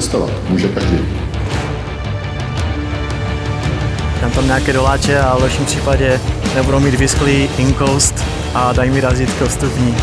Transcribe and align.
cestovat. 0.00 0.30
Může 0.48 0.68
každý. 0.68 0.98
Dám 4.20 4.30
tam 4.30 4.46
nějaké 4.46 4.72
doláče 4.72 5.20
a 5.20 5.36
v 5.36 5.42
lepším 5.42 5.64
případě 5.64 6.20
nebudou 6.54 6.80
mít 6.80 6.94
vysklý 6.94 7.48
inkoust 7.58 8.24
a 8.54 8.72
dají 8.72 8.90
mi 8.90 9.00
razítko 9.00 9.46
vstupní. 9.46 9.96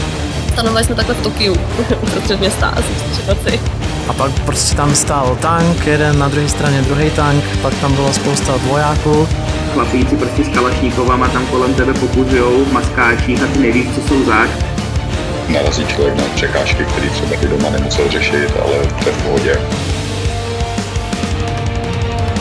Stanovali 0.54 0.86
jsme 0.86 0.96
takhle 0.96 1.16
v 1.16 1.23
Tokiu, 1.23 1.55
uprostřed 2.02 2.39
města, 2.39 2.68
asi 2.68 2.88
v 2.88 3.28
noci. 3.28 3.60
A 4.07 4.14
pak 4.14 4.32
prostě 4.46 4.75
tam 4.75 4.96
stál 4.96 5.38
tank, 5.42 5.88
jeden 5.88 6.20
na 6.20 6.27
druhé 6.27 6.50
straně 6.50 6.82
druhý 6.82 7.09
tank, 7.09 7.43
pak 7.62 7.73
tam 7.73 7.93
bylo 7.93 8.14
spousta 8.14 8.57
vojáků. 8.57 9.27
Chlapíci 9.73 10.18
prostě 10.18 10.43
s 10.43 10.48
kalašníkovama 10.48 11.27
tam 11.27 11.46
kolem 11.46 11.73
tebe 11.73 11.93
pokuzujou 11.93 12.66
v 12.66 12.73
maskáčích 12.73 13.43
a 13.43 13.48
ty 13.48 13.59
nevíš, 13.59 13.87
co 13.96 14.01
jsou 14.07 14.25
zač. 14.25 14.75
Narazí 15.54 15.86
člověk 15.86 16.18
na 16.18 16.24
překážky, 16.36 16.86
které 16.86 17.10
třeba 17.10 17.36
i 17.36 17.48
doma 17.48 17.70
nemusel 17.70 18.10
řešit, 18.10 18.54
ale 18.64 18.74
to 19.04 19.10
je 19.10 19.16
v 19.16 19.24
pohodě. 19.24 19.56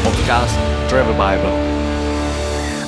Podcast 0.02 0.58
Travel 0.88 1.12
Bible. 1.12 1.50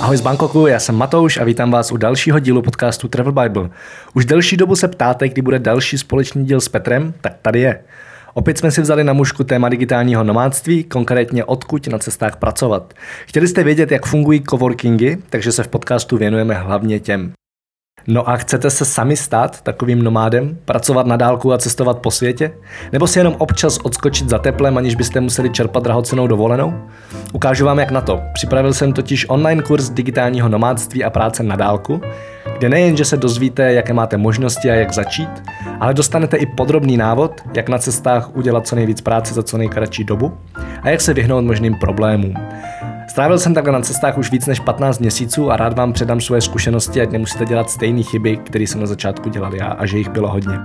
Ahoj 0.00 0.16
z 0.16 0.20
Bangkoku, 0.20 0.66
já 0.66 0.80
jsem 0.80 0.94
Matouš 0.94 1.36
a 1.36 1.44
vítám 1.44 1.70
vás 1.70 1.92
u 1.92 1.96
dalšího 1.96 2.38
dílu 2.38 2.62
podcastu 2.62 3.08
Travel 3.08 3.32
Bible. 3.32 3.70
Už 4.14 4.24
delší 4.24 4.56
dobu 4.56 4.76
se 4.76 4.88
ptáte, 4.88 5.28
kdy 5.28 5.42
bude 5.42 5.58
další 5.58 5.98
společný 5.98 6.44
díl 6.44 6.60
s 6.60 6.68
Petrem, 6.68 7.14
tak 7.20 7.32
tady 7.42 7.60
je. 7.60 7.80
Opět 8.34 8.58
jsme 8.58 8.70
si 8.70 8.80
vzali 8.80 9.04
na 9.04 9.12
mužku 9.12 9.44
téma 9.44 9.68
digitálního 9.68 10.24
nomádství, 10.24 10.84
konkrétně 10.84 11.44
odkud 11.44 11.88
na 11.88 11.98
cestách 11.98 12.36
pracovat. 12.36 12.94
Chtěli 13.26 13.48
jste 13.48 13.64
vědět, 13.64 13.90
jak 13.92 14.06
fungují 14.06 14.42
coworkingy, 14.50 15.16
takže 15.30 15.52
se 15.52 15.62
v 15.62 15.68
podcastu 15.68 16.16
věnujeme 16.16 16.54
hlavně 16.54 17.00
těm. 17.00 17.32
No 18.08 18.28
a 18.28 18.36
chcete 18.36 18.70
se 18.70 18.84
sami 18.84 19.16
stát 19.16 19.60
takovým 19.60 20.02
nomádem, 20.02 20.58
pracovat 20.64 21.06
na 21.06 21.16
dálku 21.16 21.52
a 21.52 21.58
cestovat 21.58 21.98
po 21.98 22.10
světě? 22.10 22.52
Nebo 22.92 23.06
si 23.06 23.18
jenom 23.18 23.34
občas 23.38 23.78
odskočit 23.82 24.28
za 24.28 24.38
teplem, 24.38 24.78
aniž 24.78 24.94
byste 24.94 25.20
museli 25.20 25.50
čerpat 25.50 25.82
drahocenou 25.82 26.26
dovolenou? 26.26 26.74
Ukážu 27.32 27.64
vám, 27.64 27.78
jak 27.78 27.90
na 27.90 28.00
to. 28.00 28.20
Připravil 28.34 28.74
jsem 28.74 28.92
totiž 28.92 29.26
online 29.28 29.62
kurz 29.62 29.90
digitálního 29.90 30.48
nomádství 30.48 31.04
a 31.04 31.10
práce 31.10 31.42
na 31.42 31.56
dálku, 31.56 32.00
kde 32.58 32.68
nejen, 32.68 32.96
že 32.96 33.04
se 33.04 33.16
dozvíte, 33.16 33.72
jaké 33.72 33.92
máte 33.92 34.16
možnosti 34.16 34.70
a 34.70 34.74
jak 34.74 34.94
začít, 34.94 35.42
ale 35.80 35.94
dostanete 35.94 36.36
i 36.36 36.46
podrobný 36.46 36.96
návod, 36.96 37.40
jak 37.56 37.68
na 37.68 37.78
cestách 37.78 38.36
udělat 38.36 38.66
co 38.66 38.76
nejvíc 38.76 39.00
práce 39.00 39.34
za 39.34 39.42
co 39.42 39.58
nejkratší 39.58 40.04
dobu 40.04 40.38
a 40.82 40.90
jak 40.90 41.00
se 41.00 41.14
vyhnout 41.14 41.44
možným 41.44 41.74
problémům. 41.74 42.34
Strávil 43.16 43.38
jsem 43.38 43.54
takhle 43.54 43.72
na 43.72 43.80
cestách 43.80 44.18
už 44.18 44.32
víc 44.32 44.46
než 44.46 44.60
15 44.60 44.98
měsíců 44.98 45.50
a 45.50 45.56
rád 45.56 45.76
vám 45.76 45.92
předám 45.92 46.20
svoje 46.20 46.40
zkušenosti, 46.40 47.00
ať 47.00 47.10
nemusíte 47.10 47.44
dělat 47.44 47.70
stejné 47.70 48.02
chyby, 48.02 48.36
které 48.36 48.64
jsem 48.64 48.80
na 48.80 48.86
začátku 48.86 49.28
dělal 49.28 49.54
já 49.54 49.66
a 49.66 49.86
že 49.86 49.98
jich 49.98 50.08
bylo 50.08 50.28
hodně. 50.28 50.58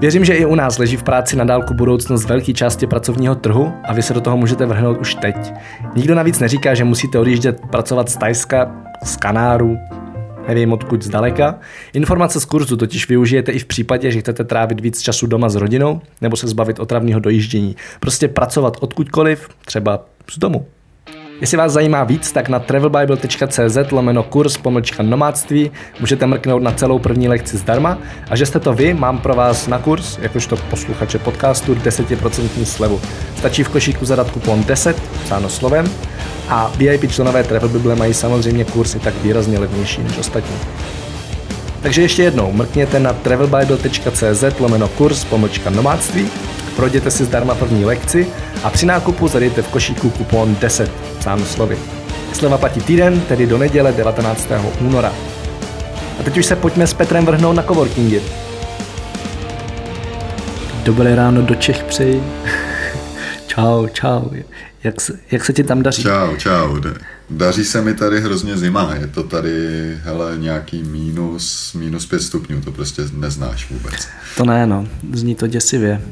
Věřím, 0.00 0.24
že 0.24 0.34
i 0.34 0.44
u 0.44 0.54
nás 0.54 0.78
leží 0.78 0.96
v 0.96 1.02
práci 1.02 1.36
na 1.36 1.44
dálku 1.44 1.74
budoucnost 1.74 2.24
velké 2.24 2.52
části 2.52 2.86
pracovního 2.86 3.34
trhu 3.34 3.72
a 3.84 3.92
vy 3.92 4.02
se 4.02 4.14
do 4.14 4.20
toho 4.20 4.36
můžete 4.36 4.66
vrhnout 4.66 5.00
už 5.00 5.14
teď. 5.14 5.52
Nikdo 5.96 6.14
navíc 6.14 6.38
neříká, 6.38 6.74
že 6.74 6.84
musíte 6.84 7.18
odjíždět 7.18 7.60
pracovat 7.70 8.08
z 8.08 8.16
Tajska, 8.16 8.72
z 9.04 9.16
Kanáru, 9.16 9.78
nevím 10.48 10.72
odkud 10.72 11.02
zdaleka. 11.02 11.58
Informace 11.92 12.40
z 12.40 12.44
kurzu 12.44 12.76
totiž 12.76 13.08
využijete 13.08 13.52
i 13.52 13.58
v 13.58 13.66
případě, 13.66 14.10
že 14.10 14.20
chcete 14.20 14.44
trávit 14.44 14.80
víc 14.80 15.00
času 15.00 15.26
doma 15.26 15.48
s 15.48 15.54
rodinou 15.54 16.00
nebo 16.20 16.36
se 16.36 16.48
zbavit 16.48 16.80
otravného 16.80 17.20
dojíždění. 17.20 17.76
Prostě 18.00 18.28
pracovat 18.28 18.76
odkudkoliv, 18.80 19.48
třeba 19.64 20.04
z 20.30 20.38
domu. 20.38 20.66
Jestli 21.42 21.56
vás 21.56 21.72
zajímá 21.72 22.04
víc, 22.04 22.32
tak 22.32 22.48
na 22.48 22.58
travelbible.cz 22.58 23.90
lomeno 23.90 24.22
kurz 24.22 24.56
pomlčka 24.56 25.02
nomádství 25.02 25.70
můžete 26.00 26.26
mrknout 26.26 26.62
na 26.62 26.72
celou 26.72 26.98
první 26.98 27.28
lekci 27.28 27.56
zdarma 27.56 27.98
a 28.30 28.36
že 28.36 28.46
jste 28.46 28.60
to 28.60 28.72
vy, 28.72 28.94
mám 28.94 29.18
pro 29.18 29.34
vás 29.34 29.66
na 29.66 29.78
kurz, 29.78 30.18
jakožto 30.18 30.56
posluchače 30.56 31.18
podcastu, 31.18 31.74
10% 31.74 32.64
slevu. 32.64 33.00
Stačí 33.36 33.62
v 33.62 33.68
košíku 33.68 34.04
zadat 34.04 34.30
kupon 34.30 34.64
10, 34.64 35.02
psáno 35.24 35.48
slovem, 35.48 35.90
a 36.48 36.72
VIP 36.76 37.12
členové 37.12 37.44
Travel 37.44 37.68
Bible 37.68 37.96
mají 37.96 38.14
samozřejmě 38.14 38.64
kursy 38.64 38.98
tak 38.98 39.14
výrazně 39.22 39.58
levnější 39.58 40.02
než 40.02 40.18
ostatní. 40.18 40.56
Takže 41.82 42.02
ještě 42.02 42.22
jednou, 42.22 42.52
mrkněte 42.52 43.00
na 43.00 43.12
travelbible.cz 43.12 44.60
lomeno 44.60 44.88
kurz 44.88 45.24
pomlčka 45.24 45.70
nomádství, 45.70 46.30
projděte 46.76 47.10
si 47.10 47.24
zdarma 47.24 47.54
první 47.54 47.84
lekci 47.84 48.26
a 48.62 48.70
při 48.70 48.86
nákupu 48.86 49.28
zadejte 49.28 49.62
v 49.62 49.68
košíku 49.68 50.10
kupon 50.10 50.56
10, 50.60 50.92
psáno 51.18 51.44
slovy. 51.44 51.78
Sleva 52.32 52.58
platí 52.58 52.80
týden, 52.80 53.20
tedy 53.20 53.46
do 53.46 53.58
neděle 53.58 53.92
19. 53.92 54.48
února. 54.80 55.12
A 56.20 56.22
teď 56.22 56.38
už 56.38 56.46
se 56.46 56.56
pojďme 56.56 56.86
s 56.86 56.94
Petrem 56.94 57.26
vrhnout 57.26 57.56
na 57.56 57.62
coworkingy. 57.62 58.20
Dobré 60.84 61.14
ráno 61.14 61.42
do 61.42 61.54
Čech 61.54 61.84
přeji. 61.84 62.22
čau, 63.46 63.86
čau. 63.86 64.30
Jak 64.84 65.00
se, 65.00 65.18
jak 65.30 65.44
se 65.44 65.52
ti 65.52 65.64
tam 65.64 65.82
daří? 65.82 66.02
Čau, 66.02 66.36
čau. 66.36 66.76
Daří 67.30 67.64
se 67.64 67.82
mi 67.82 67.94
tady 67.94 68.20
hrozně 68.20 68.58
zima. 68.58 68.94
Je 69.00 69.06
to 69.06 69.22
tady, 69.22 69.52
hele, 70.02 70.34
nějaký 70.38 70.82
mínus, 70.82 71.74
mínus 71.74 72.06
pět 72.06 72.22
stupňů. 72.22 72.60
To 72.60 72.72
prostě 72.72 73.02
neznáš 73.12 73.70
vůbec. 73.70 74.08
To 74.36 74.44
ne, 74.44 74.66
no. 74.66 74.88
Zní 75.12 75.34
to 75.34 75.46
děsivě. 75.46 76.02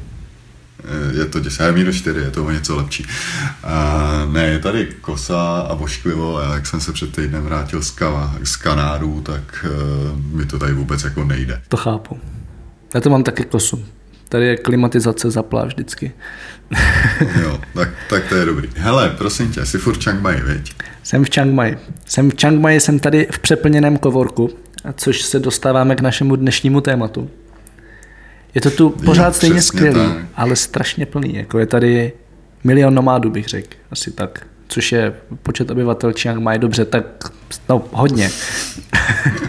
Je 1.19 1.25
to 1.25 1.41
děsivé. 1.41 1.73
Minus 1.73 1.97
4, 1.97 2.21
je 2.21 2.31
to 2.31 2.45
o 2.45 2.51
něco 2.51 2.77
lepší. 2.77 3.07
A 3.65 4.27
ne, 4.33 4.47
je 4.47 4.59
tady 4.59 4.89
kosa 5.01 5.61
a 5.61 5.75
bošklivo. 5.75 6.39
A 6.39 6.55
jak 6.55 6.67
jsem 6.67 6.81
se 6.81 6.93
před 6.93 7.17
týdnem 7.17 7.43
vrátil 7.43 7.83
z, 7.83 7.91
ka, 7.91 8.35
z 8.45 8.57
Kanáru, 8.57 9.21
tak 9.21 9.67
uh, 9.67 10.19
mi 10.37 10.47
to 10.47 10.59
tady 10.59 10.73
vůbec 10.73 11.05
jako 11.05 11.25
nejde. 11.25 11.63
To 11.69 11.77
chápu. 11.77 12.19
Já 12.95 13.01
to 13.01 13.11
mám 13.11 13.23
taky 13.23 13.45
kosu. 13.45 13.85
Tady 14.29 14.47
je 14.47 14.57
klimatizace 14.57 15.31
zaplá 15.31 15.65
vždycky. 15.65 16.13
jo, 17.43 17.61
tak, 17.75 17.89
tak 18.11 18.29
to 18.29 18.35
je 18.35 18.45
dobrý. 18.45 18.69
Hele, 18.77 19.15
prosím 19.19 19.53
tě, 19.53 19.67
jsi 19.67 19.79
furt 19.79 19.95
v 19.95 20.03
Chiang 20.03 20.23
Mai, 20.23 20.41
viď? 20.41 20.75
Jsem 21.03 21.25
v 21.25 21.31
Chiang 21.31 21.55
Mai. 21.55 21.79
Jsem 22.07 22.31
v 22.31 22.35
Chiang 22.35 22.61
Mai, 22.61 22.81
jsem 22.81 22.99
tady 22.99 23.29
v 23.33 23.39
přeplněném 23.39 23.97
kovorku, 23.97 24.51
což 24.97 25.23
se 25.23 25.39
dostáváme 25.39 25.97
k 25.97 26.01
našemu 26.01 26.37
dnešnímu 26.37 26.81
tématu. 26.81 27.31
Je 28.55 28.61
to 28.61 28.71
tu 28.71 28.91
pořád 28.91 29.27
jo, 29.27 29.33
stejně 29.33 29.63
skvělý, 29.63 30.01
tak. 30.01 30.25
ale 30.35 30.57
strašně 30.57 31.07
plný. 31.07 31.35
Jako 31.35 31.59
je 31.59 31.67
tady 31.67 32.13
milion 32.65 32.95
nomádů, 32.95 33.31
bych 33.31 33.49
řekl. 33.49 33.77
Asi 33.91 34.11
tak. 34.11 34.47
Což 34.69 34.93
je 34.93 35.15
počet 35.43 35.71
obyvatel 35.71 36.13
Chiang 36.13 36.43
Mai. 36.43 36.59
Dobře, 36.59 36.85
tak 36.85 37.05
no, 37.69 37.85
hodně. 37.93 38.31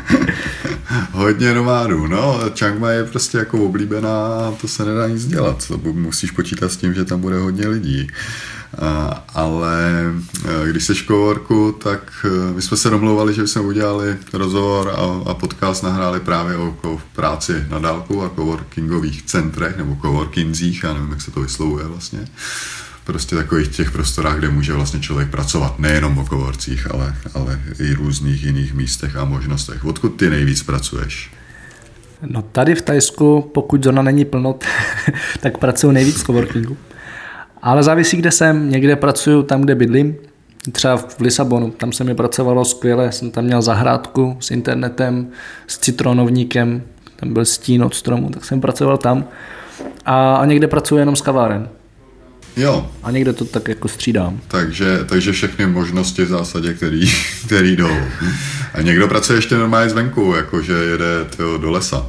hodně 1.11 1.53
nomádů, 1.53 2.07
no. 2.07 2.40
Chiang 2.57 2.79
Mai 2.79 2.95
je 2.95 3.03
prostě 3.03 3.38
jako 3.38 3.66
oblíbená 3.66 4.25
a 4.28 4.53
to 4.61 4.67
se 4.67 4.85
nedá 4.85 5.07
nic 5.07 5.25
dělat. 5.25 5.67
To 5.67 5.78
musíš 5.78 6.31
počítat 6.31 6.72
s 6.72 6.78
tím, 6.78 6.94
že 6.94 7.06
tam 7.06 7.22
bude 7.22 7.38
hodně 7.38 7.67
lidí 7.67 8.07
ale 9.34 10.14
e, 10.66 10.70
když 10.70 10.84
se 10.84 10.96
coworku, 10.96 11.72
tak 11.84 12.26
e, 12.26 12.54
my 12.54 12.62
jsme 12.62 12.78
se 12.78 12.90
domlouvali, 12.90 13.34
že 13.34 13.48
jsme 13.48 13.62
udělali 13.62 14.18
rozhovor 14.34 14.90
a, 14.90 15.30
a 15.30 15.34
podcast 15.34 15.84
nahráli 15.84 16.20
právě 16.20 16.58
o, 16.58 16.78
o 16.84 17.02
práci 17.16 17.66
na 17.70 17.80
dálku 17.80 18.24
a 18.24 18.30
coworkingových 18.30 19.24
centrech 19.24 19.78
nebo 19.78 19.98
coworkingzích, 20.02 20.84
já 20.84 20.94
nevím, 20.94 21.09
jak 21.09 21.22
se 21.22 21.32
to 21.32 21.42
vyslovuje 21.42 21.86
vlastně 21.86 22.28
prostě 23.04 23.36
takových 23.36 23.68
těch 23.68 23.92
prostorách, 23.92 24.38
kde 24.38 24.50
může 24.50 24.74
vlastně 24.74 25.00
člověk 25.00 25.30
pracovat 25.30 25.80
nejenom 25.80 26.18
o 26.18 26.26
kovorcích, 26.26 26.92
ale, 26.92 27.16
ale 27.34 27.62
i 27.80 27.94
různých 27.94 28.44
jiných 28.44 28.74
místech 28.74 29.16
a 29.16 29.26
možnostech. 29.26 29.86
Odkud 29.86 30.09
ty 30.09 30.30
nejvíc 30.30 30.64
pracuješ? 30.64 31.32
No 32.26 32.42
tady 32.42 32.76
v 32.76 32.82
Tajsku, 32.82 33.52
pokud 33.53 33.84
zóna 33.84 34.02
není 34.02 34.26
plno, 34.26 34.59
tak 35.40 35.58
pracuji 35.58 35.92
nejvíc 35.92 36.22
v 36.22 36.26
coworkingu. 36.26 36.78
Ale 37.61 37.83
závisí, 37.83 38.17
kde 38.17 38.31
jsem. 38.31 38.69
Někde 38.69 38.95
pracuju 38.95 39.44
tam, 39.44 39.61
kde 39.61 39.75
bydlím. 39.75 40.16
Třeba 40.72 40.97
v 40.97 41.19
Lisabonu, 41.19 41.72
tam 41.72 41.91
se 41.91 42.03
mi 42.03 42.16
pracovalo 42.16 42.66
skvěle, 42.66 43.11
jsem 43.11 43.31
tam 43.31 43.44
měl 43.44 43.61
zahrádku 43.61 44.38
s 44.39 44.51
internetem, 44.51 45.27
s 45.67 45.79
citronovníkem, 45.79 46.81
tam 47.16 47.34
byl 47.34 47.46
stín 47.46 47.84
od 47.84 47.96
stromu, 47.96 48.29
tak 48.29 48.46
jsem 48.46 48.61
pracoval 48.61 48.97
tam. 48.97 49.25
A, 50.05 50.35
a 50.35 50.46
někde 50.46 50.67
pracuji 50.67 50.97
jenom 50.97 51.16
s 51.16 51.22
kaváren. 51.22 51.69
Jo. 52.58 52.90
A 53.03 53.11
někde 53.11 53.34
to 53.34 53.46
tak 53.46 53.67
jako 53.67 53.87
střídám. 53.87 54.40
Takže, 54.47 54.99
takže 55.05 55.31
všechny 55.31 55.66
možnosti 55.66 56.25
v 56.25 56.28
zásadě, 56.28 56.73
který, 56.73 57.11
který 57.46 57.75
jdou. 57.75 57.97
A 58.73 58.81
někdo 58.81 59.07
pracuje 59.07 59.37
ještě 59.37 59.55
normálně 59.55 59.90
zvenku, 59.90 60.34
jakože 60.37 60.73
jede 60.73 61.25
tyjo, 61.37 61.57
do 61.57 61.72
lesa. 61.72 62.05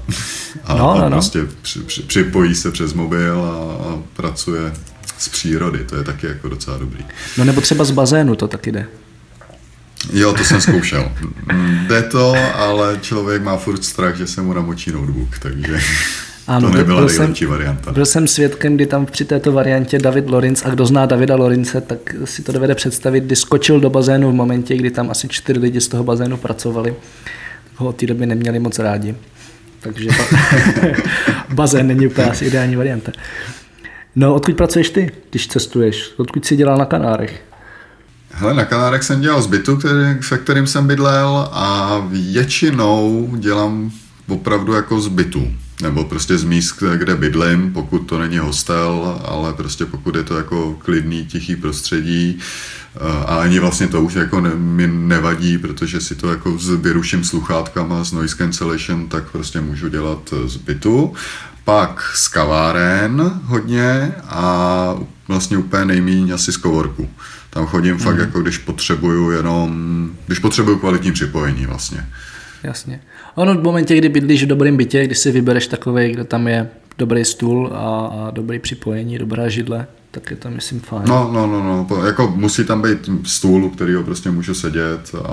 A, 0.65 0.75
no, 0.75 0.79
no, 0.79 0.95
a 0.95 1.09
no. 1.09 1.11
prostě 1.11 1.39
při, 1.63 1.81
při, 1.81 2.03
připojí 2.03 2.55
se 2.55 2.71
přes 2.71 2.93
mobil 2.95 3.45
a, 3.45 3.85
a 3.89 4.03
pracuje 4.17 4.73
z 5.23 5.29
přírody, 5.29 5.85
to 5.85 5.97
je 5.97 6.05
taky 6.05 6.27
jako 6.27 6.49
docela 6.49 6.79
dobrý. 6.79 7.05
No 7.39 7.45
nebo 7.45 7.61
třeba 7.61 7.85
z 7.85 7.91
bazénu 7.91 8.35
to 8.35 8.49
taky 8.49 8.73
jde. 8.73 8.87
Jo, 10.13 10.33
to 10.33 10.45
jsem 10.45 10.61
zkoušel. 10.61 11.13
Jde 11.87 12.03
to, 12.03 12.35
ale 12.55 12.99
člověk 13.01 13.43
má 13.43 13.57
furt 13.57 13.85
strach, 13.85 14.17
že 14.17 14.27
se 14.27 14.43
mu 14.43 14.53
namočí 14.53 14.93
notebook, 14.93 15.39
takže 15.39 15.81
ano, 16.47 16.71
to 16.71 16.77
nebyla 16.77 17.01
byl 17.01 17.09
nejlepší 17.09 17.45
jsem, 17.45 17.51
varianta. 17.51 17.93
Byl 17.93 18.07
jsem 18.07 18.29
svědkem, 18.29 18.75
kdy 18.75 18.87
tam 18.87 19.07
při 19.07 19.25
této 19.25 19.53
variantě 19.53 19.99
David 19.99 20.31
Lorenz, 20.31 20.63
a 20.65 20.69
kdo 20.69 20.87
zná 20.87 21.07
Davida 21.07 21.37
Lorince, 21.37 21.81
tak 21.81 22.15
si 22.25 22.43
to 22.43 22.53
dovede 22.53 22.75
představit, 22.75 23.25
kdy 23.25 23.37
skočil 23.37 23.81
do 23.81 23.91
bazénu 23.91 24.31
v 24.31 24.35
momentě, 24.35 24.77
kdy 24.77 24.91
tam 24.91 25.11
asi 25.11 25.29
čtyři 25.29 25.59
lidi 25.61 25.81
z 25.81 25.89
toho 25.89 26.05
bazénu 26.05 26.37
pracovali. 26.37 26.95
Ho 27.77 27.89
od 27.89 27.97
té 27.97 28.07
doby 28.07 28.27
neměli 28.27 28.59
moc 28.59 28.79
rádi. 28.79 29.15
Takže 29.81 30.09
bazén 31.55 31.87
není 31.87 32.07
úplně 32.07 32.27
asi 32.27 32.45
ideální 32.45 32.77
varianta. 32.77 33.13
No, 34.17 34.35
odkud 34.35 34.57
pracuješ 34.57 34.91
ty, 34.91 35.13
když 35.31 35.47
cestuješ? 35.47 36.15
Odkud 36.17 36.45
jsi 36.45 36.57
dělal 36.57 36.79
na 36.79 36.85
Kanárech? 36.85 37.45
Hele, 38.31 38.55
na 38.55 38.65
Kanárech 38.65 39.03
jsem 39.03 39.21
dělal 39.21 39.43
z 39.43 39.47
bytu, 39.47 39.77
který, 39.77 40.23
se 40.23 40.39
kterým 40.39 40.67
jsem 40.67 40.87
bydlel 40.87 41.49
a 41.53 41.99
většinou 42.09 43.29
dělám 43.37 43.91
opravdu 44.29 44.73
jako 44.73 45.01
z 45.01 45.09
bytu. 45.09 45.53
Nebo 45.83 46.05
prostě 46.05 46.39
z 46.39 46.45
míst, 46.45 46.83
kde 46.97 47.15
bydlím, 47.15 47.73
pokud 47.73 47.99
to 47.99 48.19
není 48.19 48.39
hostel, 48.39 49.21
ale 49.25 49.53
prostě 49.53 49.87
pokud 49.87 50.17
je 50.17 50.25
to 50.25 50.37
jako 50.37 50.77
klidný, 50.79 51.27
tichý 51.27 51.57
prostředí. 51.57 52.39
A 53.27 53.37
ani 53.37 53.59
vlastně 53.59 53.89
to 53.89 54.03
už 54.03 54.15
jako 54.15 54.41
ne, 54.41 54.51
mi 54.55 54.87
nevadí, 54.87 55.59
protože 55.59 56.01
si 56.01 56.15
to 56.15 56.31
jako 56.31 56.59
s 56.59 56.71
vyruším 56.71 57.25
sluchátkama 57.25 58.05
z 58.05 58.13
noise 58.13 58.37
cancellation, 58.37 59.09
tak 59.09 59.31
prostě 59.31 59.61
můžu 59.61 59.89
dělat 59.89 60.35
z 60.47 60.57
bytu. 60.57 61.15
Pak 61.65 62.03
z 62.15 62.29
kaváren 62.29 63.41
hodně 63.45 64.13
a 64.29 64.95
vlastně 65.29 65.57
úplně 65.57 65.85
nejméně 65.85 66.33
asi 66.33 66.53
z 66.53 66.57
kovorku. 66.57 67.09
Tam 67.51 67.67
chodím 67.67 67.93
mm. 67.93 67.99
fakt 67.99 68.19
jako 68.19 68.41
když 68.41 68.59
potřebuju 68.59 69.31
jenom, 69.31 70.11
když 70.27 70.39
potřebuju 70.39 70.79
kvalitní 70.79 71.13
připojení 71.13 71.67
vlastně. 71.67 72.07
Jasně. 72.63 73.01
Ono 73.35 73.55
v 73.55 73.63
momentě, 73.63 73.97
kdy 73.97 74.09
bydlíš 74.09 74.45
v 74.45 74.47
dobrém 74.47 74.77
bytě, 74.77 75.05
když 75.05 75.19
si 75.19 75.33
vybereš 75.33 75.67
takový, 75.67 76.13
kde 76.13 76.25
tam 76.25 76.49
je 76.49 76.69
dobrý 76.99 77.25
stůl 77.25 77.71
a, 77.75 78.07
a 78.07 78.31
dobrý 78.31 78.59
připojení, 78.59 79.19
dobrá 79.19 79.49
židle, 79.49 79.87
tak 80.11 80.31
je 80.31 80.37
to 80.37 80.51
myslím 80.51 80.81
fajn. 80.81 81.03
No, 81.07 81.31
no, 81.33 81.47
no, 81.47 81.87
no, 81.91 82.07
jako 82.07 82.33
musí 82.37 82.65
tam 82.65 82.83
být 82.83 83.11
stůl, 83.25 83.65
u 83.65 83.71
kterého 83.71 84.03
prostě 84.03 84.31
můžu 84.31 84.55
sedět 84.55 85.15
a, 85.25 85.29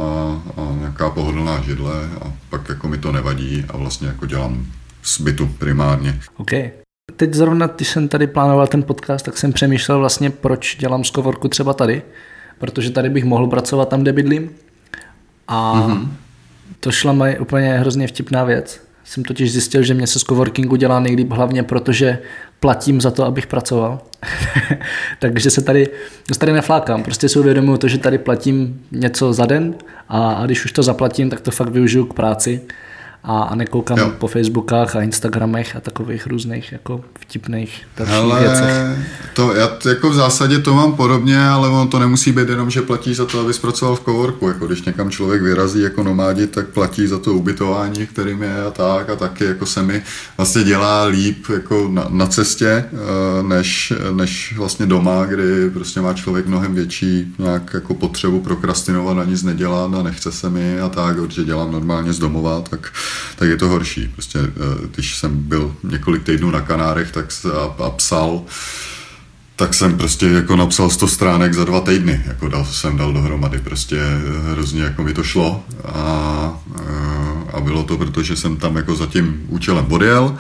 a 0.57 0.75
nějaká 0.79 1.09
pohodlná 1.09 1.61
židle 1.61 2.09
a 2.21 2.33
pak 2.49 2.69
jako 2.69 2.87
mi 2.87 2.97
to 2.97 3.11
nevadí 3.11 3.65
a 3.69 3.77
vlastně 3.77 4.07
jako 4.07 4.25
dělám 4.25 4.65
z 5.03 5.21
bytu 5.21 5.49
primárně. 5.59 6.19
OK. 6.37 6.51
Teď 7.15 7.33
zrovna, 7.33 7.67
když 7.67 7.87
jsem 7.87 8.07
tady 8.07 8.27
plánoval 8.27 8.67
ten 8.67 8.83
podcast, 8.83 9.25
tak 9.25 9.37
jsem 9.37 9.53
přemýšlel 9.53 9.99
vlastně, 9.99 10.29
proč 10.29 10.77
dělám 10.79 11.03
z 11.03 11.11
kovorku 11.11 11.47
třeba 11.47 11.73
tady, 11.73 12.01
protože 12.57 12.91
tady 12.91 13.09
bych 13.09 13.23
mohl 13.23 13.47
pracovat 13.47 13.89
tam, 13.89 14.01
kde 14.01 14.13
bydlím. 14.13 14.49
A 15.47 15.73
mm-hmm. 15.73 16.07
to 16.79 16.91
šla 16.91 17.13
mi 17.13 17.39
úplně 17.39 17.77
hrozně 17.77 18.07
vtipná 18.07 18.43
věc. 18.43 18.81
Jsem 19.03 19.23
totiž 19.23 19.51
zjistil, 19.51 19.83
že 19.83 19.93
mě 19.93 20.07
se 20.07 20.19
z 20.19 20.23
coworkingu 20.23 20.75
dělá 20.75 20.99
nejlíp 20.99 21.31
hlavně 21.31 21.63
protože 21.63 22.19
platím 22.59 23.01
za 23.01 23.11
to, 23.11 23.25
abych 23.25 23.47
pracoval. 23.47 24.01
Takže 25.19 25.49
se 25.49 25.61
tady, 25.61 25.89
tady 26.37 26.51
neflákám. 26.53 27.03
Prostě 27.03 27.29
si 27.29 27.39
uvědomuji 27.39 27.77
to, 27.77 27.87
že 27.87 27.97
tady 27.97 28.17
platím 28.17 28.81
něco 28.91 29.33
za 29.33 29.45
den 29.45 29.75
a, 30.09 30.31
a 30.31 30.45
když 30.45 30.65
už 30.65 30.71
to 30.71 30.83
zaplatím, 30.83 31.29
tak 31.29 31.41
to 31.41 31.51
fakt 31.51 31.69
využiju 31.69 32.05
k 32.05 32.13
práci 32.13 32.61
a, 33.23 33.41
a 33.41 33.55
nekoukám 33.55 33.97
jo. 33.97 34.11
po 34.17 34.27
Facebookách 34.27 34.95
a 34.95 35.01
Instagramech 35.01 35.75
a 35.75 35.79
takových 35.79 36.27
různých 36.27 36.71
jako 36.71 37.03
vtipných 37.19 37.81
dalších 37.97 38.15
Hele, 38.15 38.39
věcech. 38.39 39.07
To, 39.33 39.53
já 39.53 39.69
jako 39.89 40.09
v 40.09 40.13
zásadě 40.13 40.59
to 40.59 40.73
mám 40.73 40.95
podobně, 40.95 41.47
ale 41.47 41.69
on 41.69 41.87
to 41.87 41.99
nemusí 41.99 42.31
být 42.31 42.49
jenom, 42.49 42.69
že 42.69 42.81
platí 42.81 43.13
za 43.13 43.25
to, 43.25 43.39
aby 43.39 43.53
zpracoval 43.53 43.95
v 43.95 43.99
kovorku. 43.99 44.47
Jako 44.47 44.67
když 44.67 44.81
někam 44.81 45.11
člověk 45.11 45.41
vyrazí 45.41 45.81
jako 45.81 46.03
nomádi, 46.03 46.47
tak 46.47 46.67
platí 46.67 47.07
za 47.07 47.19
to 47.19 47.33
ubytování, 47.33 48.07
kterým 48.07 48.43
je 48.43 48.63
a 48.63 48.71
tak 48.71 49.09
a 49.09 49.15
taky 49.15 49.45
jako 49.45 49.65
se 49.65 49.83
mi 49.83 50.03
vlastně 50.37 50.63
dělá 50.63 51.03
líp 51.03 51.45
jako 51.53 51.87
na, 51.91 52.05
na 52.09 52.27
cestě, 52.27 52.67
eh, 52.67 53.43
než, 53.43 53.93
než 54.11 54.53
vlastně 54.57 54.85
doma, 54.85 55.25
kdy 55.25 55.69
prostě 55.69 56.01
má 56.01 56.13
člověk 56.13 56.47
mnohem 56.47 56.75
větší 56.75 57.33
nějak 57.39 57.73
jako 57.73 57.93
potřebu 57.93 58.39
prokrastinovat 58.39 59.17
a 59.17 59.23
nic 59.23 59.43
nedělat 59.43 59.93
a 59.93 60.03
nechce 60.03 60.31
se 60.31 60.49
mi 60.49 60.79
a 60.79 60.89
tak, 60.89 61.15
protože 61.15 61.43
dělám 61.43 61.71
normálně 61.71 62.13
z 62.13 62.19
domova, 62.19 62.61
tak 62.61 62.91
tak 63.35 63.49
je 63.49 63.57
to 63.57 63.67
horší. 63.67 64.07
Prostě, 64.07 64.39
eh, 64.39 64.87
když 64.95 65.17
jsem 65.17 65.43
byl 65.43 65.75
několik 65.83 66.23
týdnů 66.23 66.51
na 66.51 66.61
Kanárech 66.61 67.11
tak 67.11 67.25
a, 67.53 67.83
a 67.83 67.89
psal, 67.89 68.41
tak 69.55 69.73
jsem 69.73 69.97
prostě 69.97 70.25
jako 70.25 70.55
napsal 70.55 70.89
100 70.89 71.07
stránek 71.07 71.53
za 71.53 71.65
dva 71.65 71.81
týdny, 71.81 72.23
jako 72.25 72.49
dal, 72.49 72.65
jsem 72.65 72.97
dal 72.97 73.13
dohromady, 73.13 73.59
prostě 73.59 73.97
hrozně 74.51 74.83
jako 74.83 75.03
mi 75.03 75.13
to 75.13 75.23
šlo 75.23 75.63
a, 75.85 76.61
eh, 76.79 77.08
a 77.59 77.61
bylo 77.61 77.83
to, 77.83 77.97
protože 77.97 78.35
jsem 78.35 78.57
tam 78.57 78.75
jako 78.75 78.95
za 78.95 79.05
tím 79.05 79.45
účelem 79.47 79.85
odjel. 79.89 80.35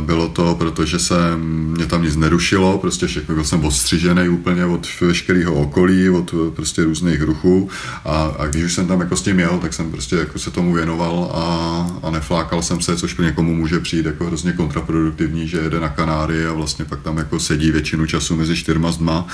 Bylo 0.00 0.28
to, 0.28 0.54
protože 0.54 0.98
se 0.98 1.14
mě 1.36 1.86
tam 1.86 2.02
nic 2.02 2.16
nerušilo, 2.16 2.78
prostě 2.78 3.06
všechno 3.06 3.34
byl 3.34 3.44
jsem 3.44 3.64
odstřižený 3.64 4.28
úplně 4.28 4.64
od 4.64 4.86
veškerého 5.00 5.54
okolí, 5.54 6.10
od 6.10 6.34
prostě 6.56 6.84
různých 6.84 7.22
ruchů. 7.22 7.68
A, 8.04 8.34
a 8.38 8.46
když 8.46 8.64
už 8.64 8.74
jsem 8.74 8.86
tam 8.86 9.00
jako 9.00 9.16
s 9.16 9.22
tím 9.22 9.40
jel, 9.40 9.58
tak 9.58 9.74
jsem 9.74 9.90
prostě 9.90 10.16
jako 10.16 10.38
se 10.38 10.50
tomu 10.50 10.74
věnoval 10.74 11.30
a, 11.34 12.08
a 12.08 12.10
neflákal 12.10 12.62
jsem 12.62 12.80
se, 12.80 12.96
což 12.96 13.14
pro 13.14 13.24
někomu 13.24 13.54
může 13.54 13.80
přijít 13.80 14.06
jako 14.06 14.24
hrozně 14.24 14.52
kontraproduktivní, 14.52 15.48
že 15.48 15.58
jede 15.58 15.80
na 15.80 15.88
Kanáry 15.88 16.46
a 16.46 16.52
vlastně 16.52 16.84
pak 16.84 17.02
tam 17.02 17.16
jako 17.18 17.40
sedí 17.40 17.70
většinu 17.70 18.06
času 18.06 18.36
mezi 18.36 18.56
čtyřma 18.56 18.92
zdma, 18.92 19.26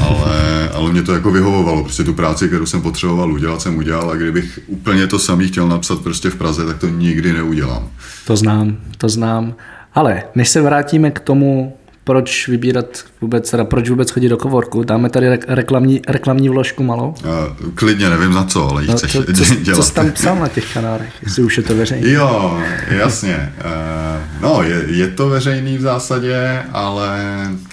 ale, 0.00 0.68
ale 0.74 0.92
mě 0.92 1.02
to 1.02 1.12
jako 1.12 1.30
vyhovovalo, 1.30 1.84
prostě 1.84 2.04
tu 2.04 2.14
práci, 2.14 2.48
kterou 2.48 2.66
jsem 2.66 2.82
potřeboval 2.82 3.32
udělat, 3.32 3.62
jsem 3.62 3.76
udělal 3.76 4.10
a 4.10 4.16
kdybych 4.16 4.60
úplně 4.66 5.06
to 5.06 5.18
samý 5.18 5.48
chtěl 5.48 5.68
napsat 5.68 6.00
prostě 6.14 6.30
v 6.30 6.36
Praze, 6.36 6.66
tak 6.66 6.78
to 6.78 6.88
nikdy 6.88 7.32
neudělám. 7.32 7.90
To 8.26 8.36
znám, 8.36 8.76
to 8.98 9.08
znám. 9.08 9.54
Ale 9.94 10.22
než 10.34 10.48
se 10.48 10.62
vrátíme 10.62 11.10
k 11.10 11.20
tomu, 11.20 11.76
proč 12.04 12.48
vybírat 12.48 13.04
vůbec, 13.20 13.50
teda 13.50 13.64
proč 13.64 13.88
vůbec 13.88 14.10
chodit 14.10 14.28
do 14.28 14.36
kovorku, 14.36 14.82
dáme 14.82 15.10
tady 15.10 15.38
reklamní, 15.48 16.00
reklamní 16.08 16.48
vložku 16.48 16.82
malou? 16.82 17.14
Uh, 17.24 17.70
klidně, 17.74 18.10
nevím 18.10 18.32
za 18.32 18.44
co, 18.44 18.70
ale 18.70 18.84
no, 18.86 18.96
chceš 18.96 19.12
co, 19.12 19.24
co, 19.24 19.54
dělat. 19.62 19.76
Co 19.76 19.82
jsi 19.82 19.94
tam 19.94 20.10
psal 20.10 20.36
na 20.36 20.48
těch 20.48 20.74
kanárech, 20.74 21.12
jestli 21.22 21.42
už 21.42 21.56
je 21.56 21.62
to 21.62 21.76
veřejný? 21.76 22.12
Jo, 22.12 22.60
jasně. 22.88 23.52
Uh, 23.58 24.42
no, 24.42 24.62
je, 24.62 24.84
je 24.86 25.08
to 25.08 25.28
veřejný 25.28 25.78
v 25.78 25.80
zásadě, 25.80 26.62
ale 26.72 27.20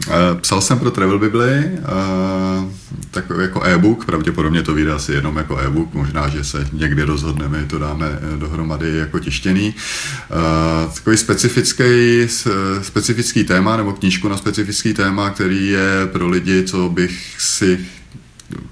uh, 0.07 0.13
psal 0.41 0.61
jsem 0.61 0.79
pro 0.79 0.91
Travel 0.91 1.19
Bibli, 1.19 1.71
uh, 1.79 2.71
takový 3.11 3.41
jako 3.41 3.63
e-book, 3.63 4.05
pravděpodobně 4.05 4.63
to 4.63 4.73
vyjde 4.73 4.93
asi 4.93 5.11
jenom 5.11 5.37
jako 5.37 5.59
e-book, 5.59 5.93
možná, 5.93 6.29
že 6.29 6.43
se 6.43 6.67
někdy 6.73 7.03
rozhodneme, 7.03 7.65
to 7.69 7.79
dáme 7.79 8.05
dohromady 8.35 8.97
jako 8.97 9.19
tištěný. 9.19 9.75
Uh, 10.85 10.93
takový 10.93 11.17
specifický, 11.17 11.83
specifický 12.81 13.43
téma, 13.43 13.77
nebo 13.77 13.91
knížku 14.21 14.29
na 14.29 14.37
specifický 14.37 14.93
téma, 14.93 15.29
který 15.29 15.67
je 15.67 16.07
pro 16.11 16.29
lidi, 16.29 16.63
co 16.63 16.89
bych 16.89 17.35
si 17.37 17.79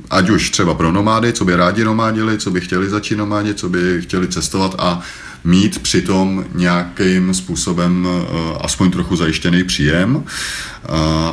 ať 0.10 0.30
už 0.30 0.50
třeba 0.50 0.74
pro 0.74 0.92
nomády, 0.92 1.34
co 1.34 1.46
by 1.46 1.56
rádi 1.56 1.84
nomádili, 1.84 2.38
co 2.38 2.52
by 2.52 2.62
chtěli 2.62 2.90
začít 2.90 3.16
nomádit, 3.16 3.60
co 3.60 3.70
by 3.70 4.02
chtěli 4.02 4.28
cestovat 4.28 4.76
a 4.78 5.02
mít 5.44 5.80
přitom 5.80 6.46
nějakým 6.56 7.34
způsobem 7.34 8.08
eh, 8.08 8.58
aspoň 8.62 8.92
trochu 8.92 9.16
zajištěný 9.16 9.64
příjem, 9.64 10.24
eh, 10.24 10.88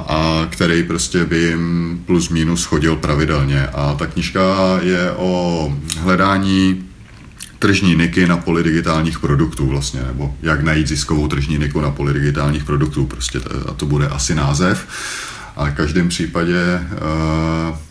a 0.08 0.48
který 0.50 0.82
prostě 0.82 1.24
by 1.24 1.38
jim 1.38 2.02
plus 2.06 2.28
minus 2.28 2.64
chodil 2.64 2.96
pravidelně. 2.96 3.66
A 3.66 3.94
ta 3.98 4.06
knižka 4.06 4.78
je 4.82 5.10
o 5.10 5.72
hledání 5.98 6.85
tržní 7.58 7.96
niky 7.96 8.26
na 8.26 8.36
poli 8.36 8.62
digitálních 8.62 9.18
produktů 9.18 9.66
vlastně, 9.66 10.00
nebo 10.06 10.34
jak 10.42 10.62
najít 10.62 10.88
ziskovou 10.88 11.28
tržní 11.28 11.58
niku 11.58 11.80
na 11.80 11.90
poli 11.90 12.12
digitálních 12.12 12.64
produktů, 12.64 13.06
prostě 13.06 13.40
to, 13.40 13.70
a 13.70 13.72
to 13.72 13.86
bude 13.86 14.08
asi 14.08 14.34
název. 14.34 14.86
Ale 15.56 15.70
v 15.70 15.74
každém 15.74 16.08
případě 16.08 16.58
eh, 16.58 16.88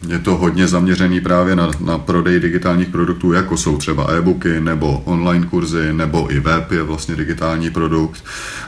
je 0.08 0.20
to 0.20 0.36
hodně 0.36 0.68
zaměřený 0.68 1.22
právě 1.22 1.56
na, 1.56 1.72
na 1.80 1.98
prodej 1.98 2.40
digitálních 2.40 2.88
produktů, 2.88 3.34
jako 3.34 3.58
jsou 3.58 3.78
třeba 3.78 4.12
e-booky 4.12 4.60
nebo 4.60 5.02
online 5.06 5.46
kurzy, 5.46 5.94
nebo 5.94 6.32
i 6.32 6.40
web 6.40 6.72
je 6.72 6.84
vlastně 6.84 7.16
digitální 7.16 7.70
produkt. 7.70 8.24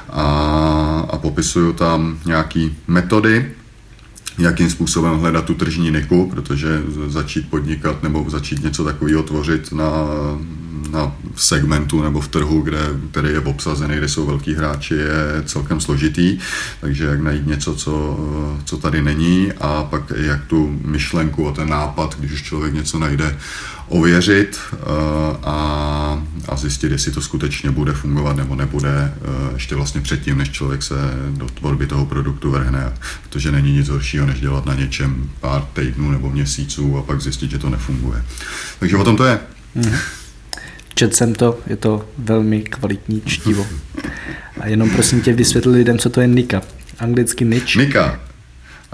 A, 0.09 0.23
a 1.09 1.17
popisuju 1.17 1.73
tam 1.73 2.19
nějaký 2.25 2.77
metody, 2.87 3.51
jakým 4.37 4.69
způsobem 4.69 5.17
hledat 5.17 5.45
tu 5.45 5.53
tržní 5.53 5.91
niku, 5.91 6.29
protože 6.29 6.81
začít 7.07 7.49
podnikat 7.49 8.03
nebo 8.03 8.25
začít 8.27 8.63
něco 8.63 8.83
takového 8.83 9.23
tvořit 9.23 9.71
na, 9.71 9.91
na 10.91 11.15
segmentu 11.35 12.03
nebo 12.03 12.21
v 12.21 12.27
trhu, 12.27 12.61
kde, 12.61 12.79
který 13.11 13.29
je 13.29 13.39
obsazený, 13.39 13.97
kde 13.97 14.07
jsou 14.07 14.25
velký 14.25 14.55
hráči, 14.55 14.93
je 14.93 15.43
celkem 15.45 15.81
složitý. 15.81 16.39
Takže 16.81 17.05
jak 17.05 17.21
najít 17.21 17.47
něco, 17.47 17.75
co, 17.75 18.19
co 18.65 18.77
tady 18.77 19.01
není 19.01 19.51
a 19.61 19.83
pak 19.83 20.11
jak 20.15 20.45
tu 20.45 20.79
myšlenku 20.85 21.49
a 21.49 21.51
ten 21.51 21.69
nápad, 21.69 22.15
když 22.19 22.31
už 22.31 22.43
člověk 22.43 22.73
něco 22.73 22.99
najde, 22.99 23.37
ověřit 23.87 24.59
eh, 24.73 24.77
a, 25.43 26.23
a 26.47 26.55
zjistit, 26.55 26.91
jestli 26.91 27.11
to 27.11 27.21
skutečně 27.21 27.71
bude 27.71 27.93
fungovat 27.93 28.35
nebo 28.35 28.55
nebude 28.55 28.89
eh, 28.89 29.53
ještě 29.53 29.75
vlastně 29.75 30.01
předtím, 30.01 30.37
než 30.37 30.49
člověk 30.49 30.83
se 30.83 30.95
do 31.29 31.45
tvorby 31.45 31.87
toho 31.87 32.05
produktu 32.05 32.51
vrhne, 32.51 32.93
protože 33.23 33.51
není 33.51 33.71
nic 33.71 33.89
horšího, 33.89 34.25
než 34.25 34.39
dělat 34.39 34.65
na 34.65 34.73
něčem 34.73 35.29
pár 35.39 35.61
týdnů 35.73 36.11
nebo 36.11 36.29
měsíců 36.29 36.97
a 36.97 37.03
pak 37.03 37.21
zjistit, 37.21 37.51
že 37.51 37.59
to 37.59 37.69
nefunguje. 37.69 38.25
Takže 38.79 38.97
o 38.97 39.03
tom 39.03 39.17
to 39.17 39.25
je. 39.25 39.39
Hmm. 39.75 39.95
Čet 40.97 41.15
jsem 41.15 41.35
to, 41.35 41.59
je 41.67 41.75
to 41.75 42.09
velmi 42.17 42.61
kvalitní 42.61 43.21
čtivo. 43.25 43.67
A 44.59 44.67
jenom 44.67 44.89
prosím 44.89 45.21
tě 45.21 45.33
vysvětli 45.33 45.71
lidem, 45.71 45.97
co 45.97 46.09
to 46.09 46.21
je 46.21 46.27
Nika. 46.27 46.61
Anglicky 46.99 47.45
niche. 47.45 47.79
Nika. 47.79 48.19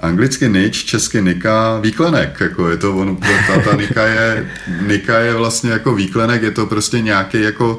Anglicky 0.04 0.50
nič, 0.50 0.86
česky 0.86 1.22
nika, 1.22 1.80
výklenek, 1.80 2.40
jako 2.40 2.70
je 2.70 2.78
to, 2.78 2.96
on, 2.96 3.18
ta, 3.48 3.62
ta 3.64 3.76
nika, 3.76 4.06
je, 4.06 4.50
nika 4.88 5.20
je 5.20 5.34
vlastně 5.34 5.72
jako 5.72 5.96
výklenek, 5.96 6.42
je 6.42 6.52
to 6.52 6.66
prostě 6.66 7.02
nějaký 7.02 7.42
jako 7.42 7.78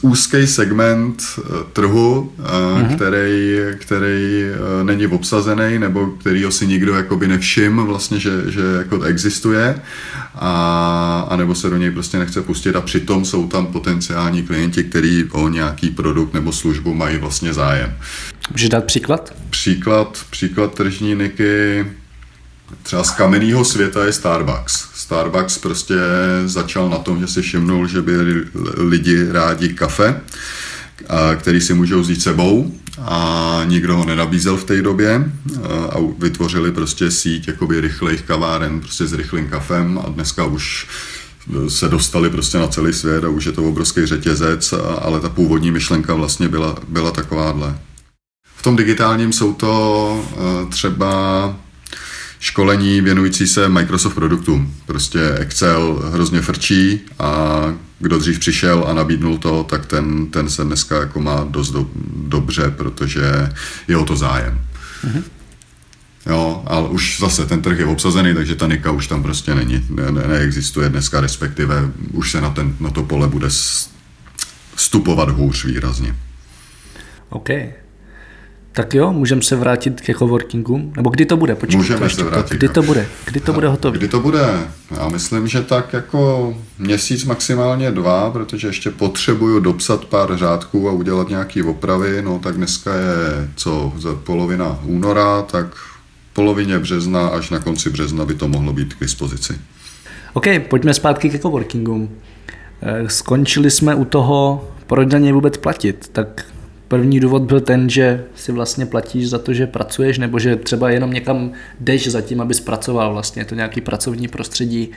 úzký 0.00 0.46
segment 0.46 1.22
eh, 1.38 1.42
trhu, 1.72 2.32
mm-hmm. 2.38 2.94
který, 2.94 3.56
který 3.78 4.44
eh, 4.44 4.84
není 4.84 5.06
obsazený, 5.06 5.78
nebo 5.78 6.06
který 6.06 6.46
si 6.50 6.66
nikdo 6.66 6.94
jakoby 6.94 7.28
nevšim 7.28 7.76
vlastně, 7.76 8.18
že, 8.18 8.30
že 8.50 8.62
jako 8.78 9.02
existuje, 9.02 9.80
a, 10.34 11.26
a 11.28 11.36
nebo 11.36 11.54
se 11.54 11.70
do 11.70 11.76
něj 11.76 11.90
prostě 11.90 12.18
nechce 12.18 12.42
pustit 12.42 12.76
a 12.76 12.80
přitom 12.80 13.24
jsou 13.24 13.46
tam 13.48 13.66
potenciální 13.66 14.42
klienti, 14.42 14.84
kteří 14.84 15.24
o 15.32 15.48
nějaký 15.48 15.90
produkt 15.90 16.34
nebo 16.34 16.52
službu 16.52 16.94
mají 16.94 17.18
vlastně 17.18 17.54
zájem. 17.54 17.94
Můžeš 18.50 18.68
dát 18.68 18.84
příklad? 18.84 19.34
Příklad, 19.50 20.24
příklad 20.30 20.74
tržní 20.74 21.14
niky 21.14 21.51
třeba 22.82 23.04
z 23.04 23.10
kamenného 23.10 23.64
světa 23.64 24.04
je 24.04 24.12
Starbucks. 24.12 24.88
Starbucks 24.94 25.58
prostě 25.58 25.94
začal 26.44 26.88
na 26.88 26.98
tom, 26.98 27.20
že 27.20 27.26
si 27.26 27.42
všimnul, 27.42 27.88
že 27.88 28.02
by 28.02 28.12
lidi 28.76 29.32
rádi 29.32 29.68
kafe, 29.68 30.20
který 31.36 31.60
si 31.60 31.74
můžou 31.74 32.00
vzít 32.00 32.22
sebou 32.22 32.72
a 32.98 33.60
nikdo 33.64 33.96
ho 33.96 34.04
nenabízel 34.04 34.56
v 34.56 34.64
té 34.64 34.82
době 34.82 35.32
a 35.90 35.96
vytvořili 36.18 36.72
prostě 36.72 37.10
síť 37.10 37.48
jakoby 37.48 37.80
rychlejch 37.80 38.22
kaváren 38.22 38.80
prostě 38.80 39.06
s 39.06 39.12
rychlým 39.12 39.48
kafem 39.48 40.00
a 40.06 40.08
dneska 40.08 40.44
už 40.44 40.86
se 41.68 41.88
dostali 41.88 42.30
prostě 42.30 42.58
na 42.58 42.66
celý 42.66 42.92
svět 42.92 43.24
a 43.24 43.28
už 43.28 43.44
je 43.44 43.52
to 43.52 43.64
obrovský 43.64 44.06
řetězec, 44.06 44.74
ale 45.00 45.20
ta 45.20 45.28
původní 45.28 45.70
myšlenka 45.70 46.14
vlastně 46.14 46.48
byla, 46.48 46.76
byla 46.88 47.10
takováhle. 47.10 47.78
V 48.62 48.64
tom 48.64 48.76
digitálním 48.76 49.32
jsou 49.32 49.52
to 49.52 50.24
eh, 50.32 50.70
třeba 50.70 51.54
školení 52.40 53.00
věnující 53.00 53.46
se 53.46 53.68
Microsoft 53.68 54.14
produktům. 54.14 54.74
Prostě 54.86 55.30
Excel 55.38 56.02
hrozně 56.12 56.40
frčí 56.40 57.00
a 57.18 57.60
kdo 57.98 58.18
dřív 58.18 58.38
přišel 58.38 58.84
a 58.88 58.94
nabídnul 58.94 59.38
to, 59.38 59.64
tak 59.64 59.86
ten, 59.86 60.26
ten 60.26 60.50
se 60.50 60.64
dneska 60.64 61.00
jako 61.00 61.20
má 61.20 61.46
dost 61.50 61.70
do, 61.70 61.86
dobře, 62.16 62.70
protože 62.70 63.52
je 63.88 63.96
o 63.96 64.04
to 64.04 64.16
zájem. 64.16 64.60
Mm-hmm. 65.04 65.22
Jo, 66.26 66.62
ale 66.66 66.88
už 66.88 67.20
zase 67.20 67.46
ten 67.46 67.62
trh 67.62 67.78
je 67.78 67.86
obsazený, 67.86 68.34
takže 68.34 68.54
ta 68.54 68.66
nika 68.66 68.90
už 68.90 69.06
tam 69.06 69.22
prostě 69.22 69.54
není, 69.54 69.86
ne, 69.90 70.12
ne, 70.12 70.28
neexistuje 70.28 70.88
dneska, 70.88 71.20
respektive 71.20 71.90
už 72.12 72.30
se 72.30 72.40
na, 72.40 72.50
ten, 72.50 72.76
na 72.80 72.90
to 72.90 73.02
pole 73.02 73.28
bude 73.28 73.48
stupovat 74.76 75.28
hůř 75.28 75.64
výrazně. 75.64 76.16
OK. 77.28 77.48
Tak 78.74 78.94
jo, 78.94 79.12
můžeme 79.12 79.42
se 79.42 79.56
vrátit 79.56 80.00
ke 80.00 80.14
coworkingu? 80.14 80.92
Nebo 80.96 81.10
kdy 81.10 81.26
to 81.26 81.36
bude? 81.36 81.54
Počkej, 81.54 81.76
můžeme 81.76 82.00
to 82.00 82.08
se 82.08 82.24
vrátit. 82.24 82.54
Kdy 82.54 82.68
to 82.68 82.82
bude? 82.82 83.06
Kdy 83.24 83.40
to 83.40 83.52
bude 83.52 83.68
hotové? 83.68 83.98
Kdy 83.98 84.08
to 84.08 84.20
bude? 84.20 84.46
Já 84.90 85.08
myslím, 85.08 85.48
že 85.48 85.62
tak 85.62 85.92
jako 85.92 86.54
měsíc 86.78 87.24
maximálně 87.24 87.90
dva, 87.90 88.30
protože 88.30 88.68
ještě 88.68 88.90
potřebuju 88.90 89.60
dopsat 89.60 90.04
pár 90.04 90.36
řádků 90.36 90.88
a 90.88 90.92
udělat 90.92 91.28
nějaké 91.28 91.64
opravy. 91.64 92.22
No 92.22 92.38
tak 92.38 92.56
dneska 92.56 92.94
je 92.94 93.48
co, 93.56 93.92
za 93.98 94.14
polovina 94.14 94.78
února, 94.84 95.42
tak 95.42 95.66
polovině 96.32 96.78
března 96.78 97.28
až 97.28 97.50
na 97.50 97.58
konci 97.58 97.90
března 97.90 98.24
by 98.24 98.34
to 98.34 98.48
mohlo 98.48 98.72
být 98.72 98.94
k 98.94 99.00
dispozici. 99.00 99.58
OK, 100.32 100.46
pojďme 100.68 100.94
zpátky 100.94 101.30
ke 101.30 101.38
coworkingu. 101.38 102.08
Eh, 102.82 103.08
skončili 103.08 103.70
jsme 103.70 103.94
u 103.94 104.04
toho, 104.04 104.68
proč 104.86 105.12
na 105.12 105.18
něj 105.18 105.32
vůbec 105.32 105.56
platit. 105.56 106.08
Tak 106.12 106.44
První 106.92 107.20
důvod 107.20 107.42
byl 107.42 107.60
ten, 107.60 107.90
že 107.90 108.24
si 108.34 108.52
vlastně 108.52 108.86
platíš 108.86 109.30
za 109.30 109.38
to, 109.38 109.54
že 109.54 109.66
pracuješ, 109.66 110.18
nebo 110.18 110.38
že 110.38 110.56
třeba 110.56 110.90
jenom 110.90 111.10
někam 111.10 111.52
jdeš 111.80 112.08
za 112.08 112.20
tím, 112.20 112.40
abys 112.40 112.60
pracoval. 112.60 113.12
Vlastně 113.12 113.42
je 113.42 113.46
to 113.46 113.54
nějaký 113.54 113.80
pracovní 113.80 114.28
prostředí 114.28 114.90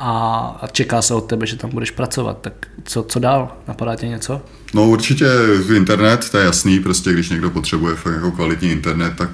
a, 0.00 0.68
čeká 0.72 1.02
se 1.02 1.14
od 1.14 1.20
tebe, 1.20 1.46
že 1.46 1.56
tam 1.56 1.70
budeš 1.70 1.90
pracovat. 1.90 2.38
Tak 2.40 2.66
co, 2.84 3.02
co 3.02 3.18
dál? 3.18 3.56
Napadá 3.68 3.96
tě 3.96 4.08
něco? 4.08 4.42
No 4.74 4.88
určitě 4.88 5.26
internet, 5.76 6.30
to 6.30 6.38
je 6.38 6.44
jasný, 6.44 6.80
prostě 6.80 7.12
když 7.12 7.28
někdo 7.28 7.50
potřebuje 7.50 7.96
fakt 7.96 8.14
jako 8.14 8.30
kvalitní 8.30 8.70
internet, 8.70 9.12
tak 9.16 9.30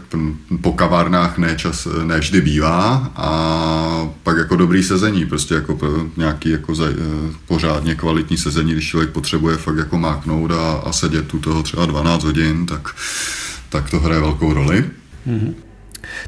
po 0.60 0.72
kavárnách 0.72 1.38
ne, 1.38 1.56
čas, 1.56 1.88
ne 2.04 2.18
vždy 2.18 2.40
bývá 2.40 3.12
a 3.16 4.08
pak 4.22 4.36
jako 4.36 4.56
dobrý 4.56 4.82
sezení, 4.82 5.26
prostě 5.26 5.54
jako 5.54 5.78
nějaký 6.16 6.50
jako 6.50 6.74
za, 6.74 6.84
eh, 6.88 7.32
pořádně 7.48 7.94
kvalitní 7.94 8.36
sezení, 8.36 8.72
když 8.72 8.88
člověk 8.88 9.10
potřebuje 9.10 9.56
fakt 9.56 9.76
jako 9.76 9.98
máknout 9.98 10.50
a, 10.50 10.72
a 10.72 10.92
sedět 10.92 11.28
tu 11.28 11.38
toho 11.38 11.62
třeba 11.62 11.86
12 11.86 12.24
hodin, 12.24 12.66
tak, 12.66 12.88
tak 13.68 13.90
to 13.90 14.00
hraje 14.00 14.20
velkou 14.20 14.52
roli. 14.52 14.84
Mm-hmm. 15.28 15.65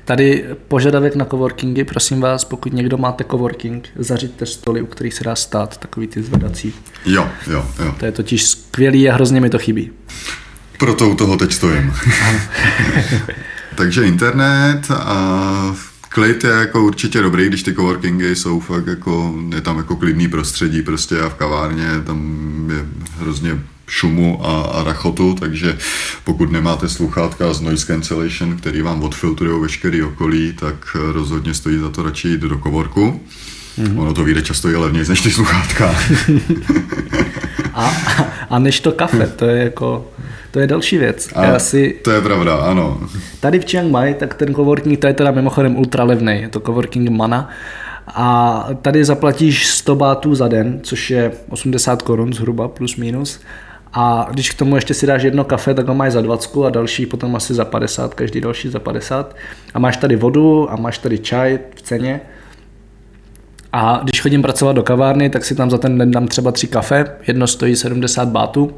Tady 0.05 0.45
požadavek 0.69 1.17
na 1.17 1.25
coworkingy, 1.25 1.85
prosím 1.85 2.21
vás, 2.21 2.45
pokud 2.45 2.73
někdo 2.73 2.99
máte 2.99 3.25
coworking, 3.25 3.89
zařiďte 3.97 4.47
stoly, 4.47 4.83
u 4.83 4.87
kterých 4.87 5.15
se 5.15 5.25
dá 5.25 5.35
stát, 5.35 5.77
takový 5.77 6.07
ty 6.07 6.23
zvedací. 6.23 6.75
Jo, 7.07 7.29
jo, 7.51 7.67
jo. 7.85 7.95
To 7.99 8.07
je 8.07 8.13
totiž 8.13 8.45
skvělý 8.45 9.11
a 9.11 9.15
hrozně 9.15 9.41
mi 9.41 9.51
to 9.51 9.59
chybí. 9.59 9.91
Proto 10.79 11.09
u 11.09 11.15
toho 11.15 11.37
teď 11.37 11.53
stojím. 11.53 11.95
Takže 13.75 14.05
internet 14.05 14.91
a 14.91 15.75
klid 16.09 16.45
je 16.45 16.50
jako 16.50 16.85
určitě 16.85 17.23
dobrý, 17.23 17.47
když 17.47 17.62
ty 17.62 17.75
coworkingy 17.75 18.37
jsou 18.37 18.61
fakt 18.61 18.87
jako, 18.87 19.35
je 19.55 19.61
tam 19.61 19.77
jako 19.77 19.97
klidný 19.97 20.29
prostředí 20.29 20.83
prostě 20.83 21.21
a 21.21 21.29
v 21.29 21.35
kavárně 21.35 21.87
tam 22.07 22.71
je 22.71 22.85
hrozně 23.19 23.59
šumu 23.87 24.47
a, 24.47 24.62
a 24.62 24.85
rachotu, 24.85 25.37
takže 25.41 25.79
pokud 26.25 26.53
nemáte 26.53 26.88
sluchátka 26.88 27.53
z 27.53 27.61
noise 27.61 27.87
cancellation, 27.87 28.57
který 28.57 28.83
vám 28.83 29.03
odfiltrují 29.03 29.62
veškerý 29.62 30.03
okolí, 30.03 30.53
tak 30.53 30.97
rozhodně 31.12 31.55
stojí 31.55 31.79
za 31.79 31.88
to 31.91 32.03
radši 32.03 32.29
jít 32.29 32.41
do 32.41 32.59
kovorku. 32.59 33.21
Mm-hmm. 33.79 34.00
Ono 34.00 34.15
to 34.15 34.25
vyjde 34.25 34.43
často 34.43 34.69
i 34.69 34.77
levněji 34.77 35.09
než 35.09 35.21
ty 35.21 35.31
sluchátka. 35.31 35.95
a, 37.75 37.95
a 38.50 38.59
než 38.59 38.81
to 38.81 38.93
kafe, 38.93 39.27
to 39.27 39.45
je 39.45 39.65
jako 39.65 40.11
to 40.50 40.59
je 40.59 40.67
další 40.67 40.99
věc. 40.99 41.28
A 41.35 41.45
Já 41.45 41.59
si... 41.59 41.97
To 42.05 42.11
je 42.11 42.21
pravda, 42.21 42.57
ano. 42.57 43.00
Tady 43.40 43.61
v 43.61 43.64
Chiang 43.71 43.90
Mai, 43.90 44.14
tak 44.14 44.35
ten 44.35 44.55
coworking, 44.55 44.99
to 44.99 45.07
je 45.07 45.12
teda 45.12 45.31
mimochodem 45.31 45.76
ultra 45.76 46.05
levný, 46.05 46.40
je 46.40 46.49
to 46.49 46.61
coworking 46.61 47.11
Mana. 47.11 47.49
A 48.07 48.69
tady 48.83 49.05
zaplatíš 49.05 49.67
100 49.67 49.95
bátů 49.95 50.35
za 50.35 50.49
den, 50.49 50.81
což 50.83 51.11
je 51.11 51.33
80 51.49 52.02
korun 52.02 52.33
zhruba, 52.33 52.69
plus 52.69 52.97
minus. 52.97 53.40
A 53.93 54.28
když 54.31 54.50
k 54.50 54.59
tomu 54.59 54.75
ještě 54.75 54.95
si 54.95 55.07
dáš 55.07 55.23
jedno 55.23 55.45
kafe, 55.45 55.75
tak 55.75 55.88
ho 55.88 55.95
máš 55.95 56.12
za 56.12 56.21
20 56.21 56.50
a 56.67 56.71
další 56.71 57.07
potom 57.07 57.37
asi 57.37 57.55
za 57.55 57.64
50, 57.64 58.14
každý 58.14 58.40
další 58.40 58.69
za 58.69 58.78
50. 58.78 59.37
A 59.75 59.78
máš 59.78 59.97
tady 59.97 60.17
vodu 60.17 60.73
a 60.73 60.76
máš 60.76 60.99
tady 60.99 61.19
čaj 61.19 61.59
v 61.75 61.83
ceně. 61.83 62.21
A 63.73 64.00
když 64.02 64.21
chodím 64.21 64.43
pracovat 64.43 64.73
do 64.73 64.83
kavárny, 64.83 65.31
tak 65.31 65.45
si 65.45 65.55
tam 65.55 65.71
za 65.71 65.78
ten 65.78 65.99
den 65.99 66.11
dám 66.11 66.28
třeba 66.28 66.52
tři 66.52 66.67
kafe, 66.67 67.05
jedno 67.26 67.47
stojí 67.47 67.76
70 67.76 68.28
bátů 68.28 68.73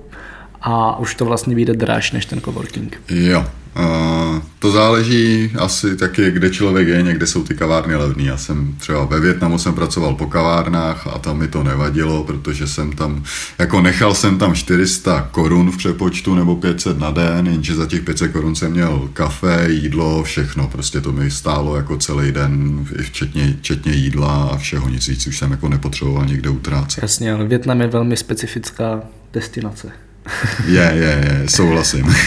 a 0.62 0.98
už 0.98 1.14
to 1.14 1.24
vlastně 1.24 1.54
vyjde 1.54 1.72
dráž 1.72 2.12
než 2.12 2.26
ten 2.26 2.40
coworking. 2.40 3.02
Jo, 3.08 3.46
Uh, 3.78 4.38
to 4.58 4.70
záleží 4.70 5.52
asi 5.58 5.96
taky, 5.96 6.30
kde 6.30 6.50
člověk 6.50 6.88
je, 6.88 7.02
někde 7.02 7.26
jsou 7.26 7.42
ty 7.44 7.54
kavárny 7.54 7.96
levný. 7.96 8.24
Já 8.24 8.36
jsem 8.36 8.74
třeba 8.78 9.04
ve 9.04 9.20
Větnamu 9.20 9.58
jsem 9.58 9.74
pracoval 9.74 10.14
po 10.14 10.26
kavárnách 10.26 11.06
a 11.06 11.18
tam 11.18 11.38
mi 11.38 11.48
to 11.48 11.62
nevadilo, 11.62 12.24
protože 12.24 12.66
jsem 12.66 12.92
tam, 12.92 13.22
jako 13.58 13.80
nechal 13.80 14.14
jsem 14.14 14.38
tam 14.38 14.54
400 14.54 15.28
korun 15.30 15.70
v 15.70 15.76
přepočtu 15.76 16.34
nebo 16.34 16.56
500 16.56 16.98
na 16.98 17.10
den, 17.10 17.46
jenže 17.46 17.74
za 17.74 17.86
těch 17.86 18.02
500 18.02 18.32
korun 18.32 18.54
jsem 18.54 18.72
měl 18.72 19.08
kafe, 19.12 19.66
jídlo, 19.70 20.22
všechno. 20.22 20.68
Prostě 20.68 21.00
to 21.00 21.12
mi 21.12 21.30
stálo 21.30 21.76
jako 21.76 21.96
celý 21.96 22.32
den, 22.32 22.86
včetně, 23.02 23.56
včetně 23.60 23.92
jídla 23.92 24.48
a 24.52 24.56
všeho 24.56 24.88
nic 24.88 25.08
víc 25.08 25.26
už 25.26 25.38
jsem 25.38 25.50
jako 25.50 25.68
nepotřeboval 25.68 26.26
někde 26.26 26.50
utrácet. 26.50 27.02
Jasně, 27.02 27.32
ale 27.32 27.44
Větnam 27.44 27.80
je 27.80 27.86
velmi 27.86 28.16
specifická 28.16 29.02
destinace. 29.32 29.92
Je, 30.66 30.92
je, 30.94 31.24
je, 31.24 31.42
souhlasím. 31.48 32.14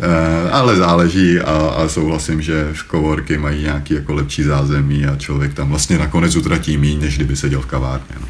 Eh, 0.00 0.50
ale 0.50 0.76
záleží 0.76 1.40
a, 1.40 1.52
a 1.52 1.88
souhlasím, 1.88 2.42
že 2.42 2.68
v 2.72 2.82
kovorky 2.82 3.38
mají 3.38 3.62
nějaký 3.62 3.94
jako 3.94 4.14
lepší 4.14 4.42
zázemí 4.42 5.06
a 5.06 5.16
člověk 5.16 5.54
tam 5.54 5.68
vlastně 5.68 5.98
nakonec 5.98 6.36
utratí 6.36 6.76
méně, 6.76 6.98
než 6.98 7.16
kdyby 7.16 7.36
seděl 7.36 7.60
v 7.60 7.66
kavárně. 7.66 8.14
No. 8.20 8.26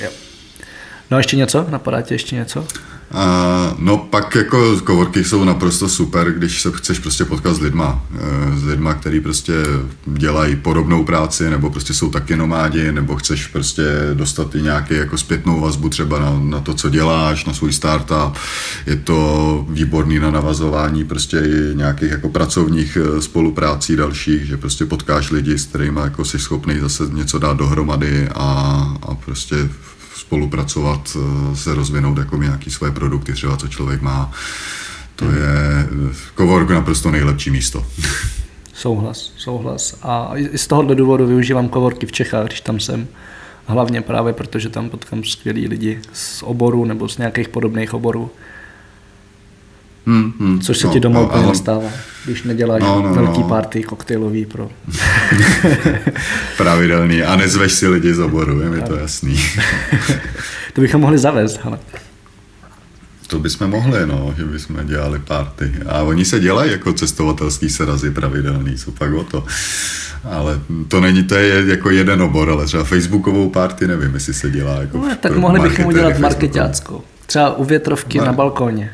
Jo. 0.00 0.10
No 1.10 1.16
a 1.16 1.20
ještě 1.20 1.36
něco? 1.36 1.66
Napadá 1.70 2.02
ti 2.02 2.14
ještě 2.14 2.36
něco? 2.36 2.66
A, 3.12 3.74
no 3.78 3.96
pak 3.96 4.34
jako 4.34 4.80
coworky 4.86 5.24
jsou 5.24 5.44
naprosto 5.44 5.88
super, 5.88 6.32
když 6.32 6.62
se 6.62 6.72
chceš 6.74 6.98
prostě 6.98 7.24
potkat 7.24 7.54
s 7.54 7.60
lidma, 7.60 8.06
e, 8.14 8.58
s 8.58 8.64
lidma, 8.64 8.94
který 8.94 9.20
prostě 9.20 9.52
dělají 10.06 10.56
podobnou 10.56 11.04
práci, 11.04 11.50
nebo 11.50 11.70
prostě 11.70 11.94
jsou 11.94 12.10
taky 12.10 12.36
nomádi, 12.36 12.92
nebo 12.92 13.16
chceš 13.16 13.46
prostě 13.46 13.82
dostat 14.14 14.54
i 14.54 14.62
nějaký 14.62 14.94
jako 14.94 15.18
zpětnou 15.18 15.60
vazbu 15.60 15.88
třeba 15.88 16.18
na, 16.18 16.38
na 16.38 16.60
to, 16.60 16.74
co 16.74 16.88
děláš, 16.88 17.44
na 17.44 17.54
svůj 17.54 17.72
startup. 17.72 18.38
Je 18.86 18.96
to 18.96 19.66
výborný 19.68 20.18
na 20.18 20.30
navazování 20.30 21.04
prostě 21.04 21.38
i 21.38 21.76
nějakých 21.76 22.10
jako 22.10 22.28
pracovních 22.28 22.96
e, 22.96 23.22
spoluprácí 23.22 23.96
dalších, 23.96 24.44
že 24.44 24.56
prostě 24.56 24.86
potkáš 24.86 25.30
lidi, 25.30 25.58
s 25.58 25.66
kterými 25.66 26.00
jako 26.00 26.24
jsi 26.24 26.38
schopný 26.38 26.78
zase 26.80 27.04
něco 27.12 27.38
dát 27.38 27.56
dohromady 27.56 28.28
a, 28.34 28.48
a 29.02 29.14
prostě 29.14 29.56
spolupracovat, 30.26 31.16
eh, 31.16 31.56
se 31.56 31.74
rozvinout 31.74 32.18
jako 32.18 32.36
nějaký 32.36 32.70
svoje 32.70 32.92
produkty, 32.92 33.32
třeba 33.32 33.56
co 33.56 33.68
člověk 33.68 34.02
má. 34.02 34.30
To 35.16 35.24
je 35.24 35.88
Cowork 36.36 36.70
naprosto 36.70 37.10
nejlepší 37.10 37.50
místo. 37.50 37.86
Souhlas, 38.74 39.32
souhlas. 39.36 39.98
A 40.02 40.32
z 40.56 40.66
tohohle 40.66 40.94
důvodu 40.94 41.26
využívám 41.26 41.68
kovorky 41.68 42.06
v 42.06 42.12
Čechách, 42.12 42.46
když 42.46 42.60
tam 42.60 42.80
jsem. 42.80 43.08
Hlavně 43.66 44.00
právě 44.00 44.32
protože 44.32 44.68
tam 44.68 44.90
potkám 44.90 45.24
skvělí 45.24 45.68
lidi 45.68 46.00
z 46.12 46.42
oboru 46.42 46.84
nebo 46.84 47.08
z 47.08 47.18
nějakých 47.18 47.48
podobných 47.48 47.94
oborů. 47.94 48.30
Hmm, 50.06 50.32
hmm, 50.40 50.60
Což 50.60 50.78
se 50.78 50.86
no, 50.86 50.92
ti 50.92 51.00
doma 51.00 51.20
no, 51.20 51.26
úplně 51.26 51.46
nestává, 51.46 51.88
když 52.24 52.42
neděláš 52.42 52.82
No, 52.82 53.02
no, 53.02 53.14
velký 53.14 53.40
no. 53.40 53.48
party 53.48 53.82
koktejlový 53.82 54.46
pro... 54.46 54.70
Pravidelný. 56.56 57.22
A 57.22 57.36
nezveš 57.36 57.72
si 57.72 57.88
lidi 57.88 58.14
z 58.14 58.18
oboru, 58.20 58.60
je 58.60 58.70
mi 58.70 58.80
to 58.82 58.96
jasný. 58.96 59.36
To 60.72 60.80
bychom 60.80 61.00
mohli 61.00 61.18
zavést, 61.18 61.60
ale 61.64 61.78
To 63.26 63.38
bychom 63.38 63.70
mohli, 63.70 64.06
no, 64.06 64.34
že 64.36 64.44
bychom 64.44 64.86
dělali 64.86 65.18
party. 65.18 65.72
A 65.88 66.02
oni 66.02 66.24
se 66.24 66.40
dělají 66.40 66.72
jako 66.72 66.92
cestovatelský 66.92 67.68
srazy 67.70 68.10
pravidelný, 68.10 68.74
co 68.76 68.92
pak 68.92 69.12
o 69.14 69.24
to. 69.24 69.44
Ale 70.24 70.60
to 70.88 71.00
není, 71.00 71.22
to 71.24 71.34
je 71.34 71.64
jako 71.66 71.90
jeden 71.90 72.22
obor, 72.22 72.50
ale 72.50 72.66
třeba 72.66 72.84
facebookovou 72.84 73.50
party 73.50 73.86
nevím, 73.88 74.14
jestli 74.14 74.34
se 74.34 74.50
dělá 74.50 74.80
jako 74.80 74.98
no, 74.98 75.08
tak 75.20 75.36
mohli 75.36 75.60
bychom 75.60 75.86
udělat 75.86 76.18
marketáckou. 76.18 77.02
Třeba 77.26 77.56
u 77.56 77.64
větrovky 77.64 78.18
No. 78.18 78.24
na 78.24 78.32
balkóně. 78.32 78.90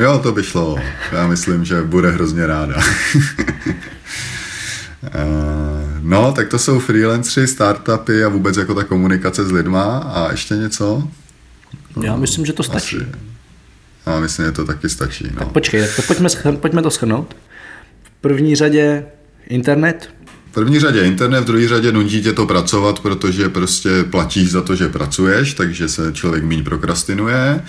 Jo, 0.00 0.18
to 0.22 0.32
by 0.32 0.42
šlo. 0.42 0.78
Já 1.12 1.26
myslím, 1.26 1.64
že 1.64 1.82
bude 1.82 2.10
hrozně 2.10 2.46
ráda. 2.46 2.74
Eh, 5.04 6.00
No, 6.02 6.32
tak 6.32 6.48
to 6.48 6.58
jsou 6.58 6.78
freelancři, 6.78 7.46
startupy 7.46 8.24
a 8.24 8.28
vůbec 8.28 8.56
jako 8.56 8.74
ta 8.74 8.84
komunikace 8.84 9.44
s 9.44 9.52
lidma 9.52 9.98
a 9.98 10.30
ještě 10.30 10.54
něco? 10.54 11.08
Já 12.02 12.16
myslím, 12.16 12.46
že 12.46 12.52
to 12.52 12.62
stačí. 12.62 12.96
Asi. 12.96 13.06
Já 14.06 14.20
myslím, 14.20 14.46
že 14.46 14.52
to 14.52 14.64
taky 14.64 14.88
stačí. 14.88 15.24
No. 15.34 15.38
Tak 15.38 15.48
počkej, 15.48 15.80
tak 15.86 15.96
to 15.96 16.02
pojďme, 16.02 16.28
schr- 16.28 16.56
pojďme 16.56 16.82
to 16.82 16.90
schrnout. 16.90 17.36
V 18.02 18.10
první 18.20 18.56
řadě 18.56 19.04
internet, 19.48 20.10
V 20.50 20.52
první 20.54 20.80
řadě 20.80 21.00
internet, 21.02 21.40
v 21.40 21.44
druhé 21.44 21.68
řadě 21.68 21.92
nutí 21.92 22.22
tě 22.22 22.32
to 22.32 22.46
pracovat, 22.46 23.00
protože 23.00 23.48
prostě 23.48 24.04
platíš 24.10 24.50
za 24.50 24.62
to, 24.62 24.76
že 24.76 24.88
pracuješ, 24.88 25.54
takže 25.54 25.88
se 25.88 26.12
člověk 26.12 26.44
méně 26.44 26.62
prokrastinuje. 26.62 27.60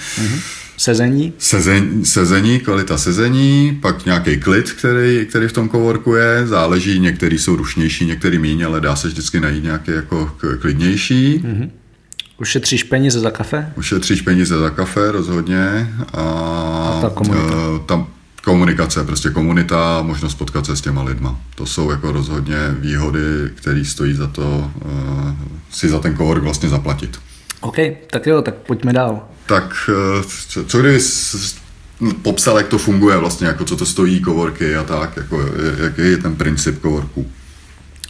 Sezení, 0.78 1.34
Sezení, 1.38 2.06
sezení, 2.06 2.60
kvalita 2.60 2.98
sezení, 2.98 3.78
pak 3.82 4.06
nějaký 4.06 4.38
klid, 4.38 4.72
který, 4.72 5.26
který 5.30 5.48
v 5.48 5.54
tom 5.54 5.70
coworku 5.70 6.16
je, 6.16 6.48
záleží, 6.48 7.00
některý 7.00 7.40
jsou 7.40 7.56
rušnější, 7.56 8.06
některý 8.06 8.38
méně, 8.40 8.66
ale 8.66 8.82
dá 8.82 8.96
se 8.96 9.08
vždycky 9.08 9.40
najít 9.40 9.64
nějaký 9.64 9.92
jako 9.92 10.32
klidnější. 10.60 11.44
ušetříš 12.42 12.84
peníze 12.84 13.20
za 13.20 13.32
kafe, 13.32 13.74
Ušetříš 13.78 14.22
peníze 14.22 14.58
za 14.60 14.70
kafe 14.70 15.12
rozhodně 15.12 15.94
a, 16.14 16.22
A 16.22 17.02
ta 17.02 17.10
komunita. 17.10 17.54
eh, 17.76 17.80
tam 17.86 18.08
komunikace, 18.44 19.04
prostě 19.04 19.30
komunita, 19.30 20.02
možnost 20.02 20.36
potkat 20.36 20.66
se 20.66 20.76
s 20.76 20.82
těma 20.82 21.04
lidma. 21.04 21.40
To 21.56 21.66
jsou 21.66 21.92
jako 21.92 22.12
rozhodně 22.12 22.56
výhody, 22.80 23.20
které 23.56 23.86
stojí 23.86 24.14
za 24.14 24.28
to 24.28 24.72
uh, 24.86 24.92
si 25.72 25.90
za 25.90 26.00
ten 26.00 26.18
cowork 26.18 26.44
vlastně 26.44 26.70
zaplatit. 26.70 27.20
OK, 27.62 27.76
tak 28.08 28.28
jo, 28.28 28.42
tak 28.42 28.56
pojďme 28.56 28.94
dál. 28.94 29.28
Tak 29.46 29.90
eh, 29.90 30.24
co, 30.48 30.66
co 30.66 30.80
kdyby 30.80 31.00
popsal, 32.22 32.58
jak 32.58 32.68
to 32.68 32.78
funguje 32.78 33.18
vlastně, 33.18 33.48
jako 33.48 33.66
co 33.66 33.76
to 33.76 33.86
stojí 33.86 34.22
coworky 34.24 34.76
a 34.76 34.84
tak, 34.84 35.18
jako 35.18 35.46
jaký 35.84 36.02
je 36.02 36.18
ten 36.18 36.36
princip 36.36 36.82
coworku? 36.82 37.28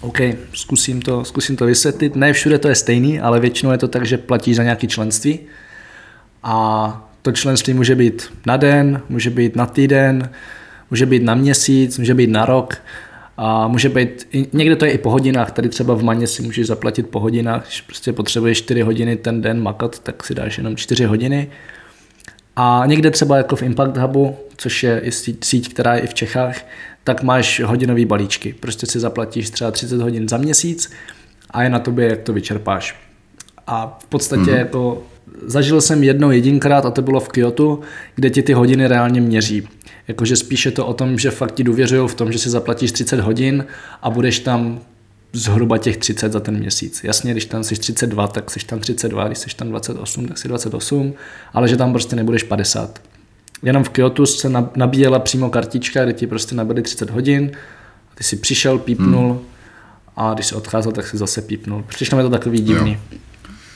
OK, 0.02 0.20
zkusím 0.54 1.02
to, 1.02 1.26
zkusím 1.26 1.56
to 1.56 1.66
vysvětlit. 1.66 2.16
Ne 2.16 2.34
všude 2.34 2.60
to 2.60 2.68
je 2.68 2.76
stejný, 2.76 3.20
ale 3.20 3.40
většinou 3.40 3.72
je 3.72 3.78
to 3.78 3.88
tak, 3.88 4.06
že 4.06 4.18
platíš 4.18 4.56
za 4.56 4.64
nějaké 4.64 4.88
členství 4.88 5.40
a 6.44 7.12
to 7.22 7.32
členství 7.32 7.74
může 7.74 7.96
být 7.96 8.34
na 8.46 8.58
den, 8.58 9.02
může 9.10 9.30
být 9.30 9.56
na 9.56 9.66
týden, 9.66 10.30
může 10.90 11.06
být 11.06 11.24
na 11.24 11.36
měsíc, 11.36 11.98
může 11.98 12.14
být 12.14 12.30
na 12.30 12.46
rok 12.46 12.78
a 13.44 13.68
může 13.68 13.90
být, 13.90 14.28
někde 14.54 14.76
to 14.76 14.86
je 14.86 14.92
i 14.92 14.98
po 14.98 15.10
hodinách, 15.10 15.52
tady 15.52 15.70
třeba 15.70 15.94
v 15.94 16.04
Maně 16.04 16.28
si 16.28 16.42
můžeš 16.44 16.68
zaplatit 16.68 17.10
po 17.10 17.20
hodinách, 17.20 17.64
když 17.64 17.82
prostě 17.82 18.14
potřebuješ 18.14 18.58
4 18.58 18.82
hodiny 18.82 19.16
ten 19.16 19.42
den 19.42 19.62
makat, 19.62 20.00
tak 20.00 20.24
si 20.24 20.36
dáš 20.36 20.58
jenom 20.58 20.76
4 20.76 21.06
hodiny. 21.06 21.50
A 22.56 22.84
někde 22.86 23.12
třeba 23.12 23.38
jako 23.38 23.56
v 23.56 23.62
Impact 23.62 23.98
Hubu, 23.98 24.36
což 24.58 24.84
je 24.84 25.02
síť, 25.44 25.74
která 25.74 25.96
je 25.96 26.02
i 26.02 26.08
v 26.08 26.14
Čechách, 26.14 26.66
tak 27.04 27.24
máš 27.24 27.62
hodinový 27.66 28.06
balíčky. 28.06 28.54
Prostě 28.60 28.86
si 28.86 29.00
zaplatíš 29.00 29.50
třeba 29.50 29.72
30 29.72 30.02
hodin 30.02 30.30
za 30.30 30.38
měsíc 30.38 30.92
a 31.52 31.64
je 31.64 31.70
na 31.70 31.80
tobě, 31.80 32.08
jak 32.10 32.22
to 32.22 32.34
vyčerpáš. 32.34 33.00
A 33.68 34.00
v 34.04 34.06
podstatě 34.06 34.52
mm-hmm. 34.52 34.60
jako 34.60 35.04
zažil 35.46 35.82
jsem 35.82 36.04
jednou 36.04 36.32
jedinkrát 36.32 36.86
a 36.86 36.92
to 36.92 37.02
bylo 37.02 37.20
v 37.20 37.30
Kyoto, 37.30 37.80
kde 38.16 38.30
ti 38.30 38.42
ty 38.42 38.54
hodiny 38.54 38.88
reálně 38.88 39.22
měří. 39.22 39.68
Jakože 40.08 40.36
spíš 40.36 40.66
je 40.66 40.72
to 40.72 40.88
o 40.88 40.94
tom, 40.94 41.20
že 41.20 41.32
fakt 41.32 41.56
ti 41.56 41.64
důvěřují 41.64 42.10
v 42.10 42.16
tom, 42.16 42.32
že 42.32 42.40
si 42.40 42.50
zaplatíš 42.50 42.92
30 42.92 43.20
hodin 43.20 43.66
a 44.02 44.10
budeš 44.10 44.40
tam 44.40 44.80
zhruba 45.34 45.78
těch 45.78 45.98
30 45.98 46.32
za 46.32 46.40
ten 46.40 46.60
měsíc. 46.60 47.04
Jasně, 47.04 47.32
když 47.32 47.46
tam 47.46 47.64
jsi 47.64 47.76
32, 47.76 48.28
tak 48.28 48.52
jsi 48.52 48.60
tam 48.66 48.80
32, 48.80 49.28
když 49.28 49.38
jsi 49.38 49.56
tam 49.56 49.70
28, 49.70 50.28
tak 50.28 50.38
jsi 50.38 50.48
28, 50.48 51.14
ale 51.54 51.68
že 51.68 51.78
tam 51.78 51.92
prostě 51.92 52.16
nebudeš 52.16 52.44
50. 52.44 53.02
Jenom 53.64 53.84
v 53.84 53.90
Kyoto 53.90 54.26
se 54.26 54.50
nab- 54.50 54.70
nabíjela 54.76 55.20
přímo 55.20 55.50
kartička, 55.50 56.04
kde 56.04 56.14
ti 56.14 56.28
prostě 56.28 56.56
nabili 56.56 56.82
30 56.82 57.10
hodin, 57.10 57.52
a 58.12 58.16
ty 58.16 58.24
si 58.24 58.36
přišel, 58.36 58.78
pípnul 58.78 59.30
hmm. 59.30 59.40
a 60.16 60.34
když 60.34 60.46
si 60.46 60.56
odcházel, 60.56 60.92
tak 60.92 61.08
si 61.08 61.18
zase 61.18 61.42
pípnul. 61.42 61.84
Přišlo 61.88 62.18
mi 62.18 62.24
to 62.24 62.30
takový 62.30 62.62
divný, 62.62 62.98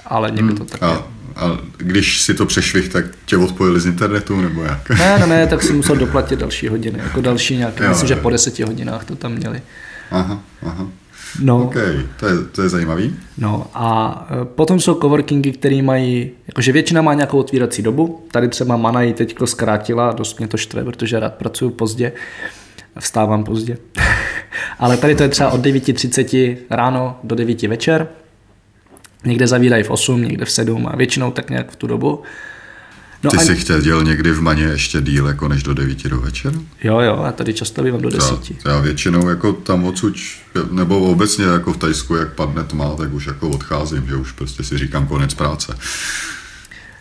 ale 0.05 0.31
někdo 0.31 0.55
to 0.55 0.65
tak. 0.65 0.84
A, 0.84 1.14
a 1.36 1.60
když 1.78 2.21
si 2.21 2.34
to 2.34 2.45
přešvih, 2.45 2.89
tak 2.89 3.06
tě 3.26 3.38
odpojili 3.38 3.80
z 3.80 3.86
internetu, 3.86 4.41
nebo 4.41 4.63
jak? 4.63 4.89
Ne, 4.89 5.17
ne, 5.19 5.28
ne, 5.28 5.48
tak 5.48 5.63
si 5.63 5.74
musel 5.74 5.95
doplatit 5.95 6.39
další 6.39 6.67
hodiny, 6.67 7.00
jako 7.04 7.21
další 7.21 7.58
nějaké, 7.58 7.84
Jo, 7.84 7.89
myslím, 7.89 8.08
že 8.08 8.13
jo. 8.13 8.19
po 8.21 8.30
deseti 8.30 8.63
hodinách 8.63 9.06
to 9.06 9.15
tam 9.15 9.32
měli. 9.32 9.62
Aha, 10.12 10.39
aha. 10.62 10.88
No, 11.39 11.63
OK, 11.63 11.76
to 12.19 12.28
je, 12.28 12.34
to 12.52 12.62
je 12.62 12.69
zajímavý. 12.69 13.15
No 13.38 13.67
a 13.74 14.28
e, 14.41 14.45
potom 14.45 14.80
jsou 14.80 14.93
coworkingy, 15.02 15.52
které 15.52 15.82
mají, 15.82 16.32
jakože 16.48 16.71
většina 16.71 17.02
má 17.02 17.13
nějakou 17.13 17.39
otvírací 17.39 17.82
dobu. 17.82 18.26
Tady 18.32 18.48
třeba 18.48 18.78
Mana 18.78 19.02
ji 19.02 19.13
teďko 19.13 19.48
zkrátila, 19.48 20.12
dost 20.12 20.38
mě 20.39 20.48
to 20.48 20.58
štve, 20.58 20.84
protože 20.84 21.19
rád 21.19 21.34
pracuju 21.34 21.71
pozdě, 21.71 22.12
vstávám 23.00 23.43
pozdě. 23.43 23.78
Ale 24.80 24.98
tady 24.98 25.15
to 25.15 25.24
je 25.24 25.30
třeba 25.30 25.52
od 25.52 25.62
9.30 25.62 26.58
ráno 26.69 27.19
do 27.24 27.36
9 27.36 27.62
večer. 27.62 28.08
Někde 29.25 29.47
zavírají 29.47 29.83
v 29.83 29.89
8, 29.89 30.21
někde 30.21 30.45
v 30.45 30.51
7 30.51 30.88
a 30.88 30.95
většinou 30.95 31.31
tak 31.31 31.49
nějak 31.49 31.71
v 31.71 31.75
tu 31.75 31.88
dobu. 31.88 32.23
No 33.23 33.31
Ty 33.31 33.38
a, 33.38 33.41
jsi 33.41 33.55
chtěl 33.55 34.03
někdy 34.03 34.31
v 34.31 34.41
Maně 34.41 34.63
ještě 34.63 35.01
díl 35.01 35.27
jako 35.27 35.47
než 35.47 35.63
do 35.63 35.73
9 35.73 36.07
do 36.07 36.21
večera? 36.21 36.59
Jo, 36.83 36.99
jo, 36.99 37.21
já 37.25 37.31
tady 37.31 37.53
často 37.53 37.83
bývám 37.83 38.01
do 38.01 38.09
10. 38.09 38.29
Já, 38.65 38.71
já 38.71 38.79
většinou 38.79 39.29
jako 39.29 39.53
tam 39.53 39.85
odsud, 39.85 40.15
nebo 40.71 40.99
obecně 40.99 41.45
jako 41.45 41.73
v 41.73 41.77
Tajsku, 41.77 42.15
jak 42.15 42.33
padne 42.33 42.63
tma, 42.63 42.95
tak 42.95 43.13
už 43.13 43.25
jako 43.25 43.49
odcházím, 43.49 44.07
že 44.07 44.15
už 44.15 44.31
prostě 44.31 44.63
si 44.63 44.77
říkám 44.77 45.07
konec 45.07 45.33
práce. 45.33 45.77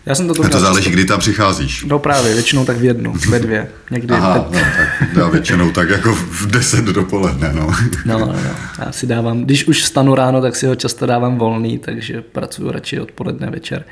Já 0.06 0.14
jsem 0.14 0.28
to, 0.28 0.34
to 0.34 0.42
měl 0.42 0.60
záleží, 0.60 0.90
kdy 0.90 1.04
tam 1.04 1.20
přicházíš. 1.20 1.84
No 1.84 1.98
právě, 1.98 2.34
většinou 2.34 2.64
tak 2.64 2.76
v 2.76 2.84
jednu, 2.84 3.14
ve 3.30 3.38
dvě. 3.38 3.68
Někdy 3.90 4.14
Aha, 4.14 4.38
teď- 4.38 4.52
no, 4.52 4.60
tak 4.78 5.08
já 5.16 5.28
většinou 5.28 5.70
tak 5.70 5.88
jako 5.90 6.14
v 6.14 6.46
10 6.46 6.84
dopoledne, 6.84 7.52
no. 7.52 7.66
No, 8.06 8.18
no, 8.18 8.26
no. 8.26 8.34
Já 8.86 8.92
si 8.92 9.06
dávám, 9.06 9.44
když 9.44 9.64
už 9.68 9.82
vstanu 9.82 10.14
ráno, 10.14 10.40
tak 10.42 10.56
si 10.56 10.66
ho 10.66 10.74
často 10.74 11.06
dávám 11.06 11.38
volný, 11.38 11.78
takže 11.78 12.22
pracuji 12.22 12.70
radši 12.72 13.00
odpoledne 13.00 13.50
večer. 13.50 13.84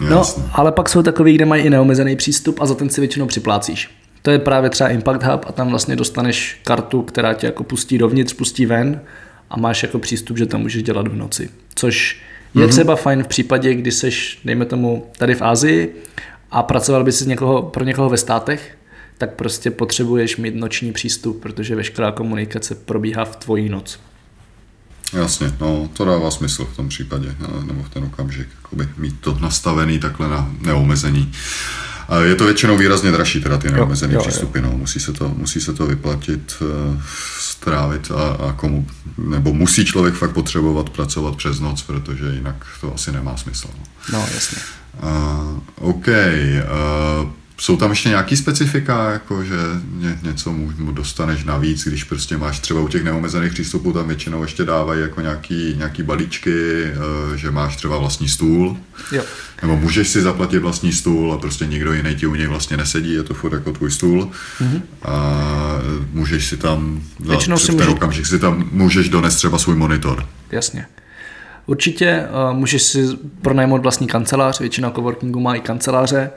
No, 0.00 0.16
Jasně. 0.16 0.42
ale 0.52 0.72
pak 0.72 0.88
jsou 0.88 1.02
takový, 1.02 1.34
kde 1.34 1.44
mají 1.44 1.62
i 1.64 1.70
neomezený 1.70 2.16
přístup 2.16 2.60
a 2.60 2.66
za 2.66 2.74
ten 2.74 2.90
si 2.90 3.00
většinou 3.00 3.26
připlácíš. 3.26 3.90
To 4.22 4.30
je 4.30 4.38
právě 4.38 4.70
třeba 4.70 4.90
Impact 4.90 5.22
Hub 5.22 5.44
a 5.48 5.52
tam 5.52 5.70
vlastně 5.70 5.96
dostaneš 5.96 6.60
kartu, 6.64 7.02
která 7.02 7.34
tě 7.34 7.46
jako 7.46 7.64
pustí 7.64 7.98
dovnitř, 7.98 8.32
pustí 8.32 8.66
ven 8.66 9.00
a 9.50 9.56
máš 9.58 9.82
jako 9.82 9.98
přístup, 9.98 10.38
že 10.38 10.46
tam 10.46 10.60
můžeš 10.60 10.82
dělat 10.82 11.08
v 11.08 11.16
noci. 11.16 11.48
Což 11.74 12.20
je 12.54 12.66
mm-hmm. 12.66 12.70
třeba 12.70 12.96
fajn 12.96 13.22
v 13.22 13.28
případě, 13.28 13.74
kdy 13.74 13.92
seš, 13.92 14.40
dejme 14.44 14.64
tomu, 14.64 15.06
tady 15.18 15.34
v 15.34 15.42
Asii 15.42 16.02
a 16.50 16.62
pracoval 16.62 17.04
by 17.04 17.12
si 17.12 17.28
někoho, 17.28 17.62
pro 17.62 17.84
někoho 17.84 18.08
ve 18.08 18.16
státech, 18.16 18.78
tak 19.18 19.34
prostě 19.34 19.70
potřebuješ 19.70 20.36
mít 20.36 20.54
noční 20.54 20.92
přístup, 20.92 21.42
protože 21.42 21.76
veškerá 21.76 22.12
komunikace 22.12 22.74
probíhá 22.74 23.24
v 23.24 23.36
tvojí 23.36 23.68
noc. 23.68 24.00
Jasně, 25.12 25.52
no, 25.60 25.88
to 25.92 26.04
dává 26.04 26.30
smysl 26.30 26.64
v 26.64 26.76
tom 26.76 26.88
případě, 26.88 27.34
no, 27.40 27.62
nebo 27.62 27.82
v 27.82 27.88
ten 27.88 28.04
okamžik, 28.04 28.48
jakoby 28.62 28.88
mít 28.96 29.20
to 29.20 29.38
nastavený 29.40 29.98
takhle 29.98 30.28
na 30.28 30.50
neomezení. 30.60 31.32
A 31.92 31.93
je 32.22 32.34
to 32.34 32.44
většinou 32.44 32.76
výrazně 32.76 33.10
dražší, 33.10 33.40
teda 33.40 33.58
ty 33.58 33.70
neomezené 33.70 34.14
jo. 34.14 34.20
přístupy, 34.20 34.60
no, 34.60 34.70
musí 34.70 35.00
se 35.00 35.12
to, 35.12 35.28
musí 35.28 35.60
se 35.60 35.72
to 35.72 35.86
vyplatit, 35.86 36.54
eh, 36.62 37.02
strávit 37.38 38.10
a, 38.10 38.48
a 38.48 38.52
komu, 38.52 38.86
nebo 39.18 39.52
musí 39.52 39.84
člověk 39.84 40.14
fakt 40.14 40.32
potřebovat 40.32 40.90
pracovat 40.90 41.36
přes 41.36 41.60
noc, 41.60 41.82
protože 41.82 42.24
jinak 42.24 42.66
to 42.80 42.94
asi 42.94 43.12
nemá 43.12 43.36
smysl. 43.36 43.68
No. 43.78 43.84
No, 44.12 44.26
jasně. 44.34 44.58
Uh, 45.02 45.58
OK. 45.76 46.06
Uh, 46.06 47.30
jsou 47.58 47.76
tam 47.76 47.90
ještě 47.90 48.08
nějaký 48.08 48.36
specifika, 48.36 49.10
jako 49.10 49.44
že 49.44 49.54
ně, 49.96 50.18
něco 50.22 50.52
mu 50.52 50.92
dostaneš 50.92 51.44
navíc, 51.44 51.84
když 51.84 52.04
prostě 52.04 52.36
máš 52.36 52.58
třeba 52.60 52.80
u 52.80 52.88
těch 52.88 53.04
neomezených 53.04 53.52
přístupů, 53.52 53.92
tam 53.92 54.06
většinou 54.08 54.42
ještě 54.42 54.64
dávají 54.64 55.00
jako 55.00 55.20
nějaký, 55.20 55.74
nějaký 55.78 56.02
balíčky, 56.02 56.84
eh, 56.84 57.36
že 57.38 57.50
máš 57.50 57.76
třeba 57.76 57.98
vlastní 57.98 58.28
stůl, 58.28 58.76
Jo. 59.12 59.22
nebo 59.62 59.76
můžeš 59.76 60.08
si 60.08 60.20
zaplatit 60.22 60.58
vlastní 60.58 60.92
stůl 60.92 61.32
a 61.32 61.38
prostě 61.38 61.66
nikdo 61.66 61.92
jiný 61.92 62.14
ti 62.14 62.26
u 62.26 62.34
něj 62.34 62.46
vlastně 62.46 62.76
nesedí, 62.76 63.12
je 63.12 63.22
to 63.22 63.34
furt 63.34 63.52
jako 63.52 63.72
tvůj 63.72 63.90
stůl. 63.90 64.30
Mm-hmm. 64.60 64.82
A 65.02 65.44
můžeš 66.12 66.46
si 66.46 66.56
tam, 66.56 67.02
za, 67.24 67.30
Většinou 67.30 67.56
si 67.58 67.72
může- 67.72 67.86
okamžik 67.88 68.26
si 68.26 68.38
tam 68.38 68.68
můžeš 68.72 69.08
donést 69.08 69.36
třeba 69.36 69.58
svůj 69.58 69.76
monitor. 69.76 70.26
Jasně. 70.50 70.86
Určitě 71.66 72.24
uh, 72.50 72.56
můžeš 72.58 72.82
si 72.82 73.04
pronajmout 73.42 73.82
vlastní 73.82 74.06
kancelář, 74.06 74.60
většina 74.60 74.90
coworkingu 74.90 75.40
má 75.40 75.54
i 75.54 75.60
kanceláře. 75.60 76.30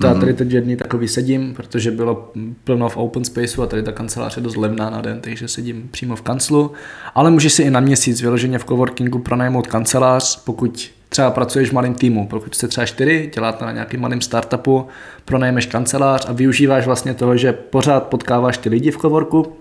To 0.00 0.06
já 0.06 0.14
tady 0.14 0.34
teď 0.34 0.50
jedný 0.50 0.76
takový 0.76 1.08
sedím, 1.08 1.54
protože 1.54 1.90
bylo 1.90 2.32
plno 2.64 2.88
v 2.88 2.96
open 2.96 3.24
spaceu 3.24 3.62
a 3.62 3.66
tady 3.66 3.82
ta 3.82 3.92
kancelář 3.92 4.36
je 4.36 4.42
dost 4.42 4.56
levná 4.56 4.90
na 4.90 5.00
den, 5.00 5.20
takže 5.20 5.48
sedím 5.48 5.88
přímo 5.90 6.16
v 6.16 6.22
kanclu. 6.22 6.72
Ale 7.14 7.30
můžeš 7.30 7.52
si 7.52 7.62
i 7.62 7.70
na 7.70 7.80
měsíc 7.80 8.22
vyloženě 8.22 8.58
v 8.58 8.64
coworkingu 8.64 9.18
pronajmout 9.18 9.66
kancelář, 9.66 10.44
pokud 10.44 10.90
třeba 11.08 11.30
pracuješ 11.30 11.70
v 11.70 11.72
malém 11.72 11.94
týmu, 11.94 12.26
pokud 12.26 12.54
jste 12.54 12.68
třeba 12.68 12.86
čtyři, 12.86 13.30
děláte 13.34 13.64
na 13.64 13.72
nějakým 13.72 14.00
malém 14.00 14.20
startupu, 14.20 14.86
pronajmeš 15.24 15.66
kancelář 15.66 16.26
a 16.28 16.32
využíváš 16.32 16.86
vlastně 16.86 17.14
toho, 17.14 17.36
že 17.36 17.52
pořád 17.52 18.06
potkáváš 18.06 18.58
ty 18.58 18.68
lidi 18.68 18.90
v 18.90 18.98
coworku, 18.98 19.56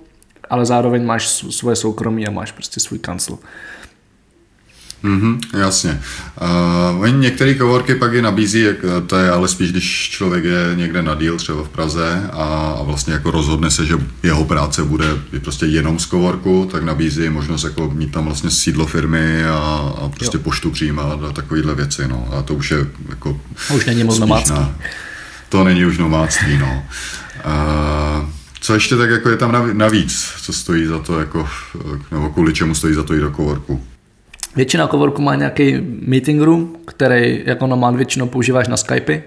ale 0.49 0.65
zároveň 0.65 1.05
máš 1.05 1.27
svoje 1.27 1.75
soukromí 1.75 2.27
a 2.27 2.31
máš 2.31 2.51
prostě 2.51 2.79
svůj 2.79 2.99
kancel. 2.99 3.37
Mhm, 5.03 5.39
jasně. 5.59 6.01
Uh, 6.91 7.01
oni 7.01 7.13
některé 7.13 7.55
coworky 7.55 7.95
pak 7.95 8.13
i 8.13 8.21
nabízí, 8.21 8.61
jak, 8.61 8.75
eh, 8.83 9.01
to 9.01 9.15
je 9.17 9.31
ale 9.31 9.47
spíš, 9.47 9.71
když 9.71 10.09
člověk 10.09 10.43
je 10.43 10.71
někde 10.75 11.01
na 11.01 11.15
díl, 11.15 11.37
třeba 11.37 11.63
v 11.63 11.69
Praze 11.69 12.29
a, 12.33 12.75
a 12.79 12.83
vlastně 12.83 13.13
jako 13.13 13.31
rozhodne 13.31 13.71
se, 13.71 13.85
že 13.85 13.93
jeho 14.23 14.45
práce 14.45 14.83
bude 14.83 15.05
prostě 15.41 15.65
jenom 15.65 15.99
z 15.99 16.07
coworku, 16.07 16.69
tak 16.71 16.83
nabízí 16.83 17.29
možnost 17.29 17.63
jako 17.63 17.91
mít 17.93 18.11
tam 18.11 18.25
vlastně 18.25 18.49
sídlo 18.51 18.85
firmy 18.85 19.45
a, 19.45 19.55
a 20.01 20.09
prostě 20.09 20.37
jo. 20.37 20.43
poštu 20.43 20.71
přijímat 20.71 21.23
a 21.23 21.31
takovéhle 21.31 21.75
věci, 21.75 22.07
no. 22.07 22.27
A 22.31 22.41
to 22.41 22.53
už 22.53 22.71
je 22.71 22.87
jako... 23.09 23.41
A 23.69 23.73
už 23.73 23.85
není 23.85 24.03
moc 24.03 24.15
spíš 24.15 24.21
nomádský. 24.21 24.55
to 25.49 25.63
není 25.63 25.85
už 25.85 25.97
nomádství, 25.97 26.57
no. 26.57 26.83
Uh, 27.45 28.29
co 28.61 28.73
ještě 28.73 28.97
tak 28.97 29.09
jako 29.09 29.29
je 29.29 29.37
tam 29.37 29.51
nav- 29.51 29.73
navíc, 29.73 30.33
co 30.41 30.53
stojí 30.53 30.85
za 30.85 30.99
to 30.99 31.19
jako, 31.19 31.49
nebo 32.11 32.29
kvůli 32.29 32.53
čemu 32.53 32.75
stojí 32.75 32.93
za 32.93 33.03
to 33.03 33.13
jít 33.13 33.21
do 33.21 33.31
coworku? 33.31 33.83
Většina 34.55 34.87
coworku 34.87 35.21
má 35.21 35.35
nějaký 35.35 35.77
meeting 36.07 36.41
room, 36.41 36.75
který 36.85 37.41
jako 37.45 37.67
nomád 37.67 37.95
většinou 37.95 38.27
používáš 38.27 38.67
na 38.67 38.77
Skype, 38.77 39.21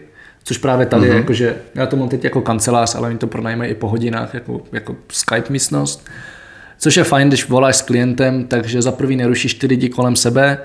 což 0.44 0.58
právě 0.58 0.86
tady 0.86 1.02
Mhm. 1.02 1.10
je, 1.12 1.16
jakože 1.16 1.56
já 1.74 1.86
to 1.86 1.96
mám 1.96 2.08
teď 2.08 2.24
jako 2.24 2.40
kancelář, 2.40 2.94
ale 2.94 3.08
oni 3.08 3.18
to 3.18 3.26
pronajmají 3.26 3.70
i 3.70 3.74
po 3.74 3.88
hodinách 3.88 4.34
jako, 4.34 4.60
jako 4.72 4.96
Skype 5.12 5.52
místnost. 5.52 6.08
Což 6.78 6.96
je 6.96 7.04
fajn, 7.04 7.28
když 7.28 7.48
voláš 7.48 7.76
s 7.76 7.82
klientem, 7.82 8.44
takže 8.44 8.82
za 8.82 8.92
prvý 8.92 9.16
nerušíš 9.16 9.54
ty 9.54 9.66
lidi 9.66 9.88
kolem 9.88 10.16
sebe 10.16 10.58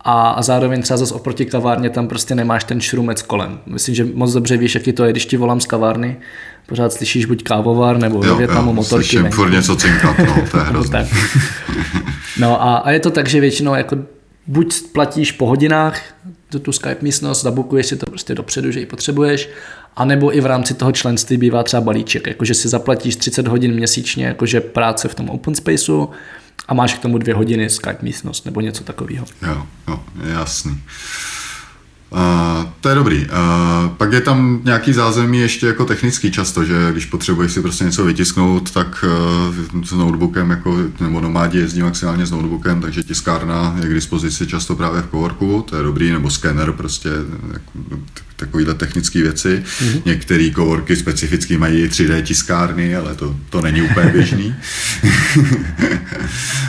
a, 0.00 0.28
a 0.30 0.42
zároveň 0.42 0.82
třeba 0.82 0.96
zase 0.96 1.14
oproti 1.14 1.44
kavárně 1.44 1.90
tam 1.90 2.08
prostě 2.08 2.34
nemáš 2.34 2.64
ten 2.64 2.80
šrumec 2.80 3.22
kolem. 3.22 3.58
Myslím, 3.66 3.94
že 3.94 4.06
moc 4.14 4.32
dobře 4.32 4.56
víš, 4.56 4.74
jaký 4.74 4.92
to 4.92 5.04
je, 5.04 5.10
když 5.12 5.26
ti 5.26 5.36
volám 5.36 5.60
z 5.60 5.66
kavárny, 5.66 6.16
pořád 6.66 6.92
slyšíš 6.92 7.24
buď 7.26 7.42
kávovar 7.42 7.98
nebo 7.98 8.18
ve 8.20 8.34
Větnamu 8.34 8.72
motorky. 8.72 9.04
slyším 9.06 9.30
furt 9.30 9.50
něco 9.50 9.76
cinkat, 9.76 10.18
no, 10.18 10.44
to 10.50 10.58
je 10.58 10.88
tak. 10.90 11.06
no 12.38 12.62
a, 12.62 12.76
a 12.76 12.90
je 12.90 13.00
to 13.00 13.10
tak, 13.10 13.28
že 13.28 13.40
většinou 13.40 13.74
jako 13.74 13.96
buď 14.46 14.92
platíš 14.92 15.32
po 15.32 15.46
hodinách 15.46 16.02
tu, 16.50 16.58
tu 16.58 16.72
Skype 16.72 17.02
místnost, 17.02 17.42
zabukuješ 17.42 17.86
si 17.86 17.96
to 17.96 18.06
prostě 18.06 18.34
dopředu, 18.34 18.70
že 18.70 18.80
ji 18.80 18.86
potřebuješ, 18.86 19.48
anebo 19.96 20.36
i 20.36 20.40
v 20.40 20.46
rámci 20.46 20.74
toho 20.74 20.92
členství 20.92 21.36
bývá 21.36 21.62
třeba 21.62 21.80
balíček, 21.80 22.26
jakože 22.26 22.54
si 22.54 22.68
zaplatíš 22.68 23.16
30 23.16 23.48
hodin 23.48 23.74
měsíčně, 23.74 24.26
jakože 24.26 24.60
práce 24.60 25.08
v 25.08 25.14
tom 25.14 25.30
open 25.30 25.54
spaceu 25.54 26.08
a 26.68 26.74
máš 26.74 26.94
k 26.94 27.02
tomu 27.02 27.18
dvě 27.18 27.34
hodiny 27.34 27.70
Skype 27.70 27.98
místnost 28.02 28.44
nebo 28.44 28.60
něco 28.60 28.84
takového. 28.84 29.26
Jo, 29.42 29.66
jo, 29.88 30.00
jasný. 30.26 30.80
Uh, 32.14 32.64
to 32.80 32.88
je 32.88 32.94
dobrý. 32.94 33.26
Uh, 33.26 33.88
pak 33.96 34.12
je 34.12 34.20
tam 34.20 34.60
nějaký 34.64 34.92
zázemí 34.92 35.38
ještě 35.38 35.66
jako 35.66 35.84
technický 35.84 36.30
často, 36.30 36.64
že 36.64 36.92
když 36.92 37.06
potřebuješ 37.06 37.52
si 37.52 37.62
prostě 37.62 37.84
něco 37.84 38.04
vytisknout, 38.04 38.70
tak 38.70 39.04
uh, 39.74 39.84
s 39.84 39.92
notebookem, 39.92 40.50
jako, 40.50 40.76
nebo 41.00 41.20
nomádi 41.20 41.58
jezdí 41.58 41.82
maximálně 41.82 42.26
s 42.26 42.30
notebookem, 42.30 42.80
takže 42.80 43.02
tiskárna 43.02 43.76
je 43.82 43.88
k 43.88 43.94
dispozici 43.94 44.46
často 44.46 44.76
právě 44.76 45.02
v 45.02 45.10
coworku, 45.10 45.64
to 45.70 45.76
je 45.76 45.82
dobrý, 45.82 46.10
nebo 46.10 46.30
skener, 46.30 46.72
prostě 46.72 47.08
jako, 47.52 47.98
takovýhle 48.46 48.74
technické 48.74 49.22
věci. 49.22 49.62
Mm-hmm. 49.64 50.02
Některé 50.04 50.50
coworky 50.54 50.96
specificky 50.96 51.56
mají 51.58 51.82
i 51.82 51.88
3D 51.88 52.22
tiskárny, 52.22 52.96
ale 52.96 53.14
to, 53.14 53.36
to 53.50 53.60
není 53.60 53.82
úplně 53.82 54.06
běžný. 54.10 54.54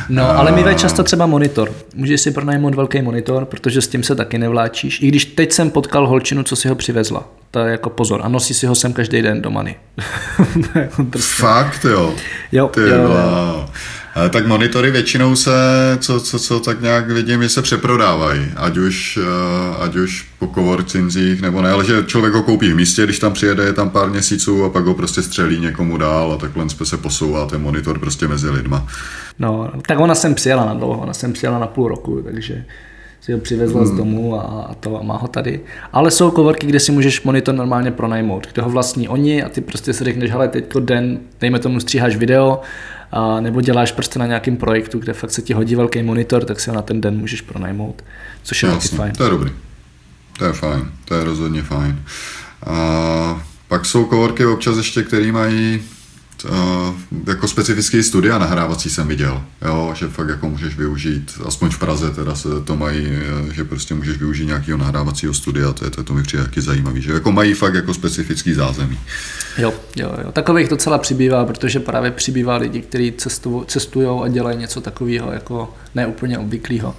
No, 0.10 0.30
ale 0.30 0.52
mývají 0.52 0.76
často 0.78 1.04
třeba 1.04 1.26
monitor. 1.26 1.72
Můžeš 1.96 2.22
si 2.22 2.32
pronajmout 2.32 2.76
velký 2.76 3.02
monitor, 3.02 3.46
protože 3.46 3.82
s 3.82 3.88
tím 3.88 4.04
se 4.04 4.16
taky 4.16 4.38
nevláčíš. 4.38 5.02
I 5.02 5.08
když 5.08 5.26
teď 5.26 5.52
jsem 5.52 5.70
potkal 5.70 6.08
holčinu, 6.08 6.44
co 6.44 6.56
si 6.56 6.68
ho 6.68 6.76
přivezla. 6.76 7.30
To 7.52 7.60
je 7.60 7.72
jako 7.72 7.90
pozor. 7.90 8.22
A 8.24 8.28
nosí 8.28 8.54
si 8.54 8.68
ho 8.68 8.76
sem 8.76 8.94
každý 8.94 9.22
den 9.22 9.42
do 9.42 9.52
many. 9.52 9.76
Jako. 10.76 11.06
Fakt, 11.18 11.86
jo. 11.86 12.16
Jo, 12.52 12.68
Ty 12.68 12.82
jo, 12.82 12.88
jo. 12.88 13.08
wow. 13.08 13.70
Ale 14.16 14.30
tak 14.30 14.48
monitory 14.48 14.92
většinou 14.92 15.36
se, 15.36 15.52
co, 16.00 16.20
co, 16.20 16.40
co 16.40 16.60
tak 16.60 16.82
nějak 16.82 17.12
vidím, 17.12 17.44
že 17.44 17.50
se 17.50 17.62
přeprodávají, 17.62 18.42
ať 18.56 18.78
už, 18.78 19.20
eh, 19.22 19.84
ať 19.84 19.96
už 19.96 20.28
po 20.40 20.48
coworkingzích 20.48 21.42
nebo 21.42 21.62
ne, 21.62 21.72
ale 21.72 21.86
že 21.86 22.04
člověk 22.06 22.34
ho 22.34 22.44
koupí 22.44 22.72
v 22.72 22.76
místě, 22.76 23.04
když 23.04 23.20
tam 23.20 23.34
přijede, 23.34 23.64
je 23.64 23.74
tam 23.74 23.90
pár 23.90 24.10
měsíců 24.10 24.64
a 24.64 24.70
pak 24.70 24.86
ho 24.86 24.94
prostě 24.94 25.22
střelí 25.22 25.60
někomu 25.60 25.98
dál 25.98 26.32
a 26.32 26.38
takhle 26.38 26.66
se 26.84 26.98
posouvá 26.98 27.46
ten 27.46 27.62
monitor 27.62 28.00
prostě 28.00 28.28
mezi 28.28 28.50
lidma. 28.50 28.88
No, 29.40 29.72
tak 29.88 30.00
ona 30.00 30.16
sem 30.16 30.36
přijela 30.36 30.66
na 30.66 30.74
dlouho, 30.74 31.02
ona 31.02 31.14
sem 31.14 31.34
přijela 31.34 31.60
na 31.60 31.68
půl 31.68 31.88
roku, 31.88 32.22
takže 32.22 32.66
si 33.22 33.34
ho 33.34 33.40
přivezla 33.40 33.82
hmm. 33.82 33.88
z 33.88 33.98
domu 33.98 34.36
a, 34.36 34.42
a 34.42 34.74
to 34.74 35.00
a 35.00 35.04
má 35.04 35.18
ho 35.18 35.28
tady. 35.28 35.60
Ale 35.94 36.12
jsou 36.12 36.32
coworky, 36.32 36.68
kde 36.68 36.80
si 36.80 36.92
můžeš 36.92 37.24
monitor 37.24 37.56
normálně 37.56 37.92
pronajmout, 37.92 38.48
kde 38.54 38.62
ho 38.62 38.70
vlastní 38.70 39.08
oni 39.08 39.44
a 39.44 39.50
ty 39.50 39.62
prostě 39.62 39.94
si 39.94 40.04
řekneš, 40.04 40.32
hele, 40.32 40.48
teďko 40.48 40.80
den, 40.80 41.20
dejme 41.42 41.60
tomu, 41.60 41.80
stříháš 41.80 42.16
video, 42.16 42.62
a 43.12 43.40
nebo 43.42 43.62
děláš 43.62 43.92
prostě 43.92 44.20
na 44.20 44.26
nějakém 44.26 44.58
projektu, 44.58 45.00
kde 45.00 45.14
fakt 45.14 45.32
se 45.32 45.42
ti 45.42 45.54
hodí 45.54 45.76
velký 45.76 46.04
monitor, 46.04 46.46
tak 46.46 46.60
si 46.60 46.70
ho 46.70 46.76
na 46.76 46.82
ten 46.82 47.02
den 47.02 47.18
můžeš 47.18 47.42
pronajmout, 47.42 48.04
což 48.44 48.64
je 48.64 48.70
taky 48.70 48.84
Jasně, 48.84 48.98
fajn. 48.98 49.12
to 49.14 49.24
je 49.24 49.30
dobrý. 49.30 49.52
To 50.40 50.46
je 50.46 50.54
fajn, 50.54 50.92
to 51.06 51.14
je 51.16 51.24
rozhodně 51.24 51.62
fajn. 51.62 52.02
A 52.68 53.44
pak 53.68 53.86
jsou 53.86 54.06
coworky 54.10 54.46
občas 54.46 54.78
ještě, 54.78 55.04
který 55.04 55.32
mají 55.32 55.82
jako 57.28 57.48
specifický 57.48 58.04
studia 58.04 58.38
nahrávací 58.38 58.90
jsem 58.90 59.08
viděl, 59.08 59.44
jo, 59.66 59.94
že 59.96 60.08
fakt 60.08 60.30
jako 60.30 60.50
můžeš 60.50 60.78
využít, 60.78 61.32
aspoň 61.46 61.70
v 61.70 61.80
Praze 61.80 62.12
teda 62.12 62.36
se 62.36 62.50
to 62.64 62.76
mají, 62.76 63.08
eh, 63.08 63.54
že 63.54 63.64
prostě 63.64 63.94
můžeš 63.94 64.18
využít 64.18 64.46
nějakého 64.46 64.78
nahrávacího 64.78 65.34
studia, 65.34 65.74
to, 65.74 65.86
je, 65.86 65.92
to, 65.92 66.04
to 66.04 66.14
mi 66.14 66.24
přijde 66.24 66.44
taky 66.44 66.62
zajímavý, 66.62 67.02
že 67.02 67.14
jako 67.14 67.32
mají 67.32 67.54
fakt 67.54 67.74
jako 67.74 67.94
specifický 67.94 68.54
zázemí. 68.54 69.00
Jo, 69.58 69.74
jo, 69.96 70.16
jo. 70.24 70.32
Takových 70.32 70.68
docela 70.68 70.98
přibývá, 70.98 71.46
protože 71.46 71.80
právě 71.80 72.12
přibývá 72.12 72.56
lidi, 72.56 72.82
kteří 72.82 73.14
cestují 73.68 74.08
a 74.24 74.28
dělají 74.28 74.58
něco 74.58 74.82
takového 74.82 75.32
jako 75.32 75.74
neúplně 75.96 76.38
obvyklého. 76.38 76.96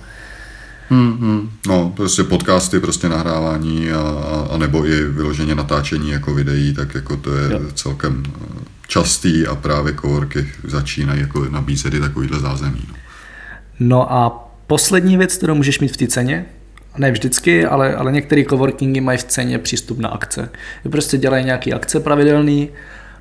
Hmm, 0.91 1.13
hmm. 1.19 1.51
No, 1.69 1.93
prostě 1.97 2.25
podcasty, 2.25 2.81
prostě 2.81 3.09
nahrávání 3.09 3.91
a, 3.93 3.99
a, 4.01 4.49
a 4.55 4.59
nebo 4.59 4.87
i 4.87 5.05
vyloženě 5.05 5.55
natáčení 5.55 6.11
jako 6.11 6.35
videí, 6.35 6.75
tak 6.75 6.95
jako 6.95 7.17
to 7.17 7.37
je 7.37 7.53
Jo. 7.53 7.61
celkem 7.75 8.23
eh, 8.27 8.65
častý 8.89 9.47
a 9.47 9.55
právě 9.55 9.95
coworky 10.01 10.49
začínají 10.65 11.21
jako 11.21 11.45
nabízet 11.51 11.95
i 11.95 12.01
takovýhle 12.01 12.41
zázemí. 12.41 12.83
No. 12.89 12.95
No 13.81 14.13
a 14.13 14.51
poslední 14.67 15.17
věc, 15.17 15.37
kterou 15.37 15.55
můžeš 15.55 15.81
mít 15.81 15.93
v 15.93 15.97
té 15.97 16.07
ceně, 16.07 16.47
ne 16.99 17.11
vždycky, 17.11 17.67
ale, 17.67 17.95
ale 17.95 18.13
některé 18.13 18.45
coworkingy 18.51 19.01
mají 19.01 19.19
v 19.19 19.25
ceně 19.25 19.59
přístup 19.59 19.99
na 19.99 20.09
akce. 20.09 20.49
Prostě 20.91 21.19
dělají 21.19 21.45
nějaké 21.45 21.73
akce 21.73 22.01
pravidelný, 22.01 22.69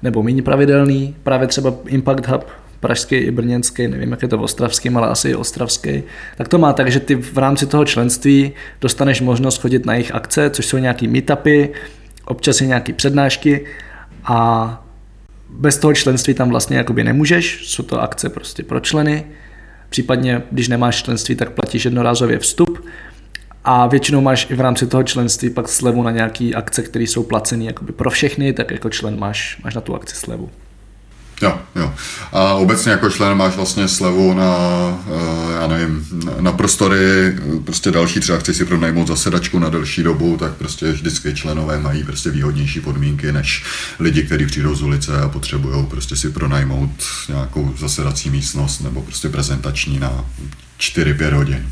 nebo 0.03 0.23
méně 0.23 0.41
pravidelný, 0.41 1.15
právě 1.23 1.47
třeba 1.47 1.73
Impact 1.85 2.27
Hub, 2.27 2.45
pražský 2.85 3.15
i 3.15 3.31
brněnský, 3.31 3.87
nevím, 3.87 4.11
jak 4.11 4.21
je 4.21 4.27
to 4.27 4.37
v 4.37 4.41
ostravském, 4.41 4.97
ale 4.97 5.07
asi 5.07 5.29
i 5.29 5.35
ostravský, 5.35 6.03
tak 6.37 6.47
to 6.47 6.57
má 6.57 6.73
tak, 6.73 6.91
že 6.91 6.99
ty 6.99 7.15
v 7.15 7.37
rámci 7.37 7.65
toho 7.65 7.85
členství 7.85 8.51
dostaneš 8.81 9.21
možnost 9.21 9.61
chodit 9.61 9.85
na 9.85 9.93
jejich 9.93 10.15
akce, 10.15 10.49
což 10.49 10.65
jsou 10.65 10.77
nějaký 10.77 11.07
meetupy, 11.07 11.69
občas 12.25 12.61
i 12.61 12.67
nějaké 12.67 12.93
přednášky 12.93 13.65
a 14.23 14.83
bez 15.49 15.77
toho 15.77 15.93
členství 15.93 16.33
tam 16.33 16.49
vlastně 16.49 16.77
jakoby 16.77 17.03
nemůžeš, 17.03 17.69
jsou 17.69 17.83
to 17.83 18.01
akce 18.01 18.29
prostě 18.29 18.63
pro 18.63 18.79
členy, 18.79 19.25
případně 19.89 20.41
když 20.51 20.67
nemáš 20.67 21.03
členství, 21.03 21.35
tak 21.35 21.51
platíš 21.51 21.85
jednorázově 21.85 22.39
vstup 22.39 22.85
a 23.63 23.87
většinou 23.87 24.21
máš 24.21 24.47
i 24.49 24.55
v 24.55 24.61
rámci 24.61 24.87
toho 24.87 25.03
členství 25.03 25.49
pak 25.49 25.69
slevu 25.69 26.03
na 26.03 26.11
nějaké 26.11 26.51
akce, 26.55 26.83
které 26.83 27.03
jsou 27.03 27.23
placené 27.23 27.63
jakoby 27.63 27.93
pro 27.93 28.09
všechny, 28.09 28.53
tak 28.53 28.71
jako 28.71 28.89
člen 28.89 29.19
máš, 29.19 29.61
máš 29.63 29.75
na 29.75 29.81
tu 29.81 29.95
akci 29.95 30.15
slevu. 30.15 30.49
Jo, 31.41 31.59
jo. 31.75 31.93
A 32.31 32.53
obecně 32.53 32.91
jako 32.91 33.09
člen 33.09 33.37
máš 33.37 33.55
vlastně 33.55 33.87
slevu 33.87 34.33
na, 34.33 34.53
eh, 35.07 35.53
já 35.61 35.67
nevím, 35.67 36.07
na 36.39 36.51
prostory, 36.51 37.35
prostě 37.63 37.91
další 37.91 38.19
třeba 38.19 38.37
chci 38.37 38.53
si 38.53 38.65
pronajmout 38.65 39.07
zasedačku 39.07 39.59
na 39.59 39.69
delší 39.69 40.03
dobu, 40.03 40.37
tak 40.37 40.53
prostě 40.53 40.91
vždycky 40.91 41.33
členové 41.33 41.79
mají 41.79 42.03
prostě 42.03 42.31
výhodnější 42.31 42.81
podmínky 42.81 43.31
než 43.31 43.63
lidi, 43.99 44.23
kteří 44.23 44.45
přijdou 44.45 44.75
z 44.75 44.81
ulice 44.81 45.21
a 45.21 45.29
potřebují 45.29 45.85
prostě 45.85 46.15
si 46.15 46.29
pronajmout 46.29 47.03
nějakou 47.29 47.73
zasedací 47.79 48.29
místnost 48.29 48.79
nebo 48.79 49.01
prostě 49.01 49.29
prezentační 49.29 49.99
na 49.99 50.25
4-5 50.79 51.33
hodin. 51.33 51.69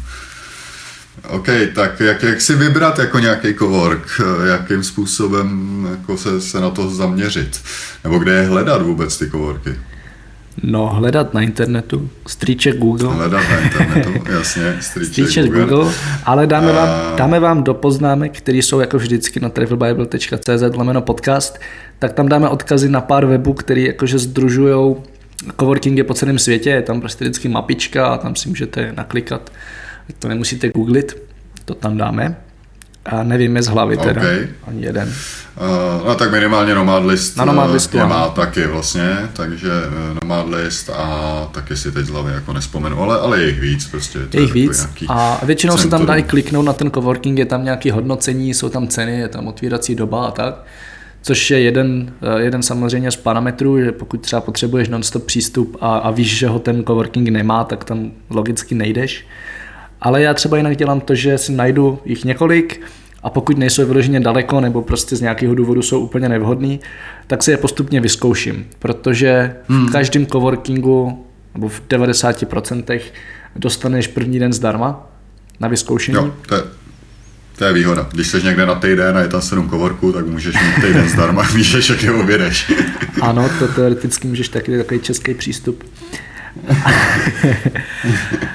OK, 1.29 1.47
tak 1.75 1.99
jak, 1.99 2.23
jak 2.23 2.41
si 2.41 2.55
vybrat 2.55 2.99
jako 2.99 3.19
nějaký 3.19 3.53
cowork, 3.53 4.21
jakým 4.47 4.83
způsobem 4.83 5.87
jako 5.91 6.17
se, 6.17 6.41
se 6.41 6.61
na 6.61 6.69
to 6.69 6.89
zaměřit? 6.89 7.61
Nebo 8.03 8.19
kde 8.19 8.31
je 8.33 8.47
hledat 8.47 8.81
vůbec 8.81 9.17
ty 9.19 9.29
coworky? 9.29 9.75
No, 10.63 10.87
hledat 10.87 11.33
na 11.33 11.41
internetu, 11.41 12.09
stříček 12.27 12.77
Google. 12.77 13.13
Hledat 13.13 13.43
na 13.49 13.59
internetu, 13.59 14.13
jasně, 14.31 14.77
stříček, 14.81 15.07
stříček 15.07 15.45
Google. 15.45 15.65
Google. 15.65 15.93
Ale 16.25 16.47
dáme, 16.47 16.71
A- 16.71 16.73
vám, 16.75 17.15
dáme 17.17 17.39
vám 17.39 17.63
do 17.63 17.73
poznámek, 17.73 18.37
které 18.37 18.57
jsou 18.57 18.79
jako 18.79 18.97
vždycky 18.97 19.39
na 19.39 19.49
travelbible.cz 19.49 20.63
lomeno 20.75 21.01
podcast, 21.01 21.59
tak 21.99 22.13
tam 22.13 22.29
dáme 22.29 22.49
odkazy 22.49 22.89
na 22.89 23.01
pár 23.01 23.25
webů, 23.25 23.53
které 23.53 23.81
jakože 23.81 24.19
združují 24.19 24.95
coworkingy 25.59 26.03
po 26.03 26.13
celém 26.13 26.39
světě, 26.39 26.69
je 26.69 26.81
tam 26.81 26.99
prostě 27.01 27.25
vždycky 27.25 27.49
mapička 27.49 28.07
a 28.07 28.17
tam 28.17 28.35
si 28.35 28.49
můžete 28.49 28.93
naklikat, 28.97 29.51
to 30.19 30.27
nemusíte 30.27 30.69
googlit, 30.69 31.17
to 31.65 31.75
tam 31.75 31.97
dáme. 31.97 32.35
A 33.05 33.23
nevím 33.23 33.55
je 33.55 33.63
z 33.63 33.67
hlavy 33.67 33.97
teda, 33.97 34.21
OK. 34.21 34.49
ani 34.67 34.85
jeden. 34.85 35.07
Uh, 35.07 36.07
no 36.07 36.15
tak 36.15 36.31
minimálně 36.31 36.75
Nomad 36.75 37.05
List 37.05 37.37
Na 37.37 37.45
Nomad 37.45 37.69
eh, 37.69 37.73
Listu, 37.73 37.97
je 37.97 38.03
ano. 38.03 38.15
má 38.15 38.29
taky 38.29 38.67
vlastně, 38.67 39.17
takže 39.33 39.69
eh, 39.71 40.19
Nomad 40.21 40.49
List 40.49 40.89
a 40.89 41.49
taky 41.51 41.77
si 41.77 41.91
teď 41.91 42.05
z 42.05 42.09
hlavy 42.09 42.31
jako 42.33 42.53
nespomenu, 42.53 43.01
ale, 43.01 43.19
ale 43.19 43.41
je 43.41 43.47
jich 43.47 43.59
víc 43.59 43.87
prostě. 43.87 44.19
to 44.19 44.37
Je 44.37 44.43
jich 44.43 44.53
víc 44.53 44.87
a 45.07 45.45
většinou 45.45 45.77
se 45.77 45.81
tam 45.83 45.89
centrum. 45.89 46.07
dají 46.07 46.23
kliknout 46.23 46.65
na 46.65 46.73
ten 46.73 46.91
coworking, 46.91 47.39
je 47.39 47.45
tam 47.45 47.63
nějaké 47.63 47.91
hodnocení, 47.91 48.53
jsou 48.53 48.69
tam 48.69 48.87
ceny, 48.87 49.19
je 49.19 49.27
tam 49.27 49.47
otvírací 49.47 49.95
doba 49.95 50.25
a 50.25 50.31
tak. 50.31 50.63
Což 51.21 51.51
je 51.51 51.59
jeden, 51.59 52.13
eh, 52.21 52.41
jeden 52.41 52.63
samozřejmě 52.63 53.11
z 53.11 53.15
parametrů, 53.15 53.81
že 53.81 53.91
pokud 53.91 54.21
třeba 54.21 54.41
potřebuješ 54.41 54.89
non-stop 54.89 55.25
přístup 55.25 55.77
a, 55.81 55.97
a 55.97 56.11
víš, 56.11 56.37
že 56.37 56.47
ho 56.47 56.59
ten 56.59 56.83
coworking 56.83 57.29
nemá, 57.29 57.63
tak 57.63 57.83
tam 57.83 58.11
logicky 58.29 58.75
nejdeš. 58.75 59.25
Ale 60.03 60.21
já 60.21 60.33
třeba 60.33 60.57
jinak 60.57 60.77
dělám 60.77 61.01
to, 61.01 61.15
že 61.15 61.37
si 61.37 61.51
najdu 61.51 61.99
jich 62.05 62.25
několik 62.25 62.81
a 63.23 63.29
pokud 63.29 63.57
nejsou 63.57 63.85
vyloženě 63.85 64.19
daleko 64.19 64.61
nebo 64.61 64.81
prostě 64.81 65.15
z 65.15 65.21
nějakého 65.21 65.55
důvodu 65.55 65.81
jsou 65.81 65.99
úplně 65.99 66.29
nevhodný, 66.29 66.79
tak 67.27 67.43
si 67.43 67.51
je 67.51 67.57
postupně 67.57 68.01
vyzkouším, 68.01 68.65
protože 68.79 69.55
v 69.69 69.91
každém 69.91 70.25
coworkingu 70.25 71.25
nebo 71.53 71.69
v 71.69 71.81
90% 71.89 73.01
dostaneš 73.55 74.07
první 74.07 74.39
den 74.39 74.53
zdarma 74.53 75.09
na 75.59 75.67
vyzkoušení. 75.67 76.15
Jo, 76.15 76.33
to 76.45 76.55
je, 76.55 76.61
to 77.57 77.65
je 77.65 77.73
výhoda. 77.73 78.09
Když 78.11 78.27
jsi 78.27 78.43
někde 78.43 78.65
na 78.65 78.75
týden 78.75 79.17
a 79.17 79.21
je 79.21 79.27
tam 79.27 79.41
sedm 79.41 79.69
kovorků, 79.69 80.11
tak 80.11 80.25
můžeš 80.25 80.55
mít 80.55 80.87
týden 80.87 81.09
zdarma, 81.09 81.41
víš, 81.55 81.67
že 81.67 81.81
všechny 81.81 82.09
objedeš. 82.09 82.71
Ano, 83.21 83.49
to 83.59 83.67
teoreticky 83.67 84.27
můžeš 84.27 84.49
taky 84.49 84.77
takový 84.77 84.99
český 84.99 85.33
přístup. 85.33 85.83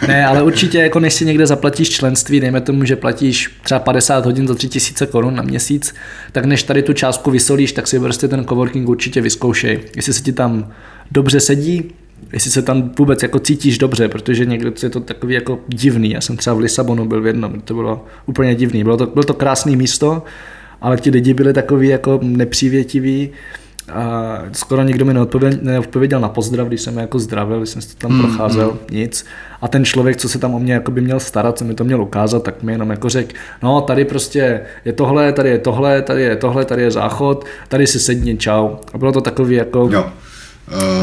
Ne, 0.09 0.27
ale 0.27 0.43
určitě 0.43 0.79
jako 0.79 1.01
než 1.01 1.15
si 1.15 1.25
někde 1.25 1.47
zaplatíš 1.47 1.91
členství, 1.91 2.41
dejme 2.41 2.61
tomu, 2.61 2.85
že 2.85 2.97
platíš 2.97 3.51
třeba 3.63 3.81
50 3.81 4.25
hodin 4.25 4.49
za 4.49 4.55
3000 4.55 5.07
korun 5.07 5.35
na 5.35 5.43
měsíc, 5.43 5.95
tak 6.33 6.45
než 6.45 6.63
tady 6.63 6.83
tu 6.83 6.93
částku 6.93 7.31
vysolíš, 7.31 7.73
tak 7.73 7.87
si 7.87 8.01
prostě 8.01 8.29
ten 8.29 8.45
coworking 8.45 8.89
určitě 8.89 9.21
vyzkoušej. 9.21 9.81
Jestli 9.97 10.13
se 10.13 10.23
ti 10.23 10.33
tam 10.33 10.73
dobře 11.11 11.41
sedí, 11.41 11.91
jestli 12.33 12.51
se 12.51 12.63
tam 12.63 12.91
vůbec 12.99 13.23
jako 13.23 13.39
cítíš 13.39 13.79
dobře, 13.79 14.09
protože 14.09 14.47
někdo 14.47 14.73
je 14.83 14.91
to 14.91 15.01
takový 15.01 15.35
jako 15.35 15.61
divný. 15.69 16.11
Já 16.11 16.21
jsem 16.21 16.37
třeba 16.37 16.57
v 16.57 16.59
Lisabonu 16.59 17.05
byl 17.07 17.23
v 17.23 17.27
jednom, 17.27 17.61
to 17.61 17.75
bylo 17.75 18.07
úplně 18.27 18.55
divný. 18.55 18.85
Bylo 18.85 18.97
to, 18.97 19.07
bylo 19.07 19.25
to 19.25 19.35
krásné 19.35 19.77
místo, 19.77 20.23
ale 20.81 20.97
ti 20.97 21.11
lidi 21.11 21.35
byli 21.35 21.53
takový 21.53 21.89
jako 21.89 22.21
nepřívětiví 22.23 23.31
a 23.93 24.39
skoro 24.53 24.83
nikdo 24.83 25.05
mi 25.05 25.15
neodpověděl, 25.15 25.61
neodpověděl 25.63 26.21
na 26.21 26.29
pozdrav, 26.29 26.69
když 26.69 26.81
jsem 26.81 26.97
je 26.97 27.01
jako 27.01 27.19
zdravil, 27.19 27.59
když 27.59 27.71
jsem 27.71 27.83
se 27.83 27.97
tam 27.97 28.21
procházel, 28.21 28.79
nic. 28.91 29.25
A 29.61 29.69
ten 29.69 29.85
člověk, 29.85 30.17
co 30.17 30.29
se 30.29 30.39
tam 30.39 30.55
o 30.55 30.59
mě 30.59 30.73
jako 30.73 30.91
by 30.91 31.01
měl 31.01 31.21
starat, 31.21 31.59
co 31.59 31.65
mi 31.65 31.75
to 31.75 31.85
měl 31.85 32.03
ukázat, 32.03 32.43
tak 32.43 32.63
mi 32.63 32.73
jenom 32.73 32.91
jako 32.91 33.09
řekl, 33.09 33.35
no 33.63 33.81
tady 33.81 34.05
prostě 34.05 34.61
je 34.85 34.93
tohle, 34.93 35.33
tady 35.33 35.51
je 35.51 35.59
tohle, 35.59 36.03
tady 36.03 36.23
je 36.23 36.37
tohle, 36.37 36.65
tady 36.65 36.83
je 36.83 36.91
záchod, 36.91 37.45
tady 37.69 37.87
si 37.87 38.01
sedni, 38.01 38.37
čau. 38.37 38.69
A 38.93 38.99
bylo 38.99 39.13
to 39.13 39.21
takový 39.21 39.55
jako... 39.55 39.89
Jo. 39.93 40.13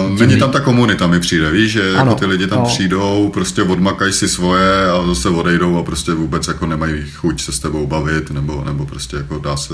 Uh, 0.09 0.19
není 0.19 0.39
tam 0.39 0.51
ta 0.51 0.59
komunita, 0.59 1.07
mi 1.07 1.19
přijde, 1.19 1.51
víš, 1.51 1.71
že 1.71 1.95
Ano, 1.95 2.11
jako 2.11 2.19
ty 2.19 2.25
lidi 2.25 2.47
tam 2.47 2.59
no. 2.59 2.65
přijdou, 2.65 3.29
prostě 3.33 3.63
odmakají 3.63 4.13
si 4.13 4.29
svoje 4.29 4.89
a 4.89 5.07
zase 5.07 5.29
odejdou 5.29 5.77
a 5.77 5.83
prostě 5.83 6.13
vůbec 6.13 6.47
jako 6.47 6.65
nemají 6.65 7.11
chuť 7.11 7.41
se 7.41 7.51
s 7.51 7.59
tebou 7.59 7.87
bavit, 7.87 8.31
nebo, 8.31 8.63
nebo 8.65 8.85
prostě 8.85 9.17
jako 9.17 9.39
dá 9.39 9.57
se 9.57 9.73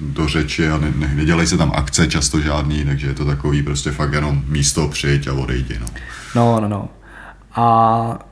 do 0.00 0.28
řeči 0.28 0.68
a 0.68 0.78
ne, 0.78 0.92
ne, 0.96 1.12
nedělají 1.14 1.48
se 1.48 1.56
tam 1.56 1.72
akce 1.74 2.06
často 2.06 2.40
žádný, 2.40 2.84
takže 2.84 3.06
je 3.06 3.14
to 3.14 3.24
takový 3.24 3.62
prostě 3.62 3.90
fakt 3.90 4.12
jenom 4.12 4.42
místo 4.46 4.88
přijď 4.88 5.28
a 5.28 5.32
odejdi, 5.32 5.78
no. 5.80 5.86
No, 6.34 6.60
no, 6.60 6.68
no. 6.68 6.88
A 7.54 8.31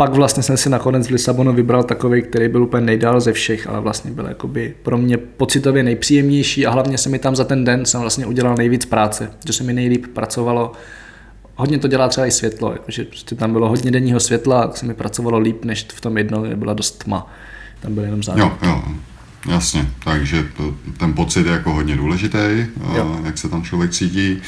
pak 0.00 0.14
vlastně 0.14 0.42
jsem 0.42 0.56
si 0.56 0.68
nakonec 0.68 1.06
v 1.06 1.10
Lisabonu 1.10 1.52
vybral 1.52 1.82
takový, 1.82 2.22
který 2.22 2.48
byl 2.48 2.62
úplně 2.62 2.86
nejdál 2.86 3.20
ze 3.20 3.32
všech, 3.32 3.66
ale 3.66 3.80
vlastně 3.80 4.10
byl 4.10 4.26
jakoby 4.26 4.74
pro 4.82 4.98
mě 4.98 5.16
pocitově 5.18 5.82
nejpříjemnější 5.82 6.66
a 6.66 6.70
hlavně 6.70 6.98
se 6.98 7.08
mi 7.08 7.18
tam 7.18 7.36
za 7.36 7.44
ten 7.44 7.64
den 7.64 7.84
jsem 7.86 8.00
vlastně 8.00 8.26
udělal 8.26 8.54
nejvíc 8.54 8.84
práce, 8.86 9.30
že 9.46 9.52
se 9.52 9.64
mi 9.64 9.72
nejlíp 9.72 10.06
pracovalo. 10.06 10.72
Hodně 11.54 11.78
to 11.78 11.88
dělá 11.88 12.08
třeba 12.08 12.26
i 12.26 12.30
světlo, 12.30 12.72
jakože 12.72 13.04
prostě 13.04 13.34
tam 13.34 13.52
bylo 13.52 13.68
hodně 13.68 13.90
denního 13.90 14.20
světla 14.20 14.62
a 14.62 14.72
se 14.72 14.86
mi 14.86 14.94
pracovalo 14.94 15.38
líp, 15.38 15.64
než 15.64 15.86
v 15.94 16.00
tom 16.00 16.18
jednom, 16.18 16.42
kde 16.42 16.56
byla 16.56 16.74
dost 16.74 17.04
tma. 17.04 17.26
Tam 17.80 17.94
byl 17.94 18.04
jenom 18.04 18.22
zájem. 18.22 18.40
Jo, 18.40 18.52
jo, 18.62 18.82
jasně, 19.48 19.86
takže 20.04 20.46
to, 20.56 20.74
ten 20.98 21.12
pocit 21.12 21.46
je 21.46 21.52
jako 21.52 21.72
hodně 21.72 21.96
důležitý, 21.96 22.66
jo. 22.96 23.20
jak 23.24 23.38
se 23.38 23.48
tam 23.48 23.62
člověk 23.62 23.90
cítí, 23.90 24.42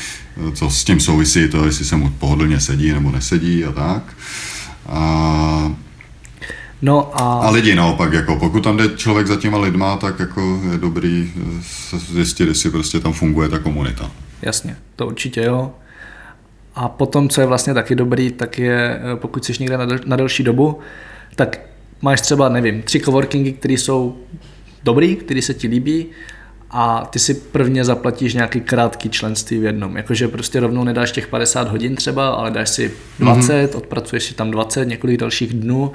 co 0.55 0.71
s 0.71 0.85
tím 0.85 1.01
souvisí 1.01 1.49
to, 1.49 1.67
jestli 1.67 1.85
se 1.85 1.97
mu 1.97 2.11
pohodlně 2.11 2.61
sedí 2.61 2.93
nebo 2.93 3.11
nesedí 3.11 3.65
a 3.65 3.73
tak. 3.73 4.03
A, 4.87 5.73
No 6.85 7.21
a, 7.23 7.39
a 7.47 7.51
lidi 7.51 7.75
naopak, 7.75 8.13
jako 8.13 8.37
pokud 8.37 8.61
tam 8.65 8.77
jde 8.77 8.89
člověk 8.97 9.27
za 9.27 9.37
těma 9.37 9.59
lidma, 9.59 9.97
tak 9.97 10.21
jako 10.21 10.61
je 10.73 10.79
dobrý 10.79 11.33
se 11.63 11.99
zjistit, 11.99 12.49
jestli 12.49 12.71
prostě 12.71 13.01
tam 13.01 13.13
funguje 13.13 13.49
ta 13.49 13.59
komunita. 13.59 14.11
Jasně, 14.43 14.77
to 14.97 15.07
určitě 15.07 15.43
jo. 15.43 15.71
A 16.75 16.89
potom, 16.89 17.29
co 17.29 17.41
je 17.41 17.47
vlastně 17.47 17.75
taky 17.75 17.95
dobrý, 17.95 18.31
tak 18.33 18.59
je, 18.59 19.01
eh, 19.13 19.17
pokud 19.17 19.45
jsi 19.45 19.53
někde 19.61 19.79
na, 19.79 19.87
del- 19.87 20.01
na 20.07 20.17
delší 20.17 20.43
dobu, 20.43 20.79
tak 21.37 21.61
máš 22.03 22.21
třeba, 22.21 22.49
nevím, 22.49 22.83
tři 22.83 23.01
coworkingy, 23.01 23.53
které 23.53 23.75
jsou 23.75 24.17
dobrý, 24.85 25.17
které 25.17 25.43
se 25.43 25.55
ti 25.55 25.69
líbí 25.69 26.07
a 26.73 27.07
ty 27.11 27.19
si 27.19 27.35
prvně 27.35 27.85
zaplatíš 27.85 28.35
nějaký 28.35 28.61
krátký 28.61 29.11
členství 29.11 29.59
v 29.59 29.65
jednom. 29.65 29.97
Jakože 29.97 30.29
prostě 30.29 30.61
rovnou 30.61 30.85
nedáš 30.85 31.13
těch 31.13 31.27
50 31.27 31.69
hodin 31.69 31.97
třeba, 31.97 32.29
ale 32.29 32.51
dáš 32.51 32.69
si 32.69 32.93
20, 33.19 33.53
mm-hmm. 33.53 33.77
odpracuješ 33.77 34.25
si 34.25 34.35
tam 34.35 34.51
20, 34.51 34.85
několik 34.85 35.21
dalších 35.21 35.55
dnů 35.55 35.93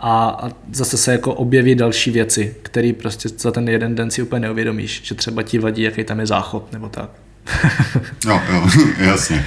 a, 0.00 0.28
a 0.28 0.50
zase 0.72 0.96
se 0.96 1.12
jako 1.12 1.34
objeví 1.34 1.74
další 1.74 2.10
věci, 2.10 2.54
které 2.62 2.92
prostě 2.92 3.28
za 3.28 3.50
ten 3.50 3.68
jeden 3.68 3.94
den 3.94 4.10
si 4.10 4.22
úplně 4.22 4.40
neuvědomíš, 4.40 5.00
že 5.04 5.14
třeba 5.14 5.42
ti 5.42 5.58
vadí, 5.58 5.82
jaký 5.82 6.04
tam 6.04 6.20
je 6.20 6.26
záchod 6.26 6.72
nebo 6.72 6.88
tak. 6.88 7.10
Jo, 8.26 8.40
jo, 8.52 8.68
jasně. 8.98 9.44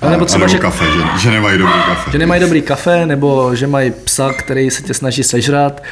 A 0.00 0.10
nebo 0.10 0.24
třeba, 0.24 0.44
a 0.44 0.46
nebo 0.46 0.52
že- 0.52 0.58
kafe, 0.58 0.84
že, 0.84 1.22
že 1.22 1.30
nemají 1.30 1.58
dobrý 1.58 1.72
kafe. 1.86 2.10
Že 2.10 2.18
nemají 2.18 2.40
dobrý 2.40 2.62
kafe, 2.62 3.06
nebo 3.06 3.56
že 3.56 3.66
mají 3.66 3.90
psa, 4.04 4.32
který 4.32 4.70
se 4.70 4.82
tě 4.82 4.94
snaží 4.94 5.22
sežrat, 5.22 5.82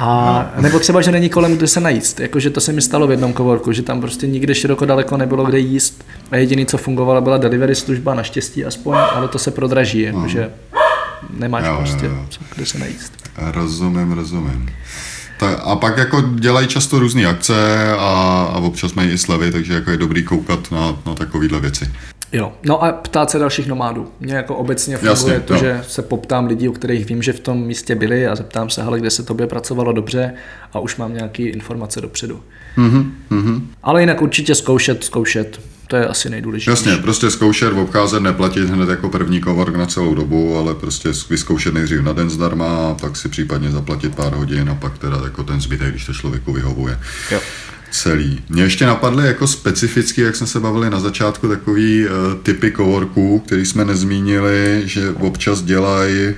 a 0.00 0.50
nebo 0.60 0.78
třeba, 0.78 1.00
že 1.00 1.12
není 1.12 1.28
kolem, 1.28 1.56
kde 1.56 1.66
se 1.66 1.80
najíst. 1.80 2.20
Jakože 2.20 2.50
to 2.50 2.60
se 2.60 2.72
mi 2.72 2.82
stalo 2.82 3.06
v 3.06 3.10
jednom 3.10 3.34
coworku, 3.34 3.72
že 3.72 3.82
tam 3.82 4.00
prostě 4.00 4.26
nikde 4.26 4.54
široko 4.54 4.86
daleko 4.86 5.16
nebylo 5.16 5.44
kde 5.44 5.58
jíst. 5.58 6.04
A 6.30 6.36
jediný, 6.36 6.66
co 6.66 6.78
fungovalo, 6.78 7.20
byla 7.20 7.36
delivery 7.38 7.74
služba, 7.74 8.14
naštěstí 8.14 8.64
aspoň, 8.64 8.96
ale 9.14 9.28
to 9.28 9.38
se 9.38 9.50
prodraží, 9.50 10.00
jakože 10.00 10.50
nemáš 11.30 11.64
Jo, 11.64 11.70
jo, 11.70 11.76
prostě 11.78 12.06
jo. 12.06 12.26
co- 12.28 12.40
kde 12.54 12.66
se 12.66 12.78
najíst. 12.78 13.12
Rozumím, 13.36 14.12
rozumím. 14.12 14.70
Ta, 15.38 15.48
a 15.56 15.76
pak 15.76 15.96
jako 15.98 16.22
dělají 16.34 16.66
často 16.66 16.98
různé 16.98 17.26
akce 17.26 17.90
a, 17.92 17.96
a 18.54 18.58
občas 18.58 18.92
mají 18.94 19.10
i 19.10 19.18
slevy, 19.18 19.52
takže 19.52 19.74
jako 19.74 19.90
je 19.90 19.96
dobrý 19.96 20.24
koukat 20.24 20.70
na, 20.70 20.96
na 21.06 21.14
takovéhle 21.14 21.60
věci. 21.60 21.90
Jo, 22.32 22.52
no 22.64 22.84
a 22.84 22.92
ptát 22.92 23.30
se 23.30 23.38
dalších 23.38 23.66
nomádů. 23.66 24.08
Mně 24.20 24.34
jako 24.34 24.56
obecně 24.56 24.96
funguje 24.96 25.10
Jasně, 25.10 25.40
to, 25.40 25.54
jo. 25.54 25.60
že 25.60 25.84
se 25.88 26.02
poptám 26.02 26.46
lidí, 26.46 26.68
u 26.68 26.72
kterých 26.72 27.06
vím, 27.06 27.22
že 27.22 27.32
v 27.32 27.40
tom 27.40 27.62
místě 27.62 27.94
byli 27.94 28.26
a 28.26 28.36
zeptám 28.36 28.70
se, 28.70 28.82
hele, 28.82 29.00
kde 29.00 29.10
se 29.10 29.22
tobě 29.22 29.46
pracovalo 29.46 29.92
dobře 29.92 30.34
a 30.72 30.78
už 30.78 30.96
mám 30.96 31.14
nějaké 31.14 31.42
informace 31.42 32.00
dopředu. 32.00 32.42
Mhm, 32.76 33.14
mhm. 33.30 33.68
Ale 33.82 34.00
jinak 34.00 34.22
určitě 34.22 34.54
zkoušet, 34.54 35.04
zkoušet. 35.04 35.60
To 35.88 35.96
je 35.96 36.06
asi 36.06 36.30
nejdůležitější. 36.30 36.88
Jasně, 36.88 37.02
prostě 37.02 37.30
zkoušet, 37.30 37.72
obcházet, 37.72 38.22
neplatit 38.22 38.70
hned 38.70 38.88
jako 38.88 39.08
první 39.08 39.40
cowork 39.40 39.76
na 39.76 39.86
celou 39.86 40.14
dobu, 40.14 40.58
ale 40.58 40.74
prostě 40.74 41.08
vyzkoušet 41.30 41.74
nejdřív 41.74 42.00
na 42.00 42.12
den 42.12 42.30
zdarma 42.30 42.90
a 42.90 42.94
pak 42.94 43.16
si 43.16 43.28
případně 43.28 43.70
zaplatit 43.70 44.14
pár 44.14 44.32
hodin 44.32 44.70
a 44.70 44.74
pak 44.74 44.98
teda 44.98 45.20
jako 45.24 45.42
ten 45.42 45.60
zbytek, 45.60 45.90
když 45.90 46.06
to 46.06 46.12
člověku 46.12 46.52
vyhovuje. 46.52 46.98
Jo. 47.30 47.40
Celý. 47.90 48.40
Mě 48.48 48.62
ještě 48.62 48.86
napadly 48.86 49.26
jako 49.26 49.46
specificky, 49.46 50.20
jak 50.20 50.36
jsme 50.36 50.46
se 50.46 50.60
bavili 50.60 50.90
na 50.90 51.00
začátku, 51.00 51.48
takový 51.48 52.04
uh, 52.06 52.12
typy 52.42 52.72
coworků, 52.76 53.38
který 53.46 53.66
jsme 53.66 53.84
nezmínili, 53.84 54.82
že 54.84 55.10
občas 55.10 55.62
dělají 55.62 56.34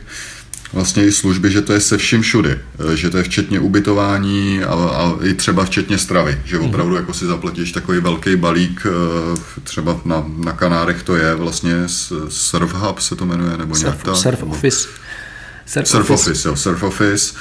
vlastně 0.72 1.04
i 1.06 1.12
služby, 1.12 1.50
že 1.50 1.60
to 1.62 1.72
je 1.72 1.80
se 1.80 1.98
vším 1.98 2.22
všudy, 2.22 2.50
eh, 2.92 2.96
že 2.96 3.10
to 3.10 3.16
je 3.16 3.22
včetně 3.22 3.60
ubytování 3.60 4.64
a, 4.64 4.72
a 4.74 5.16
i 5.24 5.34
třeba 5.34 5.64
včetně 5.64 5.98
stravy, 5.98 6.38
že 6.44 6.56
Mhm. 6.58 6.66
opravdu 6.66 6.94
jako 6.96 7.14
si 7.14 7.26
zaplatíš 7.26 7.72
takový 7.72 8.00
velký 8.00 8.36
balík, 8.36 8.86
eh, 8.86 9.40
třeba 9.64 10.00
na, 10.04 10.24
na 10.44 10.52
Kanárech 10.52 11.02
to 11.02 11.16
je 11.16 11.34
vlastně 11.34 11.74
s- 11.86 12.26
Surf 12.28 12.74
Hub 12.74 13.00
se 13.00 13.16
to 13.16 13.26
jmenuje, 13.26 13.56
nebo 13.56 13.76
nějak 13.76 13.94
Surf, 13.94 14.04
tak. 14.04 14.16
surf 14.16 14.42
Office. 14.42 14.88
Surf, 15.66 15.88
Surf 15.88 16.10
Office, 16.10 16.48
jo, 16.48 16.56
Surf 16.56 16.82
Office, 16.82 17.34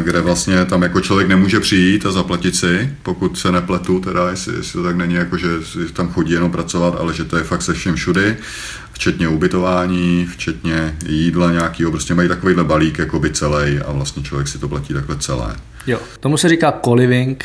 kde 0.00 0.20
vlastně 0.20 0.64
tam 0.64 0.82
jako 0.82 1.00
člověk 1.00 1.28
nemůže 1.28 1.60
přijít 1.60 2.06
a 2.06 2.12
zaplatit 2.12 2.56
si, 2.56 2.94
pokud 3.02 3.38
se 3.38 3.52
nepletu, 3.52 4.00
teda 4.00 4.30
jestli, 4.30 4.56
jestli 4.56 4.72
to 4.72 4.82
tak 4.82 4.96
není 4.96 5.14
jako, 5.14 5.36
že 5.36 5.48
tam 5.92 6.08
chodí 6.08 6.32
jenom 6.32 6.52
pracovat, 6.52 6.96
ale 7.00 7.14
že 7.14 7.24
to 7.24 7.36
je 7.36 7.42
fakt 7.42 7.62
se 7.62 7.74
všem 7.74 7.94
všudy, 7.94 8.36
včetně 8.92 9.28
ubytování, 9.28 10.26
včetně 10.32 10.96
jídla 11.06 11.52
nějakého, 11.52 11.90
prostě 11.90 12.14
mají 12.14 12.28
takovýhle 12.28 12.64
balík 12.64 12.98
jakoby 12.98 13.30
celý 13.30 13.78
a 13.78 13.92
vlastně 13.92 14.22
člověk 14.22 14.48
si 14.48 14.58
to 14.58 14.68
platí 14.68 14.94
takhle 14.94 15.16
celé. 15.16 15.56
Jo, 15.86 15.98
tomu 16.20 16.36
se 16.36 16.48
říká 16.48 16.80
co-living. 16.84 17.44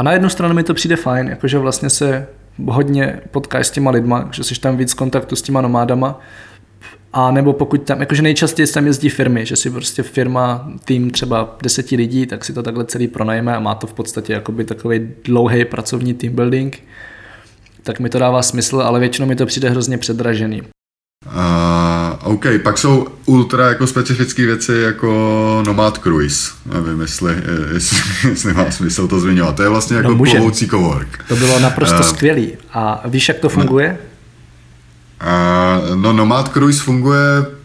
A 0.00 0.02
na 0.02 0.12
jednu 0.12 0.28
stranu 0.28 0.54
mi 0.54 0.62
to 0.62 0.74
přijde 0.74 0.96
fajn, 0.96 1.28
jakože 1.28 1.58
vlastně 1.58 1.90
se 1.90 2.26
hodně 2.66 3.20
potkáš 3.30 3.66
s 3.66 3.70
těma 3.70 3.90
lidma, 3.90 4.28
že 4.32 4.44
jsi 4.44 4.60
tam 4.60 4.76
víc 4.76 4.94
kontaktu 4.94 5.36
s 5.36 5.42
těma 5.42 5.60
nomádama. 5.60 6.20
A 7.12 7.30
nebo 7.30 7.52
pokud 7.52 7.82
tam, 7.82 8.00
jakože 8.00 8.22
nejčastěji 8.22 8.66
tam 8.66 8.86
jezdí 8.86 9.08
firmy, 9.08 9.46
že 9.46 9.56
si 9.56 9.70
prostě 9.70 10.02
firma, 10.02 10.68
tým 10.84 11.10
třeba 11.10 11.56
deseti 11.62 11.96
lidí, 11.96 12.26
tak 12.26 12.44
si 12.44 12.52
to 12.52 12.62
takhle 12.62 12.84
celý 12.84 13.08
pronajme 13.08 13.56
a 13.56 13.60
má 13.60 13.74
to 13.74 13.86
v 13.86 13.92
podstatě 13.92 14.32
jakoby 14.32 14.64
takový 14.64 15.08
dlouhý 15.24 15.64
pracovní 15.64 16.14
team 16.14 16.34
building. 16.34 16.78
Tak 17.82 18.00
mi 18.00 18.08
to 18.08 18.18
dává 18.18 18.42
smysl, 18.42 18.80
ale 18.80 19.00
většinou 19.00 19.28
mi 19.28 19.36
to 19.36 19.46
přijde 19.46 19.70
hrozně 19.70 19.98
předražený. 19.98 20.62
Uh, 21.26 22.32
OK, 22.32 22.44
pak 22.62 22.78
jsou 22.78 23.06
ultra 23.26 23.68
jako 23.68 23.86
specifické 23.86 24.46
věci 24.46 24.72
jako 24.72 25.62
Nomad 25.66 25.98
Cruise. 25.98 26.50
Nevím, 26.74 27.00
jestli, 27.00 27.34
jestli, 27.74 27.98
jestli 28.30 28.54
má 28.54 28.70
smysl 28.70 29.08
to 29.08 29.20
zmiňovat. 29.20 29.56
To 29.56 29.62
je 29.62 29.68
vlastně 29.68 29.96
jako 29.96 30.08
No, 30.08 30.14
no, 30.14 30.18
můžem. 30.18 30.36
plovoucí 30.36 30.68
cowork. 30.68 31.24
To 31.28 31.36
bylo 31.36 31.58
naprosto 31.60 31.98
Eh, 32.00 32.02
skvělý. 32.02 32.52
A 32.72 33.02
víš, 33.08 33.28
jak 33.28 33.38
to 33.38 33.48
funguje? 33.48 33.98
Uh, 35.20 35.96
no 35.96 36.12
Nomad 36.12 36.48
Cruise 36.48 36.82
funguje 36.82 37.58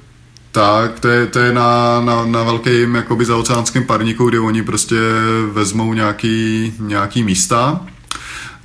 tak, 0.53 0.99
to 0.99 1.07
je, 1.07 1.27
to 1.27 1.39
je 1.39 1.53
na, 1.53 2.01
na, 2.01 2.25
na 2.25 2.43
velkém 2.43 2.95
jakoby 2.95 3.25
zaoceánském 3.25 3.83
parníku, 3.83 4.29
kde 4.29 4.39
oni 4.39 4.63
prostě 4.63 4.95
vezmou 5.51 5.93
nějaký, 5.93 6.73
nějaký 6.79 7.23
místa, 7.23 7.79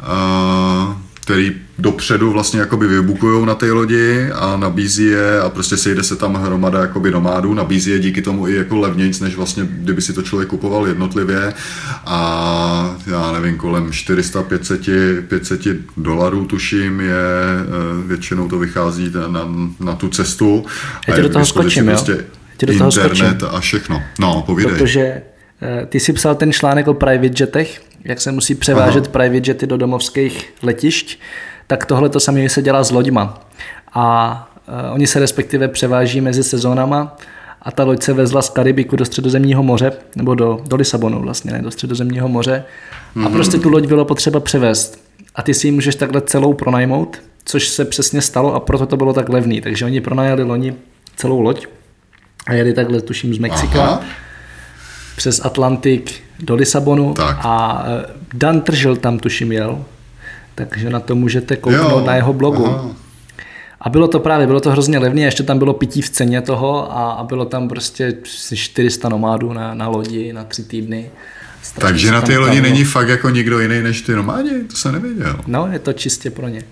uh, 0.00 0.94
který 1.14 1.67
dopředu 1.78 2.32
vlastně 2.32 2.60
jakoby 2.60 2.86
vybukujou 2.86 3.44
na 3.44 3.54
té 3.54 3.72
lodi 3.72 4.30
a 4.32 4.56
nabízí 4.56 5.04
je 5.04 5.40
a 5.40 5.48
prostě 5.48 5.76
sejde 5.76 6.02
se 6.02 6.16
tam 6.16 6.34
hromada 6.34 6.80
jakoby 6.80 7.10
nomádů, 7.10 7.54
nabízí 7.54 7.90
je 7.90 7.98
díky 7.98 8.22
tomu 8.22 8.48
i 8.48 8.54
jako 8.54 8.76
levnějc, 8.76 9.20
než 9.20 9.36
vlastně 9.36 9.66
kdyby 9.70 10.02
si 10.02 10.12
to 10.12 10.22
člověk 10.22 10.48
kupoval 10.48 10.86
jednotlivě 10.86 11.54
a 12.06 12.96
já 13.06 13.32
nevím, 13.32 13.56
kolem 13.56 13.92
400, 13.92 14.42
500, 14.42 14.80
500 15.28 15.60
dolarů 15.96 16.44
tuším 16.44 17.00
je, 17.00 17.14
eh, 17.14 18.06
většinou 18.06 18.48
to 18.48 18.58
vychází 18.58 19.12
na, 19.14 19.28
na, 19.28 19.48
na 19.80 19.94
tu 19.94 20.08
cestu. 20.08 20.64
Já 21.08 21.14
A 21.14 21.16
ti 21.16 21.22
do 21.22 21.28
toho 21.28 21.46
skočím, 21.46 21.84
jo? 21.88 21.90
prostě 21.90 22.24
ti 22.56 22.66
do 22.66 22.78
toho 22.78 22.90
internet 22.90 23.38
skočím. 23.38 23.56
a 23.56 23.60
všechno. 23.60 24.02
No, 24.18 24.42
povídej. 24.46 24.72
Protože 24.72 25.22
eh, 25.62 25.86
ty 25.86 26.00
si 26.00 26.12
psal 26.12 26.34
ten 26.34 26.52
článek 26.52 26.88
o 26.88 26.94
private 26.94 27.42
jetech, 27.42 27.80
jak 28.04 28.20
se 28.20 28.32
musí 28.32 28.54
převážet 28.54 29.04
Aha. 29.04 29.12
private 29.12 29.50
jety 29.50 29.66
do 29.66 29.76
domovských 29.76 30.54
letišť, 30.62 31.18
tak 31.68 31.86
tohle 31.86 32.08
to 32.08 32.20
samé 32.20 32.48
se 32.48 32.62
dělá 32.62 32.84
s 32.84 32.90
loďma. 32.90 33.40
A 33.94 34.48
uh, 34.68 34.94
oni 34.94 35.06
se 35.06 35.20
respektive 35.20 35.68
převáží 35.68 36.20
mezi 36.20 36.44
sezónama 36.44 37.16
a 37.62 37.70
ta 37.70 37.84
loď 37.84 38.02
se 38.02 38.12
vezla 38.12 38.42
z 38.42 38.48
Karibiku 38.48 38.96
do 38.96 39.04
středozemního 39.04 39.62
moře, 39.62 39.92
nebo 40.16 40.34
do, 40.34 40.60
do 40.68 40.76
Lisabonu 40.76 41.20
vlastně, 41.20 41.52
ne, 41.52 41.62
do 41.62 41.70
středozemního 41.70 42.28
moře. 42.28 42.64
Mm-hmm. 43.16 43.26
A 43.26 43.30
prostě 43.30 43.58
tu 43.58 43.68
loď 43.68 43.86
bylo 43.86 44.04
potřeba 44.04 44.40
převést. 44.40 45.00
A 45.34 45.42
ty 45.42 45.54
si 45.54 45.66
ji 45.66 45.70
můžeš 45.70 45.94
takhle 45.94 46.20
celou 46.20 46.54
pronajmout, 46.54 47.18
což 47.44 47.68
se 47.68 47.84
přesně 47.84 48.22
stalo 48.22 48.54
a 48.54 48.60
proto 48.60 48.86
to 48.86 48.96
bylo 48.96 49.12
tak 49.12 49.28
levný. 49.28 49.60
Takže 49.60 49.84
oni 49.84 50.00
pronajali 50.00 50.42
loni 50.42 50.74
celou 51.16 51.40
loď 51.40 51.66
a 52.46 52.52
jeli 52.52 52.72
takhle, 52.72 53.00
tuším, 53.00 53.34
z 53.34 53.38
Mexika 53.38 53.82
Aha. 53.82 54.02
přes 55.16 55.40
Atlantik 55.44 56.20
do 56.40 56.54
Lisabonu 56.54 57.14
Tak. 57.14 57.38
a 57.42 57.84
eh, 57.86 58.06
Dan 58.34 58.60
Tržil 58.60 58.96
tam 58.96 59.18
tuším 59.18 59.52
jel, 59.52 59.84
takže 60.66 60.90
na 60.90 61.00
to 61.00 61.14
můžete 61.14 61.56
kouknout 61.56 62.06
na 62.06 62.14
jeho 62.14 62.32
blogu. 62.32 62.66
aha. 62.66 62.90
A 63.80 63.88
bylo 63.88 64.08
to 64.08 64.20
právě, 64.20 64.46
bylo 64.46 64.60
to 64.60 64.70
hrozně 64.70 64.98
levné, 64.98 65.20
ještě 65.20 65.42
tam 65.42 65.58
bylo 65.58 65.74
pití 65.74 66.02
v 66.02 66.10
ceně 66.10 66.42
toho 66.42 66.98
a, 66.98 67.12
a 67.12 67.24
bylo 67.24 67.44
tam 67.44 67.68
prostě 67.68 68.14
400 68.54 69.08
nomádů 69.08 69.52
na, 69.52 69.74
na 69.74 69.88
lodi 69.88 70.32
na 70.32 70.44
tři 70.44 70.64
týdny. 70.64 71.10
Strašně 71.62 71.92
Takže 71.92 72.10
na 72.12 72.20
té 72.20 72.38
lodi 72.38 72.60
není 72.60 72.84
fakt 72.84 73.08
jako 73.08 73.30
nikdo 73.30 73.60
jiný 73.60 73.82
než 73.82 74.02
ty 74.02 74.12
nomádi? 74.14 74.64
To 74.64 74.76
jsem 74.76 74.92
nevěděl. 74.92 75.40
No, 75.46 75.68
je 75.72 75.78
to 75.78 75.92
čistě 75.92 76.30
pro 76.30 76.48
ně. 76.48 76.62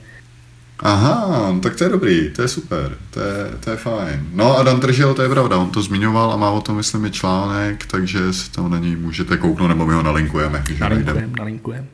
Aha, 0.81 1.55
tak 1.63 1.77
to 1.77 1.85
je 1.85 1.91
dobrý, 1.91 2.31
to 2.31 2.43
je 2.43 2.49
super, 2.49 2.97
to 3.11 3.21
je, 3.21 3.51
to 3.61 3.71
je 3.71 3.77
fajn. 3.77 4.29
No 4.33 4.59
a 4.59 4.63
Dan 4.63 4.81
Tržil, 4.81 5.15
to 5.15 5.23
je 5.23 5.29
pravda, 5.29 5.57
on 5.57 5.71
to 5.71 5.83
zmiňoval 5.83 6.33
a 6.33 6.37
má 6.37 6.51
o 6.51 6.61
tom, 6.61 6.77
myslím, 6.77 7.05
i 7.05 7.11
článek, 7.11 7.87
takže 7.87 8.33
si 8.33 8.51
tam 8.51 8.71
na 8.71 8.79
něj 8.79 8.97
můžete 8.97 9.37
kouknout, 9.37 9.69
nebo 9.69 9.87
my 9.87 9.95
ho 9.95 10.03
nalinkujeme, 10.03 10.63
když 10.67 10.81
ho 10.81 10.89
najdeme. 10.89 11.07
Nalinkujem, 11.07 11.35
nalinkujem. 11.39 11.87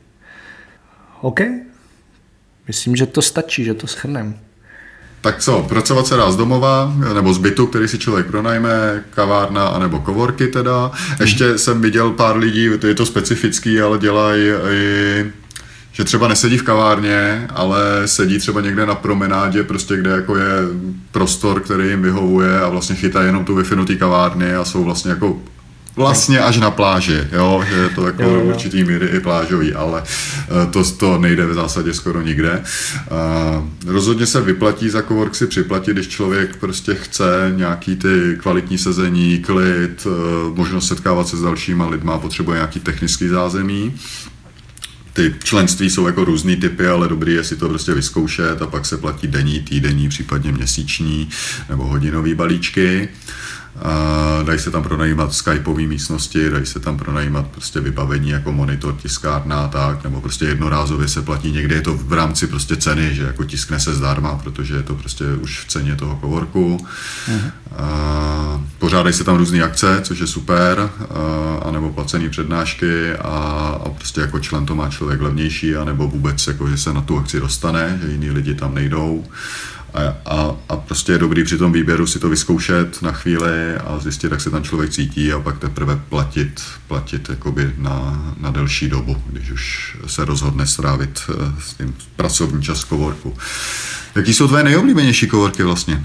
OK. 1.21 1.39
Myslím, 2.67 2.95
že 2.95 3.05
to 3.05 3.21
stačí, 3.21 3.63
že 3.63 3.73
to 3.73 3.87
schrnem. 3.87 4.39
Tak 5.21 5.39
co, 5.39 5.65
pracovat 5.69 6.07
se 6.07 6.15
dá 6.15 6.31
z 6.31 6.35
domova, 6.35 6.93
nebo 7.13 7.33
z 7.33 7.37
bytu, 7.37 7.67
který 7.67 7.87
si 7.87 7.97
člověk 7.97 8.27
pronajme, 8.27 9.03
kavárna, 9.09 9.67
anebo 9.67 9.99
kovorky 9.99 10.47
teda. 10.47 10.91
Ještě 11.19 11.57
jsem 11.57 11.81
viděl 11.81 12.11
pár 12.11 12.37
lidí, 12.37 12.69
to 12.79 12.87
je 12.87 12.95
to 12.95 13.05
specifický, 13.05 13.81
ale 13.81 13.99
dělají 13.99 14.41
i 14.71 15.25
že 15.93 16.03
třeba 16.03 16.27
nesedí 16.27 16.57
v 16.57 16.63
kavárně, 16.63 17.47
ale 17.49 17.79
sedí 18.05 18.39
třeba 18.39 18.61
někde 18.61 18.85
na 18.85 18.95
promenádě, 18.95 19.63
prostě 19.63 19.97
kde 19.97 20.09
jako 20.09 20.37
je 20.37 20.51
prostor, 21.11 21.59
který 21.59 21.89
jim 21.89 22.01
vyhovuje 22.01 22.59
a 22.59 22.69
vlastně 22.69 22.95
chytají 22.95 23.25
jenom 23.25 23.45
tu 23.45 23.55
wi 23.55 23.85
té 23.85 23.95
kavárny 23.95 24.55
a 24.55 24.65
jsou 24.65 24.83
vlastně 24.83 25.11
jako 25.11 25.41
Vlastně 25.95 26.39
až 26.39 26.57
na 26.57 26.71
pláži, 26.71 27.27
jo, 27.31 27.63
že 27.69 27.75
je 27.75 27.89
to 27.89 28.05
jako 28.05 28.23
Jo, 28.23 28.29
jo, 28.29 28.41
určitý 28.41 28.83
míry 28.83 29.07
i 29.07 29.19
plážový, 29.19 29.73
ale 29.73 30.03
eh, 30.03 30.71
to, 30.71 30.83
to 30.83 31.17
nejde 31.17 31.45
v 31.45 31.53
zásadě 31.53 31.93
skoro 31.93 32.21
nikde. 32.21 32.63
Uh, 33.11 33.93
rozhodně 33.93 34.25
se 34.25 34.41
vyplatí 34.41 34.89
za 34.89 35.01
cowork 35.01 35.35
si 35.35 35.47
připlatit, 35.47 35.93
když 35.93 36.07
člověk 36.07 36.55
prostě 36.55 36.95
chce 36.95 37.53
nějaký 37.55 37.95
ty 37.95 38.37
kvalitní 38.41 38.77
sezení, 38.77 39.39
klid, 39.39 40.05
uh, 40.05 40.57
možnost 40.57 40.87
setkávat 40.87 41.27
se 41.27 41.37
s 41.37 41.41
dalšíma 41.41 41.87
lidma, 41.87 42.17
potřebuje 42.17 42.55
nějaký 42.55 42.79
technický 42.79 43.27
zázemí. 43.27 43.93
Ty 45.13 45.35
členství 45.43 45.89
jsou 45.89 46.07
jako 46.07 46.25
různý 46.25 46.55
typy, 46.55 46.87
ale 46.87 47.07
dobrý 47.07 47.33
je 47.33 47.43
si 47.43 47.55
to 47.55 47.69
prostě 47.69 47.93
vyzkoušet 47.93 48.61
a 48.61 48.67
pak 48.67 48.85
se 48.85 48.97
platí 48.97 49.27
denní, 49.27 49.59
týdenní, 49.59 50.09
případně 50.09 50.51
měsíční 50.51 51.29
nebo 51.69 51.83
hodinový 51.83 52.33
balíčky. 52.33 53.09
A 53.81 54.43
dají 54.43 54.59
se 54.59 54.71
tam 54.71 54.83
pronajímat 54.83 55.33
skypeové 55.33 55.81
místnosti, 55.81 56.49
dají 56.49 56.65
se 56.65 56.79
tam 56.79 56.97
pronajímat 56.97 57.47
prostě 57.47 57.79
vybavení 57.79 58.29
jako 58.29 58.51
monitor, 58.51 58.95
tiskárna 58.95 59.59
a 59.59 59.67
tak, 59.67 60.03
nebo 60.03 60.21
prostě 60.21 60.45
jednorázově 60.45 61.07
se 61.07 61.21
platí. 61.21 61.51
Někde 61.51 61.75
je 61.75 61.81
to 61.81 61.93
v 61.93 62.13
rámci 62.13 62.47
prostě 62.47 62.75
ceny, 62.75 63.15
že 63.15 63.23
jako 63.23 63.43
tiskne 63.43 63.79
se 63.79 63.93
zdarma, 63.93 64.35
protože 64.43 64.75
je 64.75 64.83
to 64.83 64.95
prostě 64.95 65.25
už 65.41 65.59
v 65.59 65.67
ceně 65.67 65.95
toho 65.95 66.17
coworku. 66.21 66.87
A 67.77 68.63
pořádají 68.79 69.13
se 69.13 69.23
tam 69.23 69.37
různé 69.37 69.63
akce, 69.63 69.99
což 70.01 70.19
je 70.19 70.27
super, 70.27 70.79
a, 70.79 70.89
anebo 71.67 71.89
placené 71.89 72.29
přednášky 72.29 73.13
a, 73.13 73.27
a 73.85 73.89
prostě 73.89 74.21
jako 74.21 74.39
člen 74.39 74.65
to 74.65 74.75
má 74.75 74.89
člověk 74.89 75.21
levnější, 75.21 75.75
anebo 75.75 76.07
vůbec 76.07 76.47
jako, 76.47 76.69
že 76.69 76.77
se 76.77 76.93
na 76.93 77.01
tu 77.01 77.17
akci 77.17 77.39
dostane, 77.39 77.99
že 78.03 78.11
jiní 78.11 78.31
lidi 78.31 78.55
tam 78.55 78.75
nejdou. 78.75 79.25
A, 79.93 80.17
a, 80.25 80.55
a 80.69 80.77
prostě 80.77 81.11
je 81.11 81.17
dobrý 81.17 81.43
při 81.43 81.57
tom 81.57 81.71
výběru 81.71 82.07
si 82.07 82.19
to 82.19 82.29
vyzkoušet 82.29 83.01
na 83.01 83.11
chvíli 83.11 83.75
a 83.75 83.99
zjistit, 83.99 84.31
jak 84.31 84.41
se 84.41 84.49
tam 84.49 84.63
člověk 84.63 84.91
cítí 84.91 85.33
a 85.33 85.39
pak 85.39 85.59
teprve 85.59 85.99
platit, 86.09 86.61
platit 86.87 87.29
jakoby 87.29 87.73
na, 87.77 88.33
na 88.39 88.51
delší 88.51 88.89
dobu, 88.89 89.23
když 89.29 89.51
už 89.51 89.97
se 90.07 90.25
rozhodne 90.25 90.67
strávit 90.67 91.19
eh, 91.29 91.33
s 91.61 91.73
tím 91.73 91.95
pracovní 92.15 92.63
čas 92.63 92.79
coworku. 92.79 93.37
Jaký 94.15 94.33
jsou 94.33 94.47
tvoje 94.47 94.63
nejoblíbenější 94.63 95.27
coworky 95.27 95.63
vlastně? 95.63 96.03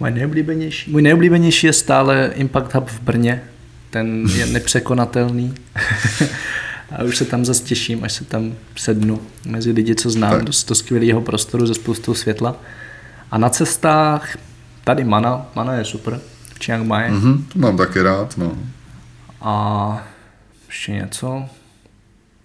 Můj 0.00 0.10
nejoblíbenější, 0.10 0.90
můj 0.90 1.02
nejoblíbenější 1.02 1.66
je 1.66 1.72
stále 1.72 2.32
Impact 2.34 2.74
Hub 2.74 2.88
v 2.88 3.00
Brně. 3.00 3.42
Ten 3.90 4.26
je 4.34 4.46
nepřekonatelný. 4.46 5.54
A 6.96 7.02
už 7.02 7.16
se 7.16 7.24
tam 7.24 7.44
zase 7.44 7.64
těším, 7.64 8.04
až 8.04 8.12
se 8.12 8.24
tam 8.24 8.54
sednu 8.76 9.20
mezi 9.46 9.72
lidi, 9.72 9.94
co 9.94 10.10
znám, 10.10 10.44
do, 10.44 10.52
do 10.68 10.74
skvělého 10.74 11.20
prostoru 11.20 11.66
ze 11.66 11.74
spoustou 11.74 12.14
světla. 12.14 12.56
A 13.30 13.38
na 13.38 13.48
cestách, 13.48 14.38
tady 14.84 15.04
Mana, 15.04 15.46
Mana 15.54 15.74
je 15.74 15.84
super, 15.84 16.20
v 16.54 16.64
Chiang 16.64 16.86
Mai. 16.86 17.10
Mhm, 17.10 17.46
to 17.52 17.58
mám 17.58 17.76
taky 17.76 18.02
rád, 18.02 18.38
no. 18.38 18.52
A 19.40 20.06
ještě 20.66 20.92
něco, 20.92 21.44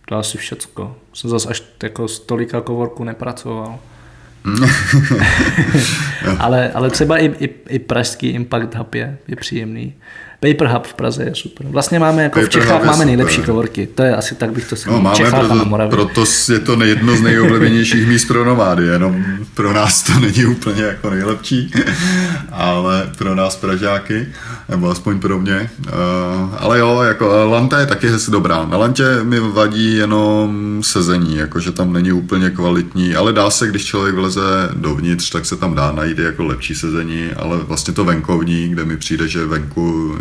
to 0.08 0.16
asi 0.16 0.38
všecko. 0.38 0.95
Jsem 1.14 1.30
zase 1.30 1.49
až 1.49 1.64
jako 1.84 2.08
z 2.08 2.20
tolika 2.20 2.62
kovorku 2.62 3.04
nepracoval. 3.04 3.80
ale, 6.39 6.72
ale 6.72 6.89
třeba 6.89 7.18
i, 7.18 7.26
i, 7.26 7.56
i 7.70 7.80
pražský 7.80 8.28
Impact 8.28 8.76
Hub 8.76 8.95
je, 8.95 9.18
je 9.28 9.36
příjemný. 9.36 9.93
Paper 10.50 10.68
Hub 10.68 10.88
v 10.88 10.94
Praze 10.94 11.24
je 11.24 11.36
super. 11.36 11.68
Vlastně 11.68 12.00
máme 12.00 12.24
jako 12.24 12.39
Paper 12.39 12.50
v 12.50 12.52
Čechách 12.52 12.80
máme 12.82 12.94
super. 12.94 13.06
nejlepší 13.06 13.42
kovorky. 13.42 13.88
To 13.96 14.04
je 14.04 14.16
asi 14.16 14.36
tak 14.36 14.52
bych 14.52 14.70
to 14.70 14.76
No, 14.88 14.94
no, 14.94 15.02
máme, 15.02 15.16
Čechách 15.16 15.34
a 15.34 15.42
na 15.42 15.48
proto, 15.50 15.66
Moravě. 15.66 15.92
proto 15.92 16.24
je 16.54 16.60
to 16.60 16.84
jedno 16.84 17.16
z 17.16 17.22
nejoblíbenějších 17.22 18.08
míst 18.08 18.26
pro 18.26 18.46
nomády, 18.46 18.86
jenom 18.86 19.26
pro 19.54 19.74
nás 19.74 20.04
to 20.04 20.20
není 20.20 20.46
úplně 20.46 20.84
jako 20.84 21.10
nejlepší, 21.10 21.72
ale 22.52 23.10
pro 23.18 23.36
nás 23.36 23.56
Pražáky, 23.56 24.28
nebo 24.70 24.89
aspoň 24.89 25.20
pro 25.20 25.39
mě. 25.39 25.70
Uh, 25.88 26.56
ale 26.58 26.80
jo, 26.80 27.02
jako 27.02 27.46
Lanta 27.50 27.80
je 27.80 27.86
taky 27.86 28.08
hezky 28.08 28.32
dobrá. 28.32 28.66
Na 28.66 28.78
Lantě 28.78 29.04
mi 29.24 29.39
vadí 29.39 29.96
jenom 29.96 30.80
sezení, 30.84 31.36
jakože 31.36 31.72
tam 31.72 31.94
není 31.94 32.12
úplně 32.12 32.50
kvalitní, 32.50 33.16
ale 33.16 33.34
dá 33.34 33.50
se, 33.50 33.68
když 33.68 33.86
člověk 33.86 34.16
vleze 34.16 34.42
dovnitř, 34.74 35.30
tak 35.30 35.46
se 35.46 35.58
tam 35.58 35.76
dá 35.76 35.92
najít 35.92 36.18
jako 36.20 36.44
lepší 36.44 36.76
sezení, 36.76 37.30
ale 37.36 37.58
vlastně 37.58 37.94
to 37.94 38.06
venkovní, 38.06 38.70
kde 38.70 38.86
mi 38.86 38.98
přijde, 38.98 39.28
že 39.28 39.46
venku 39.46 40.16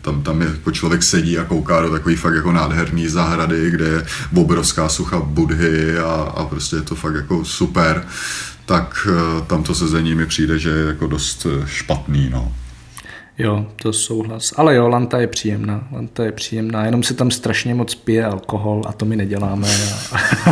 tam, 0.00 0.22
tam 0.22 0.42
je, 0.42 0.48
jako 0.48 0.70
člověk 0.70 1.02
sedí 1.02 1.38
a 1.38 1.44
kouká 1.44 1.80
do 1.80 1.90
takový 1.90 2.16
fakt 2.16 2.34
jako 2.34 2.52
nádherný 2.52 3.08
zahrady, 3.08 3.70
kde 3.70 3.84
je 3.84 4.06
obrovská 4.34 4.88
sucha 4.88 5.20
budhy 5.20 5.98
a, 5.98 6.12
a 6.12 6.44
prostě 6.44 6.76
je 6.76 6.82
to 6.82 6.94
fakt 6.94 7.14
jako 7.14 7.44
super, 7.44 8.06
tak 8.66 9.08
eh, 9.10 9.44
tam 9.46 9.62
to 9.62 9.74
sezení 9.74 10.14
mi 10.14 10.26
přijde, 10.26 10.58
že 10.58 10.70
je 10.70 10.84
jako 10.86 11.06
dost 11.06 11.46
eh, 11.46 11.66
špatný, 11.66 12.30
no. 12.30 12.52
Jo, 13.38 13.66
to 13.82 13.92
souhlas. 13.92 14.54
Ale 14.56 14.74
jo, 14.74 14.88
Lanta 14.88 15.18
je 15.18 15.26
příjemná. 15.26 15.88
Lanta 15.92 16.24
je 16.24 16.32
příjemná, 16.32 16.84
jenom 16.84 17.02
se 17.02 17.14
tam 17.14 17.30
strašně 17.30 17.74
moc 17.74 17.94
pije 17.94 18.24
alkohol 18.24 18.82
a 18.86 18.92
to 18.92 19.04
my 19.04 19.16
neděláme. 19.16 19.68
A, 20.12 20.16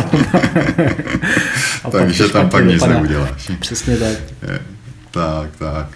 a 1.83 1.91
Takže 1.91 2.29
tam 2.29 2.49
pak 2.49 2.65
nic 2.65 2.85
neuděláš. 2.85 3.51
Přesně 3.59 3.97
tak. 3.97 4.17
Je, 4.51 4.59
tak, 5.11 5.49
tak. 5.57 5.87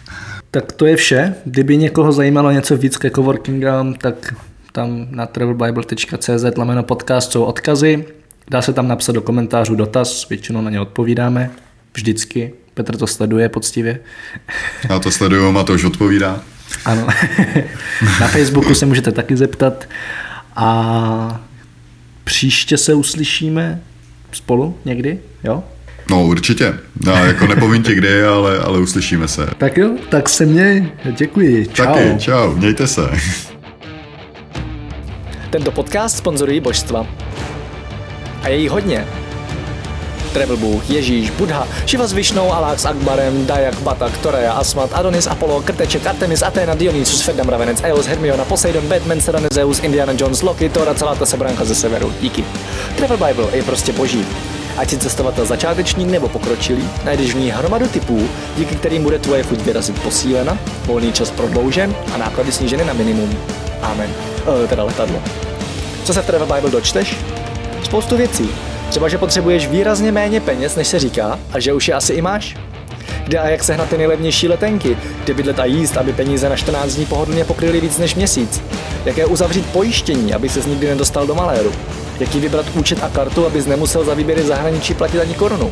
Tak 0.52 0.72
to 0.72 0.86
je 0.86 0.96
vše. 0.96 1.36
Kdyby 1.46 1.78
někoho 1.78 2.12
zajímalo 2.12 2.52
něco 2.52 2.78
víc 2.78 2.98
ke 2.98 3.12
coworkingám, 3.12 3.94
tak 3.94 4.34
tam 4.72 5.08
na 5.10 5.26
travelbible.cz 5.26 6.58
lomeno 6.58 6.84
podcast 6.84 7.32
jsou 7.32 7.44
odkazy. 7.44 8.06
Dá 8.50 8.62
se 8.62 8.74
tam 8.74 8.88
napsat 8.88 9.12
do 9.12 9.22
komentářů 9.22 9.76
dotaz, 9.76 10.30
většinou 10.30 10.62
na 10.62 10.70
ně 10.70 10.80
odpovídáme. 10.80 11.52
Vždycky. 11.94 12.54
Petr 12.74 12.98
to 12.98 13.08
sleduje 13.08 13.50
poctivě. 13.50 14.00
Já 14.90 15.00
to 15.00 15.12
sleduju, 15.12 15.58
a 15.58 15.64
to 15.64 15.74
už 15.74 15.84
odpovídá. 15.84 16.42
Ano. 16.86 17.08
na 18.22 18.28
Facebooku 18.28 18.76
se 18.76 18.86
můžete 18.86 19.12
taky 19.12 19.38
zeptat. 19.38 19.86
A 20.56 21.42
příště 22.24 22.78
se 22.78 22.94
uslyšíme 22.94 23.82
spolu 24.32 24.78
někdy, 24.86 25.20
jo? 25.44 25.64
No 26.10 26.26
určitě. 26.26 26.74
Já 27.06 27.26
jako 27.26 27.48
nepovím 27.48 27.84
ti 27.84 27.96
kdy, 27.96 28.24
ale, 28.24 28.60
ale 28.60 28.80
uslyšíme 28.80 29.28
se. 29.28 29.48
Tak 29.58 29.78
jo, 29.78 29.90
tak 30.10 30.30
se 30.30 30.46
měj. 30.46 30.92
Děkuji. 31.18 31.68
Čau. 31.74 31.86
Taky, 31.86 32.16
čau, 32.18 32.56
mějte 32.56 32.88
se. 32.88 33.10
Tento 35.50 35.72
podcast 35.72 36.18
sponzorují 36.18 36.60
božstva. 36.60 37.08
A 38.44 38.50
je 38.50 38.58
jí 38.58 38.68
hodně. 38.68 39.06
Travel 40.34 40.58
Bůh, 40.58 40.90
Ježíš, 40.90 41.30
Buddha, 41.30 41.68
Šiva 41.86 42.08
s 42.08 42.14
Višnou, 42.14 42.54
Alák 42.54 42.80
s 42.80 42.86
Akbarem, 42.86 43.46
Dajak, 43.46 43.80
Batak, 43.80 44.18
Toreja, 44.18 44.52
Asmat, 44.54 44.90
Adonis, 44.94 45.28
Apollo, 45.28 45.62
Krteček, 45.62 46.08
Artemis, 46.08 46.42
Athena, 46.42 46.76
Dionysus, 46.76 47.22
Ferdam, 47.22 47.50
Ravenec, 47.50 47.82
Eos, 47.84 48.06
Hermiona, 48.06 48.46
Poseidon, 48.46 48.88
Batman, 48.88 49.22
Serena, 49.22 49.48
Zeus, 49.54 49.80
Indiana 49.80 50.14
Jones, 50.18 50.42
Loki, 50.42 50.70
Thor 50.70 50.90
a 50.90 50.94
celá 50.94 51.16
ta 51.16 51.26
sebranka 51.26 51.66
ze 51.66 51.76
severu. 51.76 52.14
Díky. 52.22 52.44
Travel 52.96 53.18
Bible 53.18 53.58
je 53.58 53.64
prostě 53.64 53.92
boží. 53.92 54.26
Ať 54.78 54.90
si 54.90 54.98
cestovatel 54.98 55.46
začátečník 55.46 56.10
nebo 56.10 56.30
pokročilý, 56.30 56.90
najdeš 57.04 57.34
v 57.34 57.38
ní 57.38 57.50
hromadu 57.52 57.88
typů, 57.88 58.30
díky 58.58 58.76
kterým 58.76 59.04
bude 59.04 59.20
tvoje 59.20 59.44
chuť 59.44 59.60
vyrazit 59.60 60.02
posílena, 60.02 60.58
volný 60.86 61.14
čas 61.14 61.32
prodloužen 61.32 61.96
a 62.14 62.18
náklady 62.18 62.52
sníženy 62.52 62.86
na 62.86 62.94
minimum. 62.94 63.38
Amen. 63.82 64.10
E, 64.64 64.68
teda 64.68 64.84
letadlo. 64.84 65.22
Co 66.04 66.14
se 66.14 66.22
v 66.22 66.26
Travel 66.26 66.48
Bible 66.56 66.72
dočteš? 66.72 67.18
Spoustu 67.84 68.18
věcí. 68.18 68.50
Třeba, 68.90 69.08
že 69.08 69.18
potřebuješ 69.18 69.68
výrazně 69.68 70.12
méně 70.12 70.42
peněz, 70.42 70.76
než 70.76 70.88
se 70.88 71.00
říká, 71.00 71.40
a 71.54 71.60
že 71.60 71.74
už 71.74 71.88
je 71.88 71.94
asi 71.94 72.14
i 72.14 72.22
máš. 72.22 72.56
Kde 73.24 73.40
a 73.40 73.50
jak 73.50 73.64
sehnat 73.64 73.90
ty 73.90 73.98
nejlevnější 73.98 74.48
letenky, 74.48 74.98
kde 75.24 75.34
bydlet 75.34 75.60
a 75.60 75.66
jíst, 75.66 75.98
aby 75.98 76.14
peníze 76.14 76.50
na 76.50 76.56
14 76.56 76.96
dní 76.96 77.06
pohodlně 77.06 77.46
pokryly 77.46 77.82
víc 77.82 77.98
než 77.98 78.16
měsíc. 78.16 78.62
Jaké 79.06 79.26
uzavřít 79.26 79.66
pojištění, 79.66 80.34
aby 80.34 80.50
se 80.50 80.70
nikdy 80.70 80.88
nedostal 80.88 81.28
do 81.28 81.36
maléru. 81.36 81.72
Jaký 82.20 82.40
vybrat 82.40 82.66
účet 82.74 83.04
a 83.04 83.10
kartu, 83.10 83.46
abys 83.46 83.66
nemusel 83.66 84.04
za 84.06 84.14
výběry 84.14 84.44
zahraničí 84.44 84.94
platit 84.94 85.20
ani 85.20 85.34
korunu. 85.34 85.72